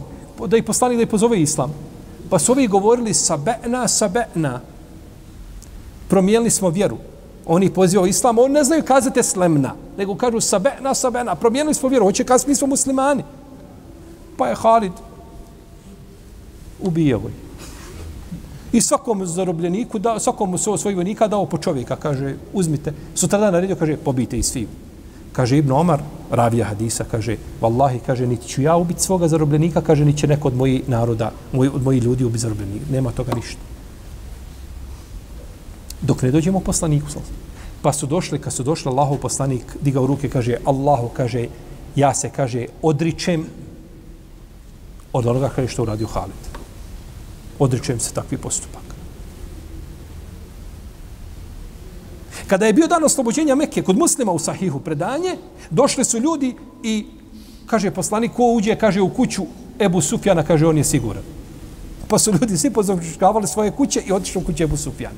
da 0.47 0.57
ih 0.57 0.65
poslani 0.65 0.97
da 0.97 1.03
ih 1.03 1.09
pozove 1.09 1.41
islam. 1.41 1.73
Pa 2.31 2.39
su 2.39 2.53
ovi 2.53 2.67
govorili 2.67 3.15
sabena, 3.15 3.89
sabena. 3.89 4.61
Promijenili 6.09 6.51
smo 6.51 6.71
vjeru. 6.71 6.97
Oni 7.47 7.71
pozivao 7.71 8.07
islam, 8.07 8.39
oni 8.39 8.55
ne 8.55 8.65
znaju 8.65 8.83
kazati 8.83 9.23
slemna, 9.23 9.75
nego 9.99 10.15
kažu 10.15 10.41
sabena, 10.41 10.95
sabena. 10.95 11.35
Promijenili 11.35 11.75
smo 11.75 11.89
vjeru, 11.89 12.05
hoće 12.05 12.25
kazati 12.25 12.51
mi 12.51 12.57
smo 12.57 12.67
muslimani. 12.67 13.25
Pa 14.37 14.49
je 14.49 14.55
Halid 14.55 14.93
ubijao 16.81 17.21
ih. 17.29 17.49
I 18.73 18.81
svakom 18.81 19.27
zarobljeniku, 19.27 19.99
da, 19.99 20.19
svakom 20.19 20.59
svoj 20.59 20.95
vojnika 20.95 21.29
dao 21.29 21.47
po 21.47 21.59
čovjeka, 21.59 21.97
kaže, 21.97 22.35
uzmite. 22.53 22.93
Sutradan 23.15 23.53
naredio, 23.53 23.77
kaže, 23.77 23.97
pobijte 23.97 24.39
i 24.39 24.43
svi. 24.43 24.69
Kaže 25.39 25.59
Ibn 25.59 25.71
Omar, 25.73 26.03
ravija 26.35 26.67
hadisa, 26.67 27.05
kaže, 27.07 27.37
vallahi, 27.61 28.01
kaže, 28.03 28.27
niti 28.27 28.49
ću 28.49 28.63
ja 28.63 28.75
ubiti 28.77 29.03
svoga 29.03 29.29
zarobljenika, 29.31 29.81
kaže, 29.81 30.05
niti 30.05 30.19
će 30.19 30.27
neko 30.27 30.49
od 30.49 30.57
mojih 30.57 30.89
naroda, 30.91 31.31
moj, 31.53 31.71
od 31.79 31.83
mojih 31.83 32.03
ljudi 32.03 32.25
ubiti 32.25 32.43
zarobljenika. 32.43 32.91
Nema 32.91 33.13
toga 33.15 33.37
ništa. 33.39 33.63
Dok 36.03 36.23
ne 36.23 36.31
dođemo 36.35 36.61
poslaniku, 36.61 37.07
pa 37.83 37.93
su 37.93 38.07
došli, 38.07 38.39
kad 38.43 38.53
su 38.53 38.67
došli, 38.67 38.91
Allahov 38.91 39.23
poslanik 39.23 39.77
digao 39.81 40.07
ruke, 40.07 40.29
kaže, 40.29 40.59
Allahu, 40.65 41.09
kaže, 41.15 41.47
ja 41.95 42.15
se, 42.15 42.31
kaže, 42.35 42.67
odričem 42.83 43.47
od 45.13 45.27
onoga, 45.27 45.55
kaže, 45.55 45.69
što 45.69 45.83
uradio 45.83 46.07
Halid 46.07 46.59
odričujem 47.59 48.01
se 48.01 48.15
takvi 48.15 48.39
postupak. 48.39 48.88
Kada 52.49 52.67
je 52.67 52.73
bio 52.73 52.87
dan 52.87 53.05
oslobođenja 53.05 53.55
Mekke 53.55 53.83
kod 53.83 53.99
muslima 53.99 54.33
u 54.33 54.39
Sahihu 54.39 54.81
predanje, 54.81 55.37
došli 55.71 56.05
su 56.05 56.19
ljudi 56.19 56.55
i 56.83 57.07
kaže 57.67 57.91
poslanik 57.91 58.33
ko 58.33 58.53
uđe, 58.53 58.77
kaže 58.77 59.01
u 59.01 59.09
kuću 59.09 59.43
Ebu 59.81 60.01
Sufjana, 60.01 60.43
kaže 60.43 60.67
on 60.67 60.79
je 60.79 60.85
siguran. 60.85 61.23
Pa 62.09 62.19
su 62.19 62.33
ljudi 62.33 62.57
svi 62.57 62.71
pozavčkavali 62.71 63.47
svoje 63.47 63.71
kuće 63.71 64.01
i 64.07 64.13
otišli 64.13 64.43
u 64.43 64.47
kuću 64.47 64.63
Ebu 64.63 64.77
Sufjana. 64.77 65.17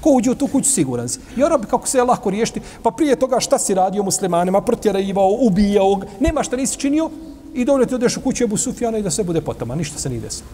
Ko 0.00 0.10
uđe 0.10 0.30
u 0.30 0.34
tu 0.34 0.46
kuću, 0.46 0.70
siguran 0.70 1.08
si. 1.08 1.20
I 1.36 1.42
ono 1.42 1.58
kako 1.58 1.88
se 1.88 1.98
je 1.98 2.04
lahko 2.04 2.30
riješiti, 2.30 2.60
pa 2.82 2.90
prije 2.90 3.16
toga 3.16 3.40
šta 3.40 3.58
si 3.58 3.74
radio 3.74 4.02
muslimanima, 4.02 4.60
protjerajivao, 4.60 5.36
ubijao, 5.40 6.00
nema 6.20 6.42
šta 6.42 6.56
nisi 6.56 6.78
činio, 6.78 7.10
i 7.54 7.64
dovoljno 7.64 7.86
ti 7.86 7.94
odeš 7.94 8.16
u 8.16 8.20
kuću 8.20 8.44
Ebu 8.44 8.56
Sufjana 8.56 8.98
i 8.98 9.02
da 9.02 9.10
sve 9.10 9.24
bude 9.24 9.40
potama, 9.40 9.74
ništa 9.74 9.98
se 9.98 10.08
nije 10.08 10.20
desilo. 10.20 10.48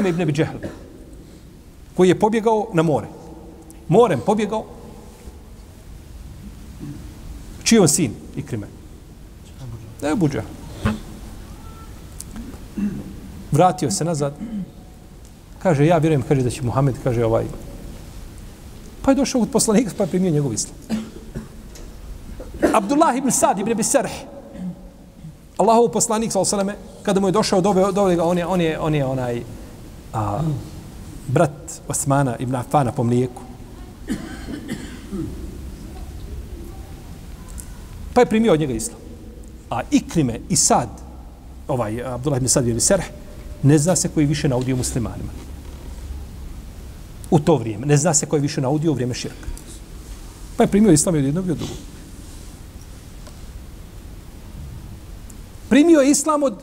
Ikrime 0.00 0.10
ibn 0.10 0.22
Abi 0.22 0.32
Džehl, 0.32 0.56
koji 1.96 2.08
je 2.08 2.18
pobjegao 2.18 2.68
na 2.72 2.82
more. 2.82 3.06
Morem 3.88 4.20
pobjegao. 4.26 4.64
Čiji 7.64 7.78
on 7.78 7.88
sin, 7.88 8.14
Ikrime? 8.36 8.66
Da 10.00 10.08
je 10.08 10.14
Buđa. 10.14 10.42
Vratio 13.52 13.90
se 13.90 14.04
nazad. 14.04 14.34
Kaže, 15.62 15.86
ja 15.86 15.98
vjerujem, 15.98 16.22
kaže 16.22 16.42
da 16.42 16.50
će 16.50 16.62
Muhammed, 16.62 16.94
kaže 17.04 17.24
ovaj. 17.24 17.44
Pa 19.02 19.10
je 19.10 19.14
došao 19.14 19.42
od 19.42 19.50
poslanika, 19.50 19.90
pa 19.96 20.04
je 20.04 20.10
primio 20.10 20.30
njegov 20.30 20.52
islam. 20.52 20.76
Abdullah 22.74 23.16
ibn 23.16 23.30
Sad 23.30 23.58
ibn 23.58 23.72
Abi 23.72 23.82
Sarh. 23.82 24.12
Allahov 25.58 25.88
poslanik, 25.92 26.32
sallallahu 26.32 26.56
alejhi 26.56 26.68
ve 26.68 26.74
selleme, 26.74 27.02
kada 27.02 27.20
mu 27.20 27.28
je 27.28 27.32
došao, 27.32 27.60
doveo, 27.60 27.92
doveo 27.92 28.16
ga, 28.16 28.24
on 28.24 28.38
je, 28.38 28.46
on 28.46 28.60
je, 28.60 28.78
on 28.78 28.94
je 28.94 29.04
onaj, 29.04 29.42
a, 30.12 30.40
brat 31.28 31.80
Osmana 31.88 32.36
ibn 32.36 32.54
Afana 32.54 32.92
po 32.92 33.04
mlijeku. 33.04 33.42
Pa 38.14 38.20
je 38.20 38.26
primio 38.26 38.52
od 38.52 38.60
njega 38.60 38.72
islam. 38.72 39.00
A 39.70 39.80
Ikrime 39.90 40.40
i 40.48 40.56
Sad, 40.56 40.88
ovaj 41.68 42.04
Abdullah 42.04 42.38
ibn 42.38 42.48
Sad 42.48 42.68
ibn 42.68 42.80
Serh, 42.80 43.04
ne 43.62 43.78
zna 43.78 43.96
se 43.96 44.08
koji 44.08 44.26
više 44.26 44.48
naudio 44.48 44.76
muslimanima. 44.76 45.32
U 47.30 47.38
to 47.38 47.56
vrijeme. 47.56 47.86
Ne 47.86 47.96
zna 47.96 48.14
se 48.14 48.26
koji 48.26 48.42
više 48.42 48.60
naudio 48.60 48.90
u 48.90 48.94
vrijeme 48.94 49.14
širka. 49.14 49.48
Pa 50.56 50.64
je 50.64 50.70
primio 50.70 50.92
islam 50.92 51.14
od 51.14 51.24
jednog 51.24 51.46
i 51.46 51.50
od 51.50 51.56
drugog. 51.56 51.76
Primio 55.68 56.00
je 56.00 56.10
islam 56.10 56.42
od 56.42 56.54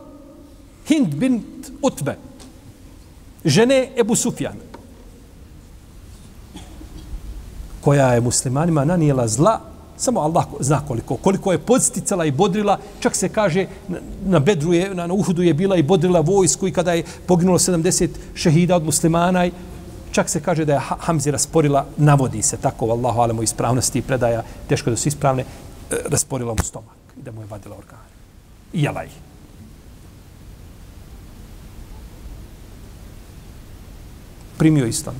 Hind 0.88 1.16
bint 1.16 1.72
Utbe, 1.82 2.18
žene 3.48 3.89
Ebu 3.98 4.16
Sufjan, 4.16 4.56
koja 7.82 8.14
je 8.14 8.22
muslimanima 8.22 8.86
nanijela 8.86 9.28
zla, 9.28 9.60
samo 9.98 10.20
Allah 10.20 10.45
zna 10.60 10.82
koliko, 10.88 11.18
koliko 11.18 11.52
je 11.52 11.58
podsticala 11.58 12.26
i 12.26 12.32
bodrila, 12.32 12.80
čak 13.00 13.16
se 13.16 13.30
kaže 13.30 13.66
na 14.26 14.39
Bedru 14.39 14.74
je, 14.74 14.95
na 14.95 15.14
Uhudu 15.14 15.41
je 15.41 15.54
bila 15.54 15.78
i 15.78 15.84
bodrila 15.84 16.20
vojsku 16.20 16.68
i 16.68 16.74
kada 16.74 16.93
je 16.93 17.06
poginulo 17.26 17.60
70 17.60 18.10
šehida 18.36 18.76
od 18.76 18.84
muslimana, 18.84 19.45
i 19.45 19.52
čak 20.12 20.30
se 20.30 20.41
kaže 20.41 20.66
da 20.66 20.74
je 20.74 20.82
Hamzi 21.00 21.32
rasporila, 21.32 21.86
navodi 21.98 22.41
se 22.41 22.58
tako 22.58 22.86
Allahu 22.86 23.20
alemu 23.20 23.43
ispravnosti 23.43 24.00
i 24.00 24.02
predaja, 24.02 24.43
teško 24.70 24.89
da 24.89 24.98
su 24.98 25.08
ispravne, 25.08 25.43
e, 25.91 25.95
rasporila 26.10 26.54
mu 26.54 26.64
stomak 26.64 26.95
i 27.18 27.22
da 27.22 27.32
mu 27.32 27.41
je 27.41 27.48
vadila 27.48 27.76
organe. 27.78 28.08
I 28.74 28.84
jela 28.84 29.04
ih. 29.04 29.27
Primio 34.58 34.86
islam. 34.86 35.16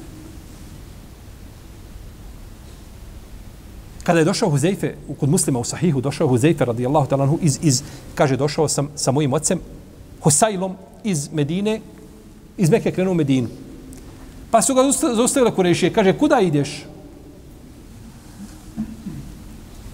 Kada 4.04 4.20
je 4.20 4.26
došao 4.26 4.50
Huzeife, 4.50 4.94
kod 5.20 5.30
muslima 5.30 5.60
u 5.60 5.64
Sahihu, 5.64 6.02
došao 6.02 6.28
Huzeife 6.28 6.66
radijallahu 6.66 7.08
talanhu, 7.08 7.40
iz, 7.42 7.60
iz, 7.62 7.82
kaže, 8.16 8.38
došao 8.38 8.68
sam 8.68 8.90
sa 8.96 9.12
mojim 9.12 9.34
ocem, 9.34 9.60
Husajlom 10.24 10.76
iz 11.04 11.30
Medine, 11.34 11.82
iz 12.58 12.70
Mekke 12.70 12.92
krenuo 12.92 13.12
u 13.12 13.16
Medinu. 13.16 13.48
Pa 14.52 14.62
su 14.62 14.76
ga 14.76 14.82
zaustavili 15.16 15.52
Kurešije, 15.56 15.94
kaže, 15.94 16.14
kuda 16.18 16.40
ideš? 16.40 16.86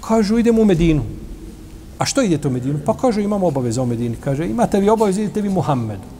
Kažu, 0.02 0.38
idemo 0.38 0.62
u 0.62 0.66
Medinu. 0.66 1.04
A 1.98 2.06
što 2.06 2.22
idete 2.22 2.48
u 2.48 2.52
Medinu? 2.52 2.80
Pa 2.86 2.94
kaže, 2.94 3.24
imamo 3.24 3.48
obaveza 3.48 3.82
u 3.82 3.86
Medini. 3.86 4.16
Kaže, 4.20 4.46
imate 4.46 4.80
vi 4.80 4.90
obaveze, 4.90 5.24
idete 5.24 5.42
vi 5.42 5.50
Muhammedu 5.50 6.13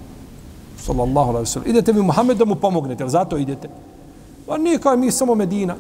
sallallahu 0.86 1.30
alaihi 1.30 1.48
sallam. 1.48 1.70
Idete 1.70 1.92
vi 1.92 2.02
Muhammed 2.02 2.38
da 2.38 2.46
mu 2.46 2.56
pomognete, 2.56 3.08
zato 3.10 3.38
idete. 3.38 3.70
Pa 4.48 4.58
nije 4.58 4.80
kao 4.80 4.98
mi 4.98 5.12
samo 5.12 5.36
Medina. 5.36 5.76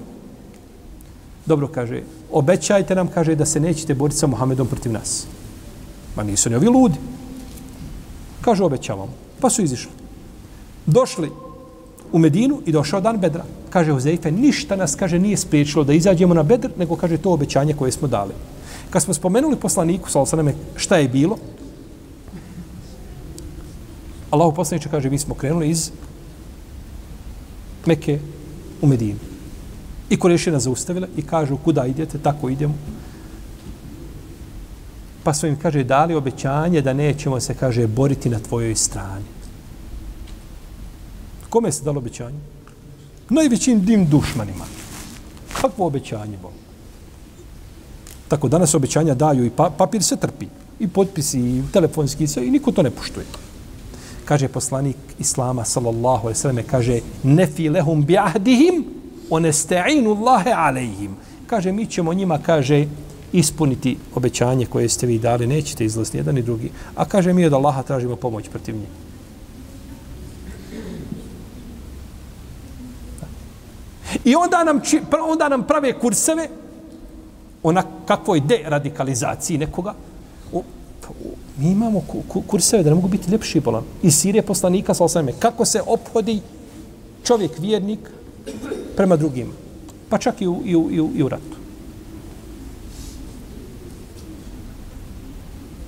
Dobro, 1.46 1.68
kaže, 1.68 2.02
obećajte 2.32 2.96
nam, 2.96 3.08
kaže, 3.08 3.36
da 3.36 3.46
se 3.46 3.60
nećete 3.60 3.94
boriti 3.94 4.20
sa 4.20 4.28
Muhammedom 4.28 4.68
protiv 4.68 4.92
nas. 4.92 5.28
Ma 6.16 6.24
nisu 6.24 6.50
ni 6.50 6.56
ovi 6.56 6.68
ludi. 6.68 7.00
Kaže, 8.42 8.64
obećavam. 8.64 9.10
Pa 9.40 9.50
su 9.50 9.62
izišli. 9.62 9.92
Došli 10.86 11.32
u 12.12 12.20
Medinu 12.20 12.62
i 12.66 12.72
došao 12.72 13.02
dan 13.02 13.18
Bedra. 13.18 13.44
Kaže 13.70 13.92
Huzeife, 13.92 14.32
ništa 14.32 14.76
nas, 14.76 14.96
kaže, 14.96 15.20
nije 15.20 15.38
spriječilo 15.38 15.84
da 15.84 15.94
izađemo 15.94 16.34
na 16.34 16.44
Bedr, 16.44 16.70
nego 16.78 16.96
kaže 16.96 17.18
to 17.18 17.32
obećanje 17.32 17.74
koje 17.74 17.92
smo 17.92 18.08
dali. 18.08 18.34
Kad 18.90 19.02
smo 19.02 19.14
spomenuli 19.14 19.56
poslaniku, 19.56 20.10
sallallahu 20.10 20.58
šta 20.76 20.98
je 20.98 21.08
bilo, 21.08 21.38
Allahu 24.34 24.56
poslaniče 24.56 24.90
kaže, 24.90 25.10
mi 25.10 25.20
smo 25.20 25.36
krenuli 25.36 25.70
iz 25.70 25.92
Meke 27.86 28.20
u 28.82 28.88
Medinu. 28.88 29.20
I 30.10 30.18
Kurešina 30.18 30.60
zaustavila 30.60 31.08
i 31.18 31.22
kažu 31.22 31.58
kuda 31.58 31.86
idete, 31.86 32.18
tako 32.18 32.50
idemo. 32.50 32.74
Pa 35.24 35.34
su 35.34 35.48
im, 35.48 35.60
kaže, 35.62 35.84
dali 35.84 36.16
obećanje 36.16 36.82
da 36.82 36.94
nećemo 36.94 37.40
se, 37.40 37.54
kaže, 37.54 37.88
boriti 37.88 38.30
na 38.30 38.40
tvojoj 38.40 38.76
strani. 38.76 39.30
Kome 41.50 41.72
se 41.72 41.84
dalo 41.84 41.98
obećanje? 41.98 42.40
Najvećim 43.30 43.86
dim 43.86 44.10
dušmanima. 44.10 44.66
Kakvo 45.62 45.88
obećanje, 45.88 46.38
Bog? 46.42 46.58
Tako, 48.28 48.50
danas 48.50 48.74
obećanja 48.76 49.14
daju 49.14 49.46
i 49.46 49.50
pa, 49.50 49.70
papir 49.78 50.04
se 50.04 50.16
trpi. 50.16 50.48
I 50.80 50.88
potpisi, 50.88 51.40
i 51.40 51.64
telefonski, 51.74 52.24
i 52.24 52.28
sve, 52.28 52.48
i 52.48 52.52
niko 52.52 52.72
to 52.72 52.82
ne 52.82 52.92
puštuje. 52.92 53.26
Kaže 54.26 54.48
poslanik 54.48 54.98
Islama, 55.20 55.66
sallallahu 55.66 56.28
alaihi 56.28 56.40
sallam, 56.40 56.64
kaže, 56.72 57.00
nefi 57.24 57.70
lehum 57.70 58.06
bi 58.06 58.18
ahdihim, 58.18 58.86
onesta'inu 59.30 60.16
Allahe 60.18 60.52
alaihim. 60.52 61.16
Kaže, 61.48 61.72
mi 61.72 61.86
ćemo 61.86 62.14
njima, 62.14 62.40
kaže, 62.46 62.86
ispuniti 63.34 63.98
obećanje 64.16 64.66
koje 64.66 64.90
ste 64.90 65.08
vi 65.08 65.20
dali, 65.20 65.48
nećete 65.48 65.86
izlaziti 65.86 66.18
jedan 66.18 66.38
i 66.38 66.42
drugi. 66.42 66.72
A 66.96 67.06
kaže, 67.06 67.34
mi 67.34 67.46
od 67.46 67.54
Allaha 67.54 67.84
tražimo 67.84 68.16
pomoć 68.16 68.50
protiv 68.50 68.76
njih. 68.76 68.88
I 74.24 74.36
onda 74.36 74.64
nam, 74.64 74.82
onda 75.30 75.50
nam 75.50 75.64
prave 75.64 76.00
kurseve, 76.00 76.50
ona 77.64 77.84
kakvoj 78.06 78.40
deradikalizaciji 78.40 79.58
nekoga, 79.58 79.94
o, 80.54 80.64
mi 81.58 81.72
imamo 81.72 82.02
kurseve 82.48 82.84
da 82.84 82.90
ne 82.90 82.96
mogu 82.96 83.08
biti 83.08 83.32
ljepši 83.32 83.60
bolan. 83.60 83.84
I 84.04 84.12
Sirije 84.12 84.42
poslanika, 84.42 84.94
sa 84.94 85.04
osvrame, 85.04 85.34
kako 85.40 85.66
se 85.66 85.82
ophodi 85.88 86.40
čovjek, 87.24 87.60
vjernik, 87.60 88.00
prema 88.96 89.16
drugim. 89.16 89.52
Pa 90.10 90.18
čak 90.18 90.42
i 90.42 90.48
u, 90.48 90.62
i 90.66 90.76
u, 90.76 90.92
i 90.92 91.02
u, 91.02 91.10
i 91.16 91.24
u 91.24 91.30
ratu. 91.30 91.58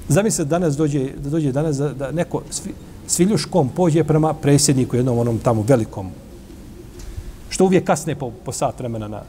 Zamislite 0.07 0.49
danas 0.49 0.77
dođe, 0.77 1.09
da 1.23 1.29
dođe 1.29 1.51
danas 1.51 1.77
da, 1.77 1.89
da 1.89 2.11
neko 2.11 2.41
svi, 2.49 2.73
sviljuškom 3.07 3.69
pođe 3.69 4.03
prema 4.03 4.33
presjedniku 4.33 4.95
jednom 4.95 5.19
onom 5.19 5.39
tamo 5.39 5.65
velikom. 5.67 6.11
Što 7.49 7.65
uvijek 7.65 7.83
kasne 7.83 8.15
po, 8.15 8.31
po 8.45 8.51
sat 8.51 8.79
vremena 8.79 9.07
na 9.07 9.21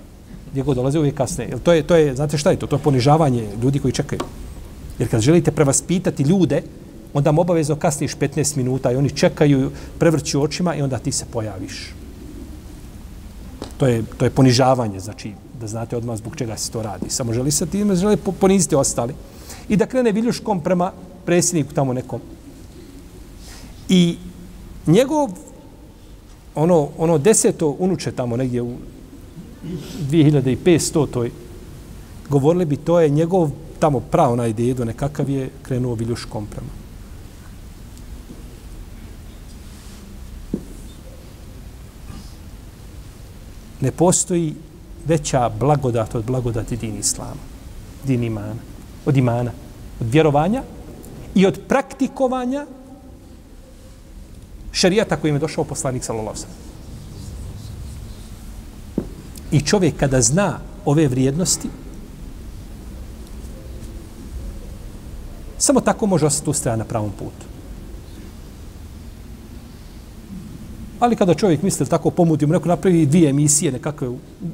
gdje 0.51 0.63
god 0.63 0.77
dolaze 0.77 0.99
uvijek 0.99 1.15
kasne. 1.15 1.45
Jer 1.45 1.59
to 1.59 1.73
je, 1.73 1.83
to 1.83 1.97
je, 1.97 2.15
znate 2.15 2.39
šta 2.39 2.51
je 2.51 2.57
to? 2.57 2.67
To 2.67 2.77
je 2.77 2.83
ponižavanje 2.83 3.49
ljudi 3.63 3.79
koji 3.79 3.93
čekaju. 3.93 4.21
Jer 4.99 5.11
kad 5.11 5.21
želite 5.21 5.51
prevaspitati 5.51 6.23
ljude, 6.23 6.63
onda 7.15 7.33
mu 7.33 7.41
obavezno 7.41 7.77
kasniš 7.77 8.17
15 8.17 8.57
minuta 8.57 8.93
i 8.93 8.97
oni 8.97 9.11
čekaju, 9.11 9.71
prevrću 9.99 10.43
očima 10.43 10.75
i 10.75 10.83
onda 10.83 10.99
ti 10.99 11.13
se 11.13 11.25
pojaviš. 11.33 11.95
To 13.77 13.87
je, 13.87 14.03
to 14.19 14.25
je 14.25 14.31
ponižavanje, 14.31 15.01
znači 15.01 15.33
da 15.61 15.67
znate 15.67 15.97
odmah 15.97 16.17
zbog 16.17 16.37
čega 16.37 16.57
se 16.57 16.71
to 16.71 16.83
radi. 16.83 17.11
Samo 17.11 17.33
želi 17.33 17.51
se 17.51 17.67
time, 17.67 17.97
želi 17.97 18.17
poniziti 18.17 18.75
ostali 18.75 19.15
i 19.69 19.77
da 19.77 19.87
krene 19.87 20.13
viljuškom 20.13 20.61
prema 20.61 20.93
predsjedniku 21.25 21.75
tamo 21.75 21.93
nekom. 21.93 22.21
I 23.89 24.17
njegov 24.87 25.31
ono, 26.55 26.89
ono 26.99 27.19
deseto 27.19 27.77
unuče 27.79 28.13
tamo 28.13 28.37
negdje 28.37 28.63
u 28.63 28.73
2500 30.11 31.11
toj 31.11 31.31
govorili 32.29 32.65
bi 32.65 32.77
to 32.77 33.01
je 33.01 33.09
njegov 33.09 33.51
tamo 33.87 34.01
pravo 34.01 34.33
onaj 34.33 34.53
dedo 34.53 34.85
nekakav 34.85 35.29
je 35.31 35.51
krenuo 35.63 35.95
viljuškom 35.95 36.47
prema. 36.47 36.71
Ne 43.81 43.93
postoji 43.93 44.55
veća 45.07 45.49
blagodat 45.49 46.15
od 46.15 46.25
blagodati 46.25 46.77
din 46.77 46.99
islama, 46.99 47.47
din 48.05 48.25
imana 48.25 48.59
od 49.07 49.17
imana, 49.17 49.53
od 50.01 50.11
vjerovanja 50.11 50.63
i 51.35 51.47
od 51.47 51.61
praktikovanja 51.69 52.67
šarijata 54.73 55.17
kojim 55.17 55.37
je 55.37 55.41
došao 55.41 55.65
poslanik 55.65 56.05
sallallahu 56.05 56.39
I 59.53 59.61
čovjek 59.61 59.97
kada 59.97 60.21
zna 60.23 60.59
ove 60.85 61.09
vrijednosti, 61.09 61.69
samo 65.59 65.81
tako 65.81 66.07
može 66.07 66.27
ostati 66.27 66.51
ustrajan 66.51 66.79
na 66.79 66.85
pravom 66.85 67.11
putu. 67.11 67.47
Ali 71.01 71.17
kada 71.17 71.35
čovjek 71.35 71.63
misli 71.63 71.87
tako 71.87 72.11
pomuti, 72.11 72.47
neko 72.47 72.69
napravi 72.69 73.07
dvije 73.07 73.31
emisije 73.31 73.73
nekakve 73.73 74.09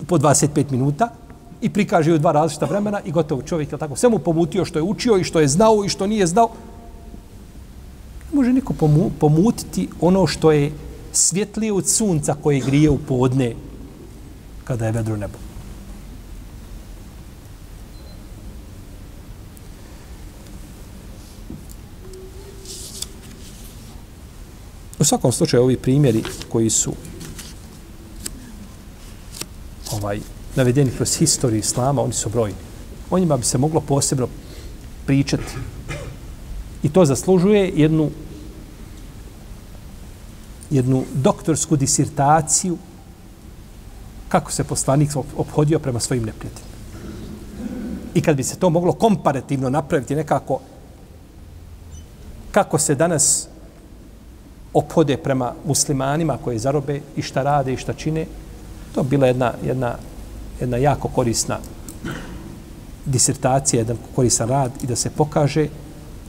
po 0.07 0.19
25 0.19 0.71
minuta, 0.71 1.09
i 1.63 1.71
prikaže 1.71 2.13
u 2.13 2.19
dva 2.19 2.33
različita 2.33 2.67
vremena 2.67 3.01
i 3.05 3.11
gotovo 3.11 3.43
čovjek 3.43 3.73
je 3.73 3.79
tako 3.79 3.97
sve 3.97 4.09
mu 4.11 4.19
pomutio 4.19 4.65
što 4.65 4.79
je 4.79 4.83
učio 4.83 5.17
i 5.17 5.25
što 5.25 5.41
je 5.41 5.49
znao 5.49 5.85
i 5.85 5.89
što 5.89 6.07
nije 6.07 6.27
znao. 6.27 6.49
Ne 8.33 8.37
može 8.37 8.53
niko 8.53 8.73
pomu, 8.73 9.11
pomutiti 9.19 9.89
ono 10.01 10.27
što 10.27 10.53
je 10.53 10.73
svjetlije 11.13 11.73
od 11.73 11.89
sunca 11.89 12.35
koje 12.43 12.61
grije 12.61 12.91
u 12.91 12.99
podne 12.99 13.55
kada 14.65 14.87
je 14.87 14.93
vedro 14.93 15.17
nebo. 15.17 15.39
U 25.03 25.05
svakom 25.05 25.33
slučaju 25.33 25.63
ovi 25.63 25.77
primjeri 25.77 26.23
koji 26.49 26.71
su 26.71 26.93
ovaj 29.93 30.21
navedeni 30.57 30.91
kroz 30.91 31.17
historiju 31.17 31.59
islama, 31.59 32.03
oni 32.03 32.13
su 32.13 32.29
brojni. 32.29 32.55
O 33.11 33.19
njima 33.19 33.37
bi 33.37 33.45
se 33.45 33.59
moglo 33.59 33.81
posebno 33.81 34.29
pričati. 35.07 35.55
I 36.83 36.89
to 36.89 37.05
zaslužuje 37.05 37.73
jednu 37.77 38.11
jednu 40.71 41.05
doktorsku 41.15 41.77
disertaciju 41.77 42.79
kako 44.29 44.53
se 44.53 44.65
poslanik 44.65 45.11
obhodio 45.37 45.79
prema 45.79 46.01
svojim 46.01 46.25
neprijateljima. 46.25 46.77
I 48.15 48.21
kad 48.21 48.37
bi 48.37 48.45
se 48.45 48.57
to 48.57 48.71
moglo 48.71 48.93
komparativno 48.93 49.71
napraviti 49.71 50.15
nekako 50.15 50.61
kako 52.53 52.79
se 52.79 52.95
danas 52.95 53.49
ophode 54.75 55.17
prema 55.17 55.53
muslimanima 55.67 56.39
koje 56.45 56.59
zarobe 56.59 57.01
i 57.17 57.23
šta 57.23 57.43
rade 57.43 57.73
i 57.73 57.77
šta 57.77 57.93
čine, 57.93 58.27
to 58.95 59.03
bila 59.03 59.27
jedna, 59.27 59.53
jedna 59.65 59.97
jedna 60.63 60.77
jako 60.77 61.09
korisna 61.09 61.59
disertacija, 63.07 63.81
jedan 63.81 63.97
koristan 64.15 64.49
rad 64.49 64.73
i 64.83 64.87
da 64.87 64.97
se 64.97 65.11
pokaže 65.11 65.69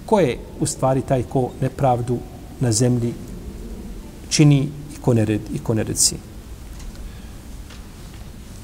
ko 0.05 0.19
je 0.19 0.37
u 0.59 0.65
stvari 0.65 1.01
taj 1.01 1.23
ko 1.23 1.49
nepravdu 1.61 2.17
na 2.59 2.71
zemlji 2.71 3.13
čini 4.29 4.69
i 4.93 5.01
ko 5.01 5.13
nered 5.13 5.41
i 5.53 5.59
ko 5.59 5.73
nereci. 5.73 6.15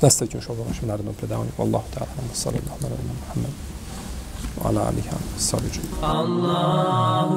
Nastavit 0.02 0.32
ću 0.32 0.38
još 0.38 0.50
ovo 0.50 0.64
vašem 0.64 0.88
narodnom 0.88 1.16
predavanju. 1.16 1.52
Allahu 1.58 1.86
ta'ala, 1.96 2.34
sallallahu 2.34 2.86
alaihi 2.86 2.96
wa 2.96 3.34
sallam. 3.34 3.69
وعلى 4.58 4.80
آله 4.90 5.04
وصحبه 5.38 5.66
أجمعين 5.66 5.92
الله 6.04 7.30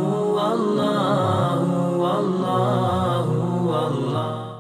الله 0.54 1.60
الله 2.18 3.26
الله 3.88 4.51